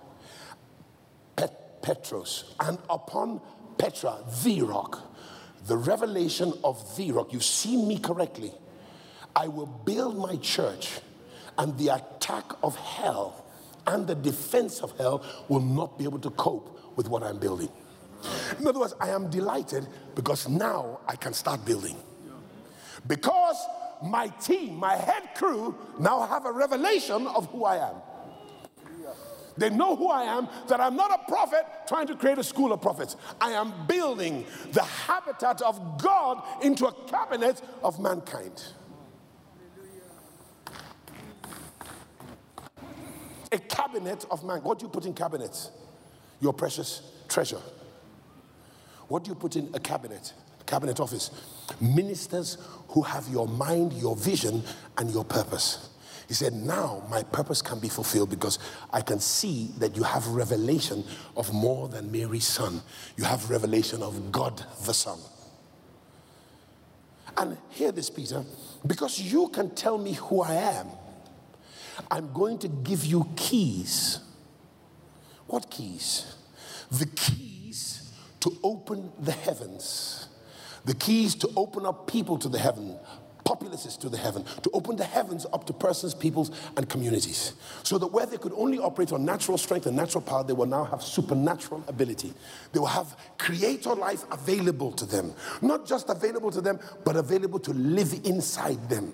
Pet, 1.36 1.84
Petros. 1.84 2.56
And 2.60 2.80
upon 2.89 3.39
Petra, 3.77 4.17
the 4.43 4.63
rock, 4.63 5.13
the 5.67 5.77
revelation 5.77 6.54
of 6.63 6.97
the 6.97 7.12
rock. 7.12 7.32
You've 7.32 7.43
seen 7.43 7.88
me 7.88 7.99
correctly. 7.99 8.51
I 9.36 9.47
will 9.47 9.67
build 9.67 10.17
my 10.17 10.38
church, 10.38 10.99
and 11.58 11.77
the 11.77 11.89
attack 11.89 12.45
of 12.63 12.75
hell 12.75 13.45
and 13.88 14.08
the 14.08 14.15
defense 14.15 14.82
of 14.82 14.97
hell 14.97 15.23
will 15.47 15.62
not 15.62 15.97
be 15.97 16.04
able 16.04 16.19
to 16.19 16.30
cope 16.32 16.95
with 16.95 17.08
what 17.08 17.23
I'm 17.23 17.39
building. 17.39 17.69
In 18.59 18.67
other 18.67 18.79
words, 18.79 18.93
I 18.99 19.09
am 19.09 19.29
delighted 19.29 19.87
because 20.15 20.47
now 20.47 20.99
I 21.07 21.15
can 21.15 21.33
start 21.33 21.65
building. 21.65 21.97
Because 23.07 23.57
my 24.03 24.27
team, 24.27 24.75
my 24.75 24.95
head 24.95 25.35
crew, 25.35 25.75
now 25.99 26.21
have 26.21 26.45
a 26.45 26.51
revelation 26.51 27.28
of 27.28 27.47
who 27.51 27.65
I 27.65 27.89
am. 27.89 27.95
They 29.57 29.69
know 29.69 29.95
who 29.95 30.09
I 30.09 30.23
am, 30.23 30.47
that 30.69 30.80
I'm 30.80 30.95
not 30.95 31.11
a 31.11 31.30
prophet 31.30 31.65
trying 31.88 32.07
to 32.07 32.15
create 32.15 32.38
a 32.38 32.43
school 32.43 32.71
of 32.71 32.82
prophets. 32.82 33.17
I 33.39 33.51
am 33.51 33.73
building 33.86 34.45
the 34.71 34.84
habitat 34.84 35.61
of 35.61 36.01
God 36.01 36.41
into 36.63 36.88
a 36.88 36.93
cabinet 37.07 37.61
of 37.84 37.99
mankind. 37.99 38.63
A 43.51 43.59
cabinet 43.59 44.26
of 44.32 44.43
man. 44.45 44.59
What 44.63 44.80
do 44.80 44.86
you 44.86 44.89
put 44.89 45.05
in 45.05 45.13
cabinets? 45.13 45.71
Your 46.39 46.53
precious 46.53 47.01
treasure. 47.28 47.61
What 49.12 49.26
do 49.26 49.30
you 49.32 49.36
put 49.36 49.57
in 49.57 49.70
a 49.74 49.80
cabinet? 49.80 50.32
A 50.62 50.64
cabinet 50.64 51.01
office. 51.01 51.32
Ministers 51.82 52.57
who 52.88 53.01
have 53.01 53.28
your 53.28 53.45
mind, 53.45 53.91
your 53.91 54.16
vision, 54.16 54.64
and 54.97 55.12
your 55.12 55.26
purpose. 55.26 55.89
He 56.30 56.34
said, 56.34 56.53
Now 56.53 57.03
my 57.09 57.22
purpose 57.24 57.62
can 57.62 57.78
be 57.80 57.89
fulfilled 57.89 58.30
because 58.30 58.57
I 58.93 59.01
can 59.01 59.20
see 59.20 59.72
that 59.80 59.97
you 59.97 60.03
have 60.03 60.26
revelation 60.28 61.03
of 61.36 61.51
more 61.51 61.89
than 61.89 62.09
Mary's 62.09 62.47
son. 62.47 62.82
You 63.18 63.26
have 63.26 63.49
revelation 63.49 64.01
of 64.01 64.32
God 64.32 64.64
the 64.86 64.93
Son. 64.93 65.20
And 67.36 67.57
hear 67.72 67.91
this, 67.91 68.09
Peter, 68.09 68.45
because 68.88 69.20
you 69.20 69.49
can 69.49 69.72
tell 69.76 69.97
me 69.97 70.14
who 70.14 70.41
I 70.41 70.53
am, 70.53 70.88
I'm 72.09 72.32
going 72.32 72.59
to 72.59 72.70
give 72.70 73.03
you 73.03 73.28
keys. 73.36 74.22
What 75.47 75.70
keys? 75.70 76.34
The 76.89 77.07
keys 77.07 77.51
to 78.41 78.57
open 78.63 79.11
the 79.19 79.31
heavens, 79.31 80.27
the 80.85 80.93
keys 80.93 81.35
to 81.35 81.49
open 81.55 81.85
up 81.85 82.07
people 82.07 82.37
to 82.37 82.49
the 82.49 82.59
heaven, 82.59 82.97
populaces 83.43 83.97
to 83.97 84.09
the 84.09 84.17
heaven, 84.17 84.43
to 84.63 84.69
open 84.71 84.95
the 84.95 85.03
heavens 85.03 85.45
up 85.53 85.65
to 85.65 85.73
persons, 85.73 86.13
peoples, 86.13 86.51
and 86.77 86.87
communities. 86.89 87.53
So 87.83 87.97
that 87.97 88.07
where 88.07 88.25
they 88.25 88.37
could 88.37 88.53
only 88.53 88.79
operate 88.79 89.11
on 89.11 89.25
natural 89.25 89.57
strength 89.57 89.85
and 89.85 89.95
natural 89.95 90.21
power, 90.21 90.43
they 90.43 90.53
will 90.53 90.65
now 90.67 90.83
have 90.85 91.01
supernatural 91.01 91.83
ability. 91.87 92.33
They 92.71 92.79
will 92.79 92.87
have 92.87 93.15
creator 93.37 93.95
life 93.95 94.23
available 94.31 94.91
to 94.93 95.05
them. 95.05 95.33
Not 95.61 95.85
just 95.85 96.09
available 96.09 96.51
to 96.51 96.61
them, 96.61 96.79
but 97.03 97.15
available 97.15 97.59
to 97.59 97.71
live 97.73 98.13
inside 98.23 98.89
them. 98.89 99.13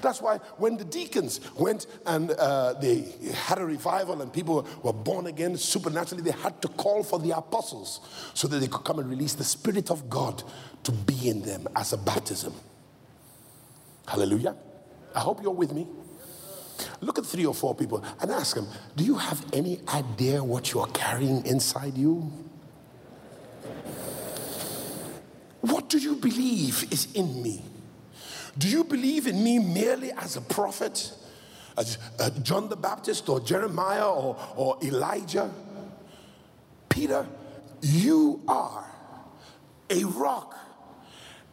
That's 0.00 0.20
why 0.20 0.38
when 0.56 0.76
the 0.76 0.84
deacons 0.84 1.40
went 1.56 1.86
and 2.06 2.30
uh, 2.32 2.74
they 2.74 3.04
had 3.46 3.58
a 3.58 3.64
revival 3.64 4.22
and 4.22 4.32
people 4.32 4.66
were 4.82 4.92
born 4.92 5.26
again 5.26 5.56
supernaturally, 5.56 6.22
they 6.22 6.36
had 6.38 6.60
to 6.62 6.68
call 6.68 7.02
for 7.02 7.18
the 7.18 7.36
apostles 7.36 8.00
so 8.34 8.48
that 8.48 8.58
they 8.58 8.68
could 8.68 8.84
come 8.84 8.98
and 8.98 9.08
release 9.08 9.34
the 9.34 9.44
Spirit 9.44 9.90
of 9.90 10.08
God 10.10 10.42
to 10.84 10.92
be 10.92 11.28
in 11.28 11.42
them 11.42 11.68
as 11.76 11.92
a 11.92 11.98
baptism. 11.98 12.54
Hallelujah. 14.06 14.56
I 15.14 15.20
hope 15.20 15.42
you're 15.42 15.50
with 15.52 15.72
me. 15.72 15.86
Look 17.00 17.18
at 17.18 17.26
three 17.26 17.46
or 17.46 17.54
four 17.54 17.74
people 17.74 18.04
and 18.20 18.30
ask 18.30 18.54
them, 18.54 18.68
Do 18.96 19.04
you 19.04 19.16
have 19.16 19.44
any 19.52 19.80
idea 19.88 20.42
what 20.44 20.72
you're 20.72 20.86
carrying 20.88 21.44
inside 21.46 21.96
you? 21.96 22.30
What 25.60 25.88
do 25.88 25.98
you 25.98 26.16
believe 26.16 26.86
is 26.92 27.08
in 27.14 27.42
me? 27.42 27.62
Do 28.58 28.68
you 28.68 28.84
believe 28.84 29.26
in 29.26 29.42
me 29.42 29.58
merely 29.58 30.12
as 30.12 30.36
a 30.36 30.40
prophet, 30.40 31.12
as 31.76 31.98
uh, 32.18 32.30
John 32.42 32.68
the 32.68 32.76
Baptist 32.76 33.28
or 33.28 33.40
Jeremiah 33.40 34.08
or, 34.08 34.36
or 34.56 34.78
Elijah? 34.82 35.50
Peter, 36.88 37.26
you 37.82 38.40
are 38.48 38.84
a 39.90 40.04
rock 40.04 40.54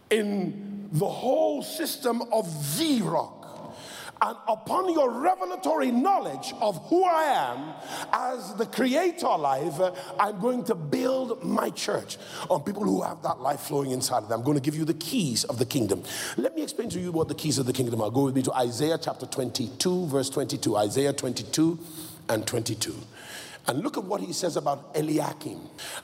in 0.10 0.90
the 0.94 1.06
whole 1.06 1.62
system 1.62 2.22
of 2.32 2.78
the 2.78 3.02
rock. 3.02 3.33
And 4.22 4.38
upon 4.48 4.94
your 4.94 5.12
revelatory 5.12 5.92
knowledge 5.92 6.54
of 6.62 6.78
who 6.88 7.04
I 7.04 7.24
am 7.24 7.74
as 8.14 8.56
the 8.56 8.66
creator 8.66 9.36
life, 9.38 9.80
I'm 10.20 10.40
going 10.40 10.64
to 10.66 10.76
build 10.76 11.44
my 11.44 11.70
church 11.72 12.18
on 12.50 12.64
people 12.64 12.84
who 12.84 13.02
have 13.02 13.22
that 13.24 13.42
life 13.42 13.62
flowing 13.62 13.92
inside 13.92 14.24
of 14.24 14.30
them. 14.30 14.40
I'm 14.40 14.46
going 14.46 14.58
to 14.58 14.64
give 14.64 14.76
you 14.76 14.86
the 14.86 14.94
keys 14.94 15.44
of 15.44 15.60
the 15.60 15.66
kingdom. 15.66 16.04
Let 16.38 16.56
me 16.56 16.64
explain 16.64 16.90
to 16.90 17.00
you 17.00 17.12
what 17.12 17.28
the 17.28 17.36
keys 17.36 17.58
of 17.58 17.66
the 17.66 17.74
kingdom 17.74 18.02
are. 18.02 18.10
Go 18.10 18.26
with 18.26 18.36
me 18.36 18.44
to 18.44 18.54
Isaiah 18.54 18.98
chapter 18.98 19.26
22, 19.26 20.08
verse 20.08 20.30
22. 20.30 20.78
Isaiah 20.78 21.14
22 21.14 21.80
and 22.30 22.48
22. 22.48 22.96
And 23.68 23.82
look 23.82 23.98
at 23.98 24.04
what 24.04 24.22
he 24.22 24.34
says 24.34 24.58
about 24.58 24.92
Eliakim. 24.96 25.60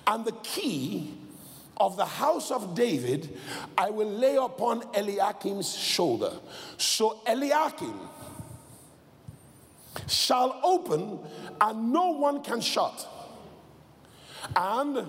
And 0.08 0.26
the 0.26 0.32
key 0.44 1.14
of 1.80 1.96
the 1.96 2.06
house 2.06 2.52
of 2.52 2.76
David 2.76 3.38
I 3.78 3.90
will 3.90 4.10
lay 4.10 4.36
upon 4.36 4.84
Eliakim's 4.94 5.76
shoulder. 5.76 6.34
So 6.78 7.22
Eliakim 7.28 8.00
shall 10.08 10.60
open 10.64 11.20
and 11.62 11.94
no 11.94 12.12
one 12.12 12.44
can 12.44 12.62
shut. 12.62 13.08
And 14.56 15.06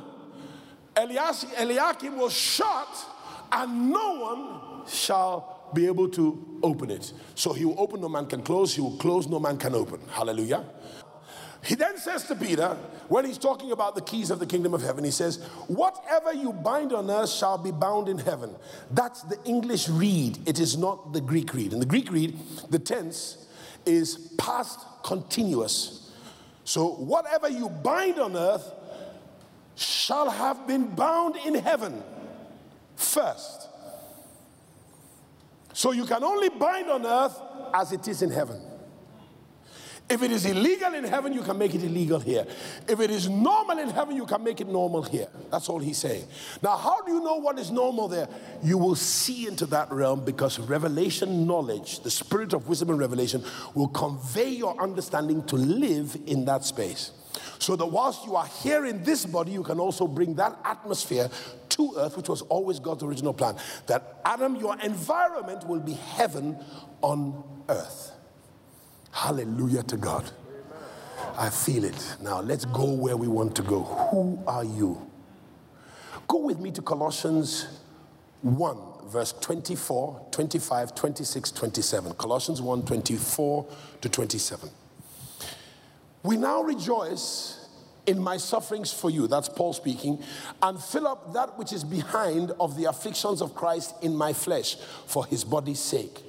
Eliakim 0.97 2.16
will 2.16 2.31
shut 2.31 3.07
and 3.53 3.91
no 3.91 4.21
one 4.21 4.87
shall 4.89 5.71
be 5.75 5.87
able 5.87 6.09
to 6.09 6.61
open 6.62 6.91
it. 6.91 7.12
So 7.35 7.53
he 7.53 7.64
will 7.64 7.79
open, 7.81 8.01
no 8.01 8.09
man 8.09 8.27
can 8.27 8.43
close. 8.43 8.75
He 8.75 8.81
will 8.81 8.97
close, 8.97 9.29
no 9.29 9.39
man 9.39 9.57
can 9.57 9.75
open. 9.75 10.01
Hallelujah. 10.11 10.64
He 11.63 11.75
then 11.75 11.99
says 11.99 12.25
to 12.25 12.35
Peter, 12.35 12.77
when 13.09 13.25
he's 13.25 13.37
talking 13.37 13.73
about 13.73 13.95
the 13.95 14.01
keys 14.01 14.31
of 14.31 14.39
the 14.39 14.47
kingdom 14.47 14.73
of 14.73 14.83
heaven, 14.83 15.05
he 15.05 15.11
says, 15.11 15.45
Whatever 15.67 16.33
you 16.33 16.53
bind 16.53 16.93
on 16.93 17.11
earth 17.11 17.31
shall 17.31 17.59
be 17.59 17.71
bound 17.71 18.09
in 18.09 18.19
heaven. 18.19 18.55
That's 18.91 19.23
the 19.23 19.39
English 19.45 19.89
read, 19.89 20.39
it 20.49 20.59
is 20.59 20.79
not 20.79 21.13
the 21.13 21.21
Greek 21.21 21.53
read. 21.53 21.73
In 21.73 21.81
the 21.81 21.87
Greek 21.87 22.11
read, 22.11 22.39
the 22.71 22.79
tense 22.79 23.47
is 23.85 24.33
past 24.39 24.81
continuous. 25.03 26.13
So, 26.65 26.93
whatever 26.95 27.49
you 27.49 27.69
bind 27.69 28.19
on 28.19 28.37
earth 28.37 28.73
shall 29.75 30.31
have 30.31 30.67
been 30.67 30.87
bound 30.95 31.37
in 31.45 31.55
heaven 31.55 32.03
first. 32.97 33.69
So, 35.75 35.93
you 35.93 36.05
can 36.07 36.25
only 36.25 36.49
bind 36.49 36.89
on 36.89 37.05
earth 37.05 37.39
as 37.75 37.93
it 37.93 38.09
is 38.09 38.23
in 38.23 38.31
heaven. 38.31 38.61
If 40.11 40.25
it 40.25 40.33
is 40.33 40.45
illegal 40.45 40.93
in 40.95 41.05
heaven, 41.05 41.33
you 41.33 41.43
can 41.43 41.57
make 41.57 41.73
it 41.73 41.85
illegal 41.85 42.19
here. 42.19 42.45
If 42.89 42.99
it 42.99 43.11
is 43.11 43.29
normal 43.29 43.79
in 43.79 43.91
heaven, 43.91 44.17
you 44.17 44.27
can 44.27 44.43
make 44.43 44.61
it 44.61 44.67
normal 44.67 45.03
here. 45.03 45.29
That's 45.53 45.69
all 45.69 45.79
he's 45.79 45.99
saying. 45.99 46.27
Now, 46.63 46.77
how 46.77 47.03
do 47.03 47.13
you 47.13 47.23
know 47.23 47.37
what 47.37 47.61
is 47.61 47.71
normal 47.71 48.09
there? 48.09 48.29
You 48.61 48.77
will 48.77 48.97
see 48.97 49.47
into 49.47 49.67
that 49.67 49.93
realm 49.93 50.25
because 50.25 50.59
revelation 50.59 51.47
knowledge, 51.47 52.01
the 52.01 52.11
spirit 52.11 52.53
of 52.53 52.69
wisdom 52.69 52.91
and 52.91 52.99
revelation, 52.99 53.45
will 53.75 53.87
convey 53.87 54.49
your 54.49 54.81
understanding 54.83 55.45
to 55.45 55.55
live 55.55 56.17
in 56.27 56.45
that 56.47 56.65
space. 56.65 57.13
So 57.61 57.77
that 57.77 57.87
whilst 57.87 58.27
you 58.27 58.35
are 58.35 58.47
here 58.47 58.87
in 58.87 59.05
this 59.05 59.25
body, 59.25 59.53
you 59.53 59.63
can 59.63 59.79
also 59.79 60.09
bring 60.09 60.35
that 60.35 60.59
atmosphere 60.65 61.31
to 61.69 61.95
earth, 61.99 62.17
which 62.17 62.29
was 62.29 62.43
always 62.43 62.81
God's 62.81 63.05
original 63.05 63.33
plan. 63.33 63.55
That 63.87 64.21
Adam, 64.25 64.57
your 64.57 64.77
environment 64.81 65.69
will 65.69 65.79
be 65.79 65.93
heaven 65.93 66.59
on 67.01 67.45
earth. 67.69 68.10
Hallelujah 69.13 69.83
to 69.85 69.97
God. 69.97 70.31
I 71.37 71.51
feel 71.51 71.85
it. 71.85 72.17
Now 72.23 72.41
let's 72.41 72.65
go 72.65 72.85
where 72.85 73.17
we 73.17 73.29
want 73.29 73.55
to 73.57 73.63
go. 73.63 73.83
Who 74.11 74.43
are 74.47 74.65
you? 74.65 75.11
Go 76.29 76.39
with 76.39 76.61
me 76.61 76.71
to 76.73 76.83
Colossians 76.83 77.67
1, 78.43 78.79
verse 79.07 79.33
24, 79.41 80.29
25, 80.31 80.95
26, 80.95 81.51
27. 81.51 82.15
Colossians 82.15 82.63
1, 82.63 82.83
24 82.85 83.67
to 84.01 84.09
27. 84.09 84.71
We 86.23 86.37
now 86.37 86.63
rejoice 86.63 87.69
in 88.07 88.19
my 88.19 88.37
sufferings 88.37 88.93
for 88.93 89.11
you, 89.11 89.27
that's 89.27 89.49
Paul 89.49 89.73
speaking, 89.73 90.23
and 90.63 90.83
fill 90.83 91.07
up 91.07 91.33
that 91.35 91.59
which 91.59 91.73
is 91.73 91.85
behind 91.85 92.53
of 92.59 92.77
the 92.77 92.85
afflictions 92.87 93.41
of 93.41 93.55
Christ 93.55 93.95
in 94.03 94.15
my 94.15 94.33
flesh 94.33 94.77
for 95.07 95.27
his 95.27 95.45
body's 95.45 95.81
sake 95.81 96.23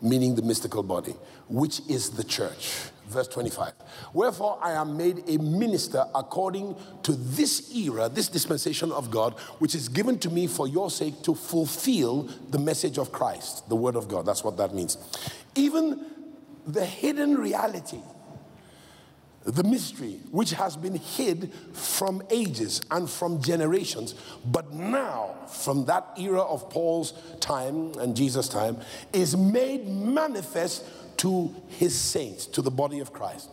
meaning 0.00 0.34
the 0.34 0.42
mystical 0.42 0.82
body, 0.82 1.14
which 1.48 1.80
is 1.88 2.10
the 2.10 2.24
church. 2.24 2.90
Verse 3.08 3.28
25. 3.28 3.72
Wherefore 4.12 4.58
I 4.60 4.72
am 4.72 4.96
made 4.96 5.22
a 5.28 5.38
minister 5.38 6.04
according 6.14 6.74
to 7.04 7.12
this 7.12 7.72
era, 7.74 8.08
this 8.08 8.28
dispensation 8.28 8.90
of 8.90 9.10
God, 9.10 9.34
which 9.58 9.74
is 9.74 9.88
given 9.88 10.18
to 10.20 10.30
me 10.30 10.46
for 10.48 10.66
your 10.66 10.90
sake 10.90 11.22
to 11.22 11.34
fulfill 11.34 12.22
the 12.50 12.58
message 12.58 12.98
of 12.98 13.12
Christ, 13.12 13.68
the 13.68 13.76
word 13.76 13.94
of 13.94 14.08
God. 14.08 14.26
That's 14.26 14.42
what 14.42 14.56
that 14.56 14.74
means. 14.74 14.98
Even 15.54 16.04
the 16.66 16.84
hidden 16.84 17.36
reality 17.36 18.00
the 19.46 19.62
mystery 19.62 20.18
which 20.32 20.50
has 20.50 20.76
been 20.76 20.96
hid 20.96 21.52
from 21.72 22.20
ages 22.30 22.80
and 22.90 23.08
from 23.08 23.40
generations, 23.40 24.14
but 24.44 24.72
now, 24.72 25.36
from 25.46 25.84
that 25.84 26.04
era 26.18 26.40
of 26.40 26.68
Paul's 26.68 27.12
time 27.38 27.92
and 28.00 28.16
Jesus' 28.16 28.48
time, 28.48 28.76
is 29.12 29.36
made 29.36 29.86
manifest 29.86 30.84
to 31.18 31.54
his 31.68 31.96
saints, 31.96 32.46
to 32.46 32.60
the 32.60 32.72
body 32.72 32.98
of 32.98 33.12
Christ, 33.12 33.48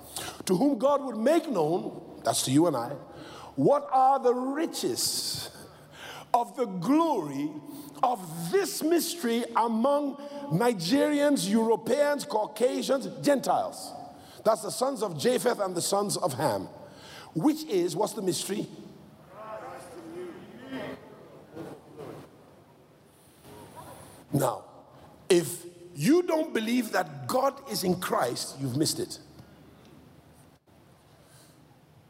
to 0.48 0.58
whom 0.58 0.80
God 0.80 1.04
would 1.04 1.16
make 1.18 1.48
known, 1.48 2.02
that's 2.24 2.42
to 2.44 2.52
you 2.52 2.66
and 2.66 2.76
I, 2.76 2.90
what 3.56 3.88
are 3.92 4.20
the 4.20 4.34
riches 4.34 5.52
of 6.34 6.58
the 6.58 6.66
glory 6.66 7.52
of 8.02 8.52
this 8.52 8.82
mystery 8.82 9.46
among 9.56 10.16
Nigerians, 10.52 11.48
Europeans, 11.48 12.26
Caucasians, 12.26 13.08
Gentiles 13.24 13.94
That's 14.44 14.62
the 14.62 14.72
sons 14.72 15.02
of 15.02 15.18
Japheth 15.18 15.60
and 15.60 15.74
the 15.74 15.82
sons 15.82 16.18
of 16.18 16.34
Ham, 16.34 16.68
which 17.34 17.64
is, 17.66 17.96
what's 17.96 18.14
the 18.14 18.22
mystery? 18.22 18.68
Now, 24.34 24.64
if 25.30 25.66
you 25.96 26.24
don't 26.24 26.54
believe 26.54 26.92
that 26.92 27.28
God 27.28 27.54
is 27.72 27.84
in 27.84 27.96
Christ, 28.00 28.56
you've 28.60 28.76
missed 28.76 29.00
it. 29.00 29.20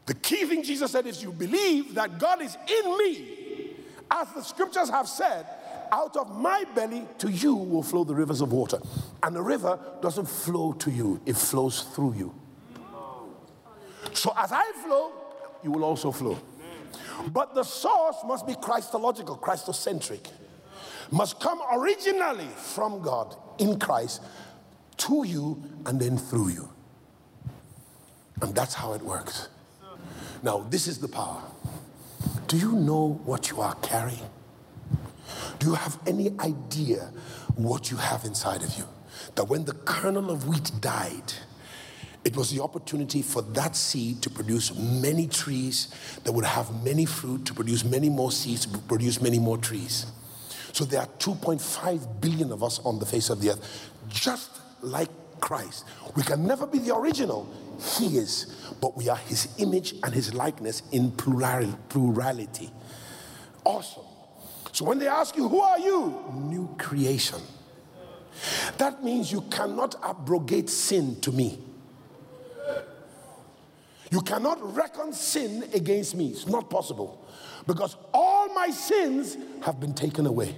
The 0.06 0.14
key 0.14 0.44
thing 0.46 0.62
Jesus 0.62 0.90
said 0.90 1.06
is 1.06 1.22
you 1.22 1.32
believe 1.32 1.94
that 1.94 2.18
God 2.18 2.42
is 2.42 2.56
in 2.66 2.98
me, 2.98 3.76
as 4.10 4.28
the 4.32 4.42
scriptures 4.42 4.90
have 4.90 5.08
said, 5.08 5.46
out 5.94 6.16
of 6.16 6.36
my 6.36 6.64
belly 6.74 7.06
to 7.18 7.30
you 7.30 7.54
will 7.54 7.82
flow 7.82 8.02
the 8.02 8.14
rivers 8.14 8.40
of 8.40 8.52
water. 8.52 8.80
And 9.22 9.34
the 9.34 9.42
river 9.42 9.78
doesn't 10.02 10.26
flow 10.26 10.72
to 10.72 10.90
you, 10.90 11.20
it 11.24 11.36
flows 11.36 11.82
through 11.94 12.14
you. 12.14 12.34
So 14.12 14.32
as 14.36 14.50
I 14.52 14.64
flow, 14.84 15.12
you 15.62 15.70
will 15.70 15.84
also 15.84 16.10
flow. 16.10 16.38
But 17.28 17.54
the 17.54 17.62
source 17.62 18.16
must 18.26 18.46
be 18.46 18.54
Christological, 18.54 19.36
Christocentric. 19.38 20.26
Must 21.10 21.38
come 21.38 21.60
originally 21.72 22.48
from 22.56 23.00
God 23.00 23.36
in 23.58 23.78
Christ 23.78 24.22
to 24.96 25.24
you 25.24 25.62
and 25.86 26.00
then 26.00 26.18
through 26.18 26.48
you. 26.48 26.68
And 28.42 28.54
that's 28.54 28.74
how 28.74 28.94
it 28.94 29.02
works. 29.02 29.48
Now, 30.42 30.66
this 30.70 30.88
is 30.88 30.98
the 30.98 31.08
power. 31.08 31.42
Do 32.48 32.58
you 32.58 32.72
know 32.72 33.20
what 33.24 33.50
you 33.50 33.60
are 33.60 33.74
carrying? 33.76 34.28
Do 35.58 35.68
you 35.68 35.74
have 35.74 35.98
any 36.06 36.32
idea 36.40 37.10
what 37.56 37.90
you 37.90 37.96
have 37.96 38.24
inside 38.24 38.62
of 38.62 38.76
you? 38.76 38.84
That 39.36 39.44
when 39.44 39.64
the 39.64 39.72
kernel 39.72 40.30
of 40.30 40.48
wheat 40.48 40.70
died, 40.80 41.32
it 42.24 42.36
was 42.36 42.50
the 42.50 42.62
opportunity 42.62 43.20
for 43.20 43.42
that 43.42 43.76
seed 43.76 44.22
to 44.22 44.30
produce 44.30 44.74
many 44.74 45.26
trees 45.26 45.88
that 46.24 46.32
would 46.32 46.44
have 46.44 46.82
many 46.82 47.04
fruit, 47.04 47.44
to 47.46 47.54
produce 47.54 47.84
many 47.84 48.08
more 48.08 48.32
seeds, 48.32 48.66
to 48.66 48.78
produce 48.78 49.20
many 49.20 49.38
more 49.38 49.58
trees. 49.58 50.06
So 50.72 50.84
there 50.84 51.00
are 51.00 51.08
2.5 51.18 52.20
billion 52.20 52.50
of 52.50 52.62
us 52.62 52.80
on 52.80 52.98
the 52.98 53.06
face 53.06 53.30
of 53.30 53.40
the 53.40 53.50
earth, 53.50 53.90
just 54.08 54.50
like 54.80 55.10
Christ. 55.40 55.84
We 56.16 56.22
can 56.22 56.46
never 56.46 56.66
be 56.66 56.78
the 56.78 56.96
original. 56.96 57.48
He 57.98 58.16
is, 58.16 58.46
but 58.80 58.96
we 58.96 59.08
are 59.08 59.16
his 59.16 59.48
image 59.58 59.94
and 60.02 60.14
his 60.14 60.32
likeness 60.32 60.82
in 60.92 61.10
plurality. 61.12 62.70
Awesome. 63.64 64.04
So 64.74 64.84
when 64.84 64.98
they 64.98 65.06
ask 65.06 65.36
you, 65.36 65.48
Who 65.48 65.60
are 65.60 65.78
you? 65.78 66.20
New 66.34 66.74
creation. 66.76 67.40
That 68.76 69.04
means 69.04 69.30
you 69.30 69.42
cannot 69.42 69.94
abrogate 70.02 70.68
sin 70.68 71.20
to 71.20 71.30
me. 71.30 71.60
You 74.10 74.20
cannot 74.20 74.74
reckon 74.74 75.12
sin 75.12 75.68
against 75.72 76.16
me. 76.16 76.30
It's 76.30 76.48
not 76.48 76.68
possible. 76.68 77.24
Because 77.68 77.96
all 78.12 78.52
my 78.52 78.70
sins 78.70 79.36
have 79.62 79.78
been 79.78 79.94
taken 79.94 80.26
away 80.26 80.56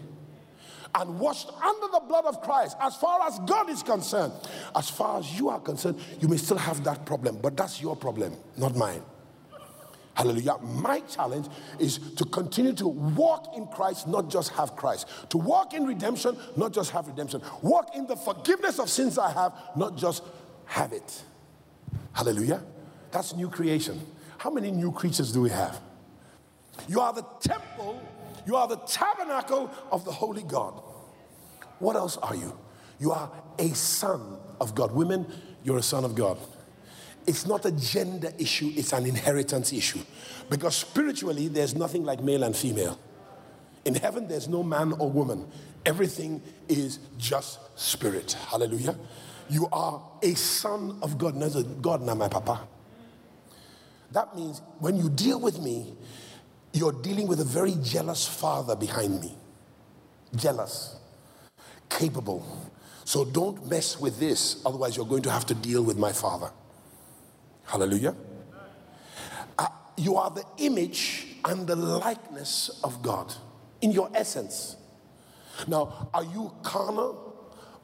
and 0.95 1.21
washed 1.21 1.51
under 1.63 1.87
the 1.93 2.01
blood 2.09 2.25
of 2.25 2.41
Christ. 2.41 2.75
As 2.81 2.97
far 2.97 3.21
as 3.27 3.39
God 3.41 3.69
is 3.69 3.83
concerned, 3.83 4.33
as 4.75 4.89
far 4.89 5.19
as 5.19 5.39
you 5.39 5.51
are 5.51 5.61
concerned, 5.61 6.01
you 6.21 6.29
may 6.29 6.39
still 6.39 6.57
have 6.57 6.83
that 6.85 7.05
problem, 7.05 7.39
but 7.43 7.55
that's 7.55 7.83
your 7.83 7.95
problem, 7.95 8.35
not 8.57 8.75
mine. 8.77 9.03
Hallelujah. 10.17 10.57
My 10.63 11.01
challenge 11.01 11.47
is 11.79 11.99
to 12.15 12.25
continue 12.25 12.73
to 12.73 12.89
walk 12.89 13.55
in 13.55 13.67
Christ, 13.67 14.09
not 14.09 14.31
just 14.31 14.49
have 14.53 14.75
Christ. 14.75 15.07
To 15.29 15.37
walk 15.37 15.75
in 15.75 15.85
redemption, 15.85 16.39
not 16.57 16.73
just 16.73 16.91
have 16.93 17.07
redemption. 17.07 17.43
Walk 17.61 17.95
in 17.95 18.07
the 18.07 18.17
forgiveness 18.17 18.79
of 18.79 18.89
sins 18.89 19.19
I 19.19 19.31
have, 19.31 19.53
not 19.77 19.99
just 19.99 20.23
have 20.65 20.95
it. 20.95 21.23
Hallelujah. 22.15 22.65
That's 23.11 23.35
new 23.35 23.51
creation. 23.51 24.01
How 24.39 24.49
many 24.49 24.71
new 24.71 24.91
creatures 24.91 25.33
do 25.33 25.43
we 25.43 25.51
have? 25.51 25.79
You 26.89 27.01
are 27.01 27.13
the 27.13 27.25
temple, 27.41 28.01
you 28.47 28.57
are 28.57 28.67
the 28.67 28.77
tabernacle 28.77 29.71
of 29.91 30.07
the 30.07 30.13
Holy 30.13 30.43
God. 30.45 30.83
What 31.79 31.95
else 31.95 32.17
are 32.17 32.35
you? 32.35 32.59
You 32.99 33.13
are 33.13 33.31
a 33.59 33.69
son 33.75 34.39
of 34.63 34.75
God. 34.75 34.93
Women, 34.93 35.27
you're 35.63 35.79
a 35.79 35.83
son 35.83 36.07
of 36.07 36.15
God. 36.15 36.39
It's 37.27 37.47
not 37.47 37.65
a 37.65 37.73
gender 37.73 38.33
issue, 38.39 38.73
it's 38.77 38.93
an 38.93 39.07
inheritance 39.07 39.73
issue. 39.73 40.01
Because 40.49 40.77
spiritually, 40.77 41.49
there's 41.49 41.75
nothing 41.75 42.05
like 42.05 42.23
male 42.23 42.45
and 42.45 42.57
female. 42.57 42.99
In 43.85 43.95
heaven, 43.95 44.29
there's 44.29 44.49
no 44.49 44.63
man 44.63 44.93
or 44.93 45.11
woman. 45.11 45.47
Everything 45.85 46.43
is 46.69 46.99
just 47.19 47.59
spirit. 47.79 48.33
Hallelujah. 48.49 48.97
You 49.49 49.69
are 49.73 50.03
a 50.23 50.35
son 50.35 50.99
of 51.03 51.19
God. 51.19 51.35
God, 51.83 52.03
not 52.03 52.17
my 52.17 52.29
papa. 52.29 52.67
That 54.13 54.35
means 54.37 54.61
when 54.79 54.97
you 54.97 55.09
deal 55.09 55.41
with 55.41 55.61
me, 55.61 55.95
you're 56.73 56.93
dealing 56.93 57.27
with 57.27 57.41
a 57.41 57.45
very 57.45 57.75
jealous 57.83 58.27
father 58.27 58.77
behind 58.77 59.21
me. 59.21 59.35
Jealous, 60.35 60.97
capable. 61.89 62.45
So 63.05 63.25
don't 63.25 63.69
mess 63.69 64.01
with 64.01 64.19
this, 64.19 64.61
otherwise, 64.67 64.97
you're 64.97 65.07
going 65.07 65.23
to 65.23 65.31
have 65.31 65.47
to 65.47 65.55
deal 65.55 65.83
with 65.83 65.97
my 65.97 66.13
father. 66.13 66.51
Hallelujah. 67.67 68.15
Uh, 69.59 69.67
you 69.97 70.17
are 70.17 70.31
the 70.31 70.45
image 70.59 71.27
and 71.45 71.67
the 71.67 71.77
likeness 71.77 72.81
of 72.83 73.03
God 73.03 73.35
in 73.81 73.93
your 73.93 74.11
essence. 74.15 74.77
Now, 75.67 76.09
are 76.13 76.25
you 76.25 76.53
carnal 76.63 77.23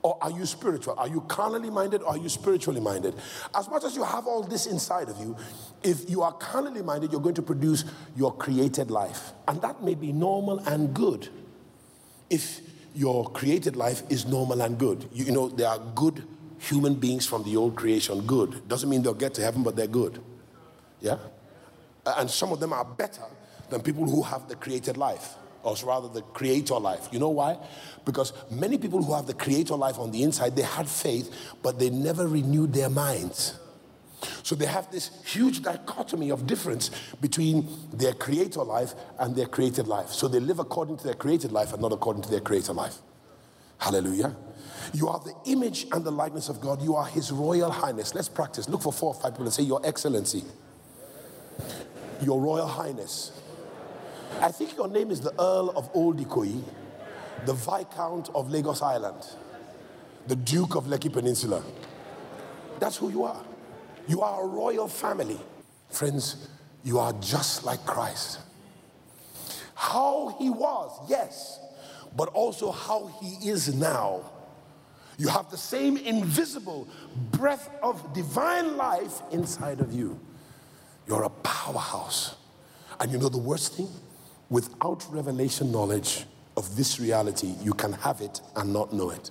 or 0.03 0.19
are 0.21 0.31
you 0.31 0.47
spiritual? 0.47 0.95
Are 0.99 1.09
you 1.09 1.21
carnally 1.23 1.71
minded 1.71 2.03
or 2.03 2.09
are 2.09 2.19
you 2.19 2.29
spiritually 2.29 2.81
minded? 2.81 3.15
As 3.55 3.69
much 3.69 3.85
as 3.85 3.97
you 3.97 4.05
have 4.05 4.27
all 4.27 4.43
this 4.43 4.67
inside 4.67 5.09
of 5.09 5.19
you, 5.19 5.37
if 5.83 6.09
you 6.11 6.23
are 6.23 6.33
carnally 6.33 6.83
minded, 6.83 7.13
you're 7.13 7.21
going 7.21 7.37
to 7.37 7.43
produce 7.43 7.85
your 8.17 8.35
created 8.35 8.91
life. 8.91 9.33
And 9.49 9.61
that 9.63 9.83
may 9.83 9.95
be 9.95 10.13
normal 10.13 10.59
and 10.61 10.93
good. 10.93 11.29
If 12.31 12.61
your 12.95 13.31
created 13.31 13.77
life 13.77 14.03
is 14.11 14.27
normal 14.27 14.61
and 14.63 14.79
good, 14.79 15.09
you, 15.13 15.25
you 15.27 15.33
know, 15.33 15.49
there 15.49 15.69
are 15.69 15.79
good 15.95 16.27
human 16.63 16.95
beings 16.95 17.27
from 17.27 17.43
the 17.43 17.57
old 17.57 17.75
creation, 17.75 18.25
good. 18.27 18.69
Doesn't 18.69 18.89
mean 18.89 19.03
they'll 19.03 19.15
get 19.15 19.35
to 19.35 19.43
heaven, 19.43 19.63
but 19.63 19.75
they're 19.75 19.87
good. 19.87 20.23
Yeah? 21.01 21.19
And 22.07 22.31
some 22.31 22.53
of 22.53 22.61
them 22.61 22.73
are 22.73 22.85
better 22.85 23.25
than 23.69 23.83
people 23.83 24.05
who 24.05 24.23
have 24.23 24.49
the 24.49 24.55
created 24.55 24.97
life 24.97 25.35
or 25.65 25.75
rather 25.85 26.09
the 26.09 26.23
creator 26.23 26.79
life. 26.79 27.09
You 27.11 27.19
know 27.19 27.31
why? 27.31 27.59
Because 28.05 28.33
many 28.51 28.79
people 28.79 29.03
who 29.03 29.13
have 29.15 29.27
the 29.27 29.35
creator 29.35 29.75
life 29.75 29.99
on 29.99 30.11
the 30.11 30.23
inside, 30.23 30.57
they 30.57 30.63
had 30.63 30.89
faith, 30.89 31.35
but 31.63 31.79
they 31.79 31.91
never 31.91 32.27
renewed 32.27 32.73
their 32.73 32.91
minds. 32.91 33.59
So 34.45 34.55
they 34.55 34.67
have 34.67 34.91
this 34.93 35.11
huge 35.25 35.63
dichotomy 35.63 36.31
of 36.31 36.47
difference 36.47 36.91
between 37.21 37.69
their 37.93 38.13
creator 38.13 38.63
life 38.63 38.95
and 39.19 39.35
their 39.35 39.47
created 39.47 39.89
life. 39.89 40.11
So 40.11 40.29
they 40.29 40.39
live 40.39 40.61
according 40.61 40.99
to 40.99 41.05
their 41.05 41.15
created 41.15 41.51
life 41.51 41.73
and 41.73 41.83
not 41.83 41.93
according 41.93 42.23
to 42.23 42.31
their 42.31 42.41
creator 42.41 42.73
life. 42.73 42.99
Hallelujah. 43.83 44.37
You 44.95 45.09
are 45.09 45.19
the 45.19 45.35
image 45.51 45.87
and 45.91 46.05
the 46.05 46.13
likeness 46.13 46.49
of 46.49 46.61
God. 46.61 46.81
You 46.83 46.95
are 46.95 47.05
His 47.05 47.33
Royal 47.33 47.69
Highness. 47.69 48.15
Let's 48.15 48.29
practice. 48.29 48.69
Look 48.69 48.83
for 48.83 48.93
four 48.93 49.13
or 49.13 49.21
five 49.21 49.33
people 49.33 49.47
and 49.47 49.53
say, 49.53 49.65
Your 49.65 49.85
Excellency, 49.85 50.45
Your 52.23 52.41
Royal 52.41 52.69
Highness, 52.69 53.41
I 54.41 54.53
think 54.53 54.77
your 54.77 54.87
name 54.87 55.11
is 55.11 55.21
the 55.21 55.33
Earl 55.33 55.71
of 55.75 55.91
Old 55.95 56.21
Ikoyi, 56.21 56.63
the 57.45 57.55
Viscount 57.55 58.31
of 58.37 58.53
Lagos 58.53 58.83
Island, 58.83 59.27
the 60.29 60.37
Duke 60.37 60.77
of 60.77 60.85
Lekki 60.85 61.13
Peninsula. 61.13 61.65
That's 62.79 62.97
who 62.97 63.11
you 63.11 63.25
are. 63.25 63.45
You 64.07 64.21
are 64.21 64.45
a 64.45 64.47
royal 64.47 64.87
family. 64.87 65.41
Friends, 65.91 66.49
you 66.85 67.01
are 67.01 67.13
just 67.15 67.65
like 67.65 67.85
Christ. 67.85 68.39
How 69.75 70.37
he 70.39 70.51
was, 70.51 70.97
yes, 71.09 71.59
but 72.17 72.29
also 72.29 72.71
how 72.71 73.11
he 73.21 73.49
is 73.49 73.75
now. 73.75 74.21
You 75.19 75.29
have 75.29 75.51
the 75.51 75.57
same 75.57 75.97
invisible 75.97 76.89
breath 77.31 77.71
of 77.83 78.13
divine 78.13 78.77
life 78.77 79.23
inside 79.31 79.81
of 79.81 79.93
you. 79.93 80.19
You're 81.07 81.25
a 81.25 81.31
powerhouse. 81.31 82.37
And 83.01 83.11
you 83.11 83.19
know 83.19 83.29
the 83.29 83.39
worst 83.39 83.75
thing? 83.75 83.89
Without 84.51 85.05
revelation 85.11 85.73
knowledge 85.73 86.25
of 86.57 86.77
this 86.77 87.01
reality, 87.01 87.55
you 87.63 87.73
can 87.73 87.93
have 87.93 88.21
it 88.21 88.41
and 88.57 88.73
not 88.73 88.93
know 88.93 89.11
it. 89.11 89.31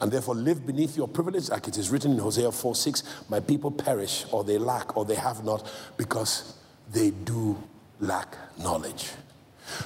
And 0.00 0.12
therefore, 0.12 0.34
live 0.34 0.66
beneath 0.66 0.96
your 0.96 1.08
privilege, 1.08 1.48
like 1.48 1.68
it 1.68 1.78
is 1.78 1.90
written 1.90 2.12
in 2.12 2.18
Hosea 2.18 2.52
4 2.52 2.74
6 2.74 3.02
My 3.28 3.40
people 3.40 3.70
perish, 3.70 4.26
or 4.30 4.44
they 4.44 4.58
lack, 4.58 4.96
or 4.96 5.04
they 5.04 5.14
have 5.14 5.44
not, 5.44 5.70
because 5.96 6.54
they 6.92 7.10
do 7.10 7.56
lack 8.00 8.36
knowledge. 8.58 9.10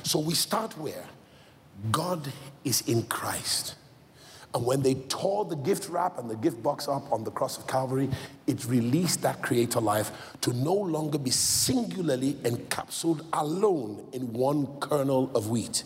So 0.03 0.19
we 0.19 0.35
start 0.35 0.77
where? 0.79 1.05
God 1.91 2.33
is 2.65 2.83
in 2.83 3.05
Christ. 3.05 3.77
And 4.55 4.67
when 4.67 4.83
they 4.83 4.95
tore 4.95 5.45
the 5.45 5.57
gift 5.57 5.89
wrap 5.89 6.19
and 6.19 6.29
the 6.29 6.37
gift 6.37 6.63
box 6.63 6.89
up 6.89 7.13
on 7.13 7.25
the 7.25 7.31
cross 7.31 7.59
of 7.59 7.67
Calvary, 7.67 8.11
it 8.47 8.65
released 8.67 9.23
that 9.23 9.43
creator 9.43 9.81
life 9.81 10.11
to 10.41 10.53
no 10.53 10.75
longer 10.75 11.19
be 11.19 11.31
singularly 11.31 12.35
encapsulated 12.35 13.25
alone 13.33 14.09
in 14.13 14.33
one 14.33 14.67
kernel 14.81 15.31
of 15.37 15.51
wheat, 15.51 15.85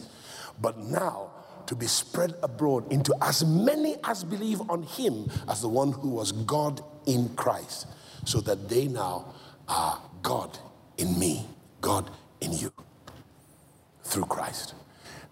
but 0.60 0.78
now 0.78 1.30
to 1.66 1.74
be 1.74 1.86
spread 1.86 2.34
abroad 2.42 2.90
into 2.92 3.14
as 3.22 3.44
many 3.44 3.96
as 4.04 4.24
believe 4.24 4.60
on 4.70 4.82
him 4.84 5.30
as 5.48 5.60
the 5.60 5.68
one 5.68 5.92
who 5.92 6.10
was 6.10 6.32
God 6.32 6.82
in 7.06 7.28
Christ. 7.36 7.86
so 8.24 8.40
that 8.40 8.68
they 8.68 8.88
now 8.88 9.26
are 9.68 10.00
God 10.22 10.58
in 10.96 11.18
me, 11.18 11.46
God 11.80 12.10
in 12.40 12.52
you 12.52 12.72
through 14.02 14.24
Christ. 14.24 14.74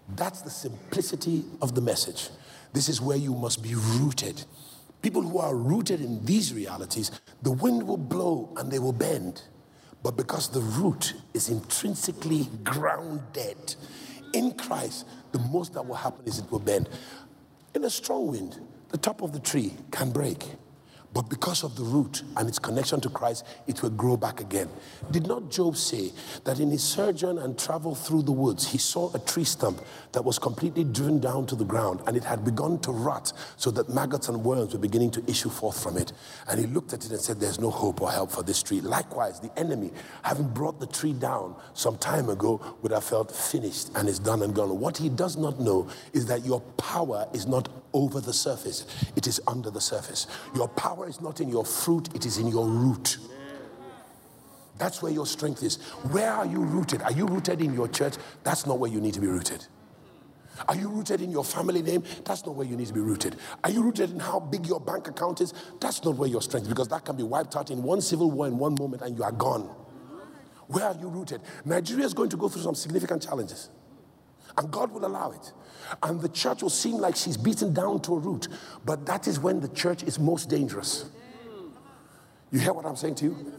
That's 0.09 0.41
the 0.41 0.49
simplicity 0.49 1.45
of 1.61 1.75
the 1.75 1.81
message. 1.81 2.29
This 2.73 2.89
is 2.89 3.01
where 3.01 3.17
you 3.17 3.33
must 3.33 3.63
be 3.63 3.75
rooted. 3.75 4.43
People 5.01 5.21
who 5.21 5.39
are 5.39 5.55
rooted 5.55 6.01
in 6.01 6.23
these 6.25 6.53
realities, 6.53 7.11
the 7.41 7.51
wind 7.51 7.85
will 7.85 7.97
blow 7.97 8.53
and 8.57 8.71
they 8.71 8.79
will 8.79 8.93
bend. 8.93 9.43
But 10.01 10.17
because 10.17 10.49
the 10.49 10.61
root 10.61 11.13
is 11.33 11.49
intrinsically 11.49 12.49
grounded 12.63 13.75
in 14.33 14.51
Christ, 14.53 15.05
the 15.31 15.39
most 15.39 15.73
that 15.73 15.85
will 15.85 15.95
happen 15.95 16.25
is 16.25 16.39
it 16.39 16.51
will 16.51 16.59
bend. 16.59 16.89
In 17.73 17.83
a 17.85 17.89
strong 17.89 18.27
wind, 18.27 18.59
the 18.89 18.97
top 18.97 19.21
of 19.21 19.31
the 19.31 19.39
tree 19.39 19.73
can 19.91 20.11
break. 20.11 20.45
But 21.13 21.29
because 21.29 21.63
of 21.63 21.75
the 21.75 21.83
root 21.83 22.23
and 22.37 22.49
its 22.49 22.57
connection 22.57 22.99
to 23.01 23.09
Christ, 23.09 23.45
it 23.67 23.83
will 23.83 23.91
grow 23.91 24.17
back 24.17 24.41
again. 24.41 24.67
Did 25.11 25.27
not 25.27 25.51
Job 25.51 25.77
say 25.77 26.11
that 26.43 26.59
in 26.59 26.71
his 26.71 26.83
sojourn 26.83 27.37
and 27.37 27.57
travel 27.57 27.93
through 27.93 28.23
the 28.23 28.31
woods, 28.31 28.71
he 28.71 28.79
saw 28.79 29.13
a 29.13 29.19
tree 29.19 29.43
stump 29.43 29.79
that 30.13 30.25
was 30.25 30.39
completely 30.39 30.83
driven 30.83 31.19
down 31.19 31.45
to 31.47 31.55
the 31.55 31.65
ground 31.65 32.01
and 32.07 32.17
it 32.17 32.23
had 32.23 32.43
begun 32.43 32.79
to 32.79 32.91
rot 32.91 33.31
so 33.57 33.69
that 33.71 33.89
maggots 33.89 34.27
and 34.27 34.43
worms 34.43 34.73
were 34.73 34.79
beginning 34.79 35.11
to 35.11 35.23
issue 35.29 35.49
forth 35.49 35.81
from 35.81 35.97
it? 35.97 36.13
And 36.47 36.59
he 36.59 36.65
looked 36.65 36.93
at 36.93 37.05
it 37.05 37.11
and 37.11 37.19
said, 37.19 37.39
There's 37.39 37.59
no 37.59 37.69
hope 37.69 38.01
or 38.01 38.11
help 38.11 38.31
for 38.31 38.41
this 38.41 38.63
tree. 38.63 38.81
Likewise, 38.81 39.39
the 39.39 39.51
enemy, 39.57 39.91
having 40.23 40.47
brought 40.47 40.79
the 40.79 40.87
tree 40.87 41.13
down 41.13 41.55
some 41.75 41.97
time 41.97 42.29
ago, 42.29 42.59
would 42.81 42.91
have 42.91 43.03
felt 43.03 43.31
finished 43.31 43.91
and 43.95 44.09
is 44.09 44.17
done 44.17 44.41
and 44.41 44.55
gone. 44.55 44.79
What 44.79 44.97
he 44.97 45.09
does 45.09 45.37
not 45.37 45.59
know 45.59 45.87
is 46.13 46.25
that 46.25 46.43
your 46.43 46.61
power 46.77 47.27
is 47.33 47.45
not 47.45 47.69
over 47.93 48.19
the 48.19 48.33
surface, 48.33 48.87
it 49.15 49.27
is 49.27 49.39
under 49.47 49.69
the 49.69 49.81
surface. 49.81 50.25
Your 50.55 50.67
power 50.67 51.02
is 51.07 51.21
not 51.21 51.41
in 51.41 51.49
your 51.49 51.65
fruit, 51.65 52.09
it 52.15 52.25
is 52.25 52.37
in 52.37 52.47
your 52.47 52.67
root. 52.67 53.17
That's 54.77 55.01
where 55.01 55.11
your 55.11 55.25
strength 55.25 55.63
is. 55.63 55.77
Where 56.11 56.31
are 56.31 56.45
you 56.45 56.59
rooted? 56.59 57.01
Are 57.03 57.11
you 57.11 57.25
rooted 57.27 57.61
in 57.61 57.73
your 57.73 57.87
church? 57.87 58.15
That's 58.43 58.65
not 58.65 58.79
where 58.79 58.89
you 58.89 58.99
need 58.99 59.13
to 59.13 59.21
be 59.21 59.27
rooted. 59.27 59.65
Are 60.67 60.75
you 60.75 60.87
rooted 60.87 61.21
in 61.21 61.31
your 61.31 61.43
family 61.43 61.81
name? 61.81 62.03
That's 62.25 62.45
not 62.45 62.55
where 62.55 62.65
you 62.65 62.75
need 62.75 62.87
to 62.87 62.93
be 62.93 62.99
rooted. 62.99 63.37
Are 63.63 63.69
you 63.69 63.81
rooted 63.83 64.11
in 64.11 64.19
how 64.19 64.39
big 64.39 64.65
your 64.65 64.79
bank 64.79 65.07
account 65.07 65.41
is? 65.41 65.53
That's 65.79 66.03
not 66.03 66.15
where 66.15 66.29
your 66.29 66.41
strength 66.41 66.63
is 66.63 66.69
because 66.69 66.87
that 66.89 67.05
can 67.05 67.15
be 67.15 67.23
wiped 67.23 67.55
out 67.55 67.71
in 67.71 67.81
one 67.81 68.01
civil 68.01 68.29
war 68.29 68.47
in 68.47 68.57
one 68.57 68.75
moment 68.77 69.01
and 69.01 69.17
you 69.17 69.23
are 69.23 69.31
gone. 69.31 69.63
Where 70.67 70.85
are 70.85 70.95
you 70.99 71.07
rooted? 71.07 71.41
Nigeria 71.65 72.05
is 72.05 72.13
going 72.13 72.29
to 72.29 72.37
go 72.37 72.49
through 72.49 72.61
some 72.61 72.75
significant 72.75 73.23
challenges. 73.23 73.69
And 74.57 74.71
God 74.71 74.91
will 74.91 75.05
allow 75.05 75.31
it. 75.31 75.51
And 76.01 76.21
the 76.21 76.29
church 76.29 76.61
will 76.61 76.69
seem 76.69 76.97
like 76.97 77.15
she's 77.15 77.37
beaten 77.37 77.73
down 77.73 78.01
to 78.01 78.15
a 78.15 78.19
root. 78.19 78.47
But 78.85 79.05
that 79.05 79.27
is 79.27 79.39
when 79.39 79.59
the 79.59 79.69
church 79.69 80.03
is 80.03 80.19
most 80.19 80.49
dangerous. 80.49 81.05
You 82.51 82.59
hear 82.59 82.73
what 82.73 82.85
I'm 82.85 82.95
saying 82.95 83.15
to 83.15 83.25
you? 83.25 83.53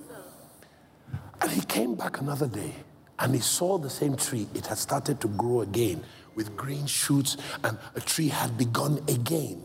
And 1.41 1.51
he 1.51 1.61
came 1.63 1.95
back 1.95 2.21
another 2.21 2.47
day 2.47 2.73
and 3.19 3.35
he 3.35 3.41
saw 3.41 3.79
the 3.79 3.91
same 3.91 4.17
tree. 4.17 4.47
It 4.55 4.67
had 4.67 4.79
started 4.79 5.21
to 5.21 5.29
grow 5.29 5.61
again 5.61 6.05
with 6.35 6.57
green 6.57 6.87
shoots, 6.87 7.37
and 7.63 7.79
a 7.95 8.01
tree 8.01 8.29
had 8.29 8.59
begun 8.59 8.99
again. 9.09 9.63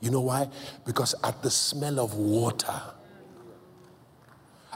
You 0.00 0.10
know 0.10 0.20
why? 0.20 0.48
Because 0.84 1.14
at 1.24 1.42
the 1.42 1.50
smell 1.50 1.98
of 1.98 2.14
water, 2.14 2.80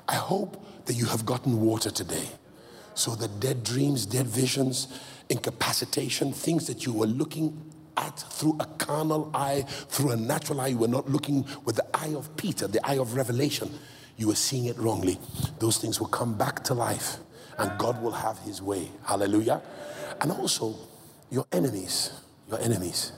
I 0.08 0.14
hope 0.14 0.86
that 0.86 0.94
you 0.94 1.06
have 1.06 1.26
gotten 1.26 1.60
water 1.60 1.90
today. 1.90 2.28
So 2.94 3.14
the 3.14 3.28
dead 3.28 3.62
dreams, 3.62 4.06
dead 4.06 4.26
visions, 4.26 4.88
incapacitation, 5.30 6.32
things 6.32 6.66
that 6.66 6.86
you 6.86 6.92
were 6.92 7.06
looking 7.06 7.70
at 7.96 8.18
through 8.18 8.56
a 8.60 8.64
carnal 8.64 9.30
eye, 9.34 9.64
through 9.88 10.10
a 10.10 10.16
natural 10.16 10.60
eye. 10.60 10.68
You 10.68 10.78
were 10.78 10.88
not 10.88 11.08
looking 11.08 11.46
with 11.64 11.76
the 11.76 11.86
eye 11.94 12.14
of 12.14 12.36
Peter, 12.36 12.66
the 12.66 12.84
eye 12.86 12.98
of 12.98 13.14
revelation. 13.14 13.70
You 14.16 14.28
were 14.28 14.34
seeing 14.34 14.66
it 14.66 14.76
wrongly. 14.78 15.18
Those 15.58 15.78
things 15.78 16.00
will 16.00 16.08
come 16.08 16.36
back 16.36 16.64
to 16.64 16.74
life 16.74 17.16
and 17.58 17.76
God 17.78 18.00
will 18.02 18.12
have 18.12 18.38
his 18.40 18.62
way. 18.62 18.90
Hallelujah. 19.04 19.62
And 20.20 20.32
also, 20.32 20.74
your 21.30 21.46
enemies, 21.52 22.12
your 22.48 22.60
enemies, 22.60 23.12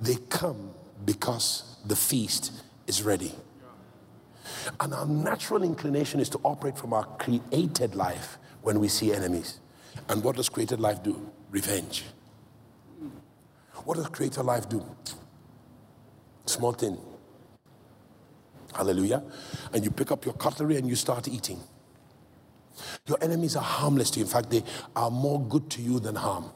they 0.00 0.16
come 0.28 0.70
because 1.04 1.76
the 1.86 1.96
feast 1.96 2.52
is 2.86 3.02
ready. 3.02 3.32
And 4.80 4.92
our 4.92 5.06
natural 5.06 5.62
inclination 5.62 6.20
is 6.20 6.28
to 6.30 6.40
operate 6.44 6.76
from 6.76 6.92
our 6.92 7.04
created 7.04 7.94
life 7.94 8.38
when 8.62 8.80
we 8.80 8.88
see 8.88 9.12
enemies. 9.12 9.58
And 10.12 10.22
what 10.22 10.36
does 10.36 10.50
created 10.50 10.78
life 10.78 11.02
do? 11.02 11.32
Revenge. 11.50 12.04
What 13.86 13.96
does 13.96 14.08
created 14.08 14.42
life 14.42 14.68
do? 14.68 14.84
Small 16.44 16.72
thing. 16.72 16.98
Hallelujah. 18.74 19.22
And 19.72 19.82
you 19.82 19.90
pick 19.90 20.12
up 20.12 20.26
your 20.26 20.34
cutlery 20.34 20.76
and 20.76 20.86
you 20.86 20.96
start 20.96 21.28
eating. 21.28 21.58
Your 23.06 23.16
enemies 23.22 23.56
are 23.56 23.62
harmless 23.62 24.10
to 24.10 24.18
you. 24.18 24.26
In 24.26 24.30
fact, 24.30 24.50
they 24.50 24.62
are 24.94 25.10
more 25.10 25.40
good 25.40 25.70
to 25.70 25.80
you 25.80 25.98
than 25.98 26.14
harm. 26.16 26.50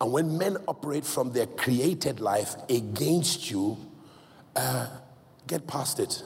And 0.00 0.10
when 0.10 0.36
men 0.36 0.56
operate 0.66 1.04
from 1.04 1.32
their 1.32 1.46
created 1.46 2.18
life 2.18 2.56
against 2.68 3.52
you, 3.52 3.78
uh, 4.56 4.88
get 5.46 5.68
past 5.68 6.00
it. 6.00 6.24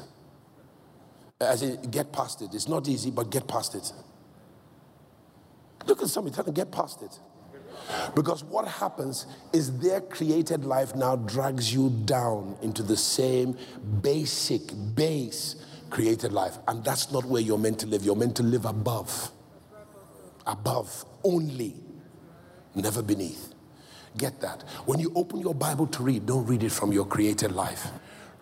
As 1.43 1.61
in, 1.61 1.91
get 1.91 2.11
past 2.11 2.41
it. 2.41 2.55
It's 2.55 2.69
not 2.69 2.89
easy, 2.89 3.11
but 3.11 3.31
get 3.31 3.47
past 3.47 3.75
it. 3.75 3.93
Look 5.87 6.03
at 6.03 6.09
somebody, 6.09 6.35
tell 6.35 6.45
them, 6.45 6.55
get 6.55 6.71
past 6.71 7.03
it. 7.03 7.19
Because 8.15 8.43
what 8.43 8.67
happens 8.67 9.27
is 9.53 9.79
their 9.79 10.01
created 10.01 10.65
life 10.65 10.95
now 10.95 11.17
drags 11.17 11.73
you 11.73 11.91
down 12.05 12.57
into 12.63 12.83
the 12.83 12.97
same 12.97 13.57
basic, 14.03 14.63
base 14.95 15.57
created 15.91 16.33
life. 16.33 16.59
And 16.67 16.85
that's 16.85 17.13
not 17.13 17.25
where 17.25 17.41
you're 17.41 17.59
meant 17.59 17.79
to 17.81 17.87
live. 17.87 18.03
You're 18.03 18.17
meant 18.17 18.37
to 18.37 18.43
live 18.43 18.65
above. 18.65 19.31
Above 20.47 21.05
only, 21.23 21.75
never 22.75 23.03
beneath. 23.03 23.53
Get 24.17 24.41
that. 24.41 24.63
When 24.87 24.99
you 24.99 25.13
open 25.15 25.41
your 25.41 25.55
Bible 25.55 25.87
to 25.89 26.03
read, 26.03 26.27
don't 26.27 26.47
read 26.47 26.63
it 26.63 26.73
from 26.73 26.93
your 26.93 27.05
created 27.05 27.53
life, 27.53 27.89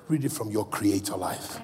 read 0.09 0.25
it 0.25 0.33
from 0.33 0.51
your 0.51 0.67
creator 0.67 1.17
life. 1.17 1.61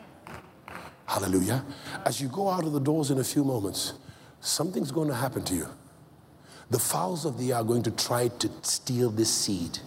Hallelujah. 1.06 1.64
As 2.04 2.20
you 2.20 2.28
go 2.28 2.48
out 2.48 2.64
of 2.64 2.72
the 2.72 2.80
doors 2.80 3.10
in 3.10 3.18
a 3.18 3.24
few 3.24 3.44
moments, 3.44 3.94
something's 4.40 4.90
going 4.90 5.08
to 5.08 5.14
happen 5.14 5.44
to 5.44 5.54
you. 5.54 5.68
The 6.70 6.78
fowls 6.78 7.24
of 7.24 7.38
the 7.38 7.52
air 7.52 7.58
are 7.58 7.64
going 7.64 7.82
to 7.84 7.90
try 7.90 8.28
to 8.28 8.50
steal 8.62 9.10
this 9.10 9.30
seed, 9.30 9.78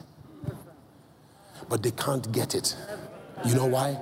but 1.69 1.81
they 1.81 1.91
can't 1.91 2.29
get 2.31 2.55
it. 2.55 2.75
You 3.45 3.55
know 3.55 3.67
why? 3.67 3.99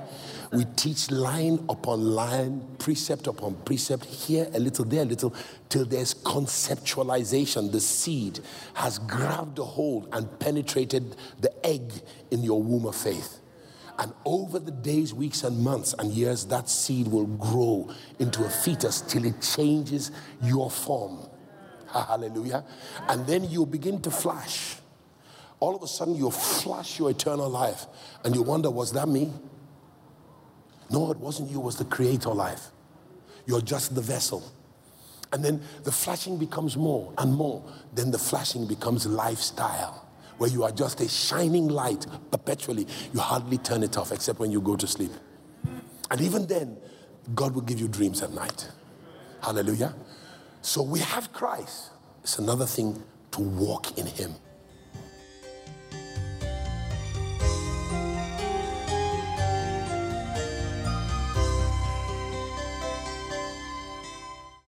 We 0.52 0.66
teach 0.76 1.10
line 1.10 1.64
upon 1.70 2.04
line, 2.04 2.68
precept 2.78 3.28
upon 3.28 3.56
precept, 3.64 4.04
here 4.04 4.50
a 4.54 4.60
little, 4.60 4.84
there 4.84 5.04
a 5.04 5.06
little, 5.06 5.34
till 5.70 5.86
there's 5.86 6.14
conceptualization. 6.14 7.72
The 7.72 7.80
seed 7.80 8.40
has 8.74 9.00
grabbed 9.00 9.60
a 9.60 9.64
hold 9.64 10.10
and 10.12 10.40
penetrated 10.40 11.16
the 11.40 11.66
egg 11.66 11.94
in 12.32 12.44
your 12.44 12.62
womb 12.62 12.86
of 12.86 12.96
faith. 12.96 13.41
And 14.00 14.14
over 14.26 14.60
the 14.60 14.72
days, 14.72 15.14
weeks, 15.14 15.44
and 15.44 15.60
months 15.60 15.94
and 15.98 16.12
years, 16.12 16.46
that 16.46 16.70
seed 16.70 17.08
will 17.08 17.28
grow 17.28 17.90
into 18.20 18.44
a 18.46 18.50
fetus 18.50 19.02
till 19.02 19.26
it 19.26 19.42
changes 19.42 20.12
your 20.42 20.72
form. 20.72 21.28
Hallelujah. 21.92 22.64
And 23.08 23.28
then 23.28 23.50
you 23.50 23.66
begin 23.66 24.02
to 24.02 24.12
flash. 24.12 24.78
All 25.60 25.76
of 25.76 25.84
a 25.84 25.88
sudden, 25.88 26.16
you 26.16 26.32
flash 26.32 26.98
your 26.98 27.12
eternal 27.12 27.50
life. 27.50 27.86
And 28.24 28.34
you 28.34 28.42
wonder, 28.42 28.72
was 28.72 28.94
that 28.94 29.08
me? 29.08 29.32
No, 30.90 31.12
it 31.12 31.18
wasn't 31.18 31.50
you, 31.52 31.60
it 31.60 31.64
was 31.64 31.78
the 31.78 31.86
creator 31.86 32.30
life. 32.30 32.68
You're 33.46 33.62
just 33.62 33.96
the 33.96 34.02
vessel. 34.02 34.44
And 35.34 35.44
then 35.44 35.62
the 35.84 35.92
flashing 35.92 36.38
becomes 36.38 36.76
more 36.76 37.14
and 37.18 37.34
more. 37.34 37.64
Then 37.94 38.12
the 38.12 38.18
flashing 38.18 38.68
becomes 38.68 39.06
lifestyle, 39.06 40.06
where 40.42 40.50
you 40.50 40.64
are 40.64 40.72
just 40.72 41.00
a 41.02 41.08
shining 41.08 41.68
light 41.68 42.08
perpetually. 42.32 42.88
You 43.14 43.20
hardly 43.20 43.60
turn 43.60 43.84
it 43.84 43.96
off 43.96 44.12
except 44.12 44.40
when 44.40 44.50
you 44.50 44.60
go 44.60 44.76
to 44.76 44.88
sleep. 44.88 45.12
And 46.10 46.20
even 46.20 46.48
then, 46.48 46.78
God 47.36 47.54
will 47.54 47.62
give 47.62 47.80
you 47.80 47.88
dreams 47.88 48.24
at 48.24 48.34
night. 48.34 48.68
Hallelujah. 49.44 49.94
So 50.64 50.82
we 50.82 50.98
have 50.98 51.32
Christ. 51.32 51.92
It's 52.24 52.40
another 52.40 52.66
thing 52.66 53.04
to 53.34 53.42
walk 53.42 54.00
in 54.00 54.08
Him. 54.08 54.34